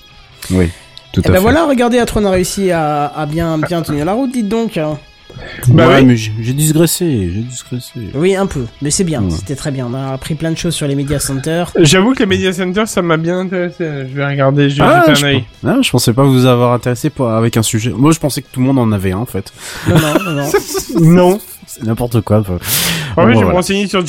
[0.50, 0.70] Oui.
[1.12, 1.40] Tout Et à ben fait.
[1.42, 4.78] voilà, regardez, Atron a réussi à, à bien, bien tenir la route, dites donc.
[5.68, 6.04] Bah ouais, oui.
[6.04, 8.10] mais j'ai digressé, j'ai digressé.
[8.14, 9.30] Oui, un peu, mais c'est bien, Ouais.
[9.30, 9.86] c'était très bien.
[9.90, 11.72] On a appris plein de choses sur les media centers.
[11.78, 13.76] J'avoue que les media centers, ça m'a bien intéressé.
[14.10, 15.44] Je vais regarder, je vais Ah, jeter je, un œil.
[15.66, 17.90] ah, je pensais pas vous avoir intéressé pour, avec un sujet.
[17.94, 19.52] Moi, je pensais que tout le monde en avait un, en fait.
[19.88, 20.48] Non, non, non,
[21.00, 21.40] non.
[21.66, 22.38] C'est n'importe quoi.
[22.38, 22.60] En Bon, fait,
[23.16, 23.52] je vais me voilà.
[23.52, 24.02] renseigner sur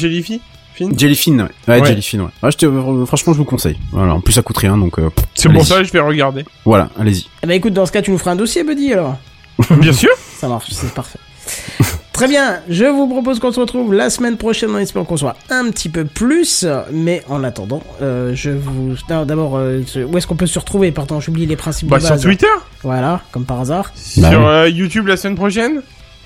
[0.78, 0.92] Jellyfin.
[0.92, 0.98] Fin.
[0.98, 1.46] Jellyfin, ouais.
[1.68, 1.88] Ouais, Ouais.
[1.88, 2.26] Jellyfin, ouais.
[2.44, 3.78] Ouais, je te- euh, franchement, je vous conseille.
[3.92, 4.14] Voilà.
[4.16, 6.46] En plus, ça coûte rien, donc euh, C'est pour ça que je vais regarder.
[6.66, 7.28] voilà, allez-y.
[7.44, 9.18] Eh ben écoute, dans ce cas, tu nous feras un dossier, Buddy, alors.
[9.80, 10.10] Bien sûr.
[10.38, 11.20] Ça marche, c'est parfait.
[12.14, 15.36] Très bien, je vous propose qu'on se retrouve la semaine prochaine en espérant qu'on soit
[15.52, 18.96] un petit peu plus, mais en attendant, euh, je vous...
[19.08, 22.12] D'abord, euh, où est-ce qu'on peut se retrouver Pardon, j'oublie les principes Bah, de sur
[22.16, 22.24] base.
[22.24, 22.48] Twitter.
[22.82, 23.92] Voilà, comme par hasard.
[24.18, 25.82] Bah sur euh, YouTube la semaine prochaine.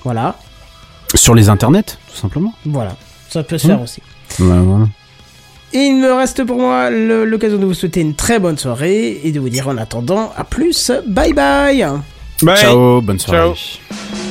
[0.05, 0.37] Voilà,
[1.13, 2.53] Sur les internets, tout simplement.
[2.65, 2.95] voilà.
[3.29, 3.83] Ça peut se faire Mmh.
[3.83, 4.01] aussi.
[4.39, 4.87] Ouais, voilà.
[5.73, 9.31] Et il me reste pour moi l'occasion de vous souhaiter une très bonne soirée et
[9.31, 11.85] de vous dire en attendant, à plus, bye bye
[12.41, 12.57] Bye.
[12.57, 13.53] Ciao, bonne soirée.
[13.55, 14.30] Ciao.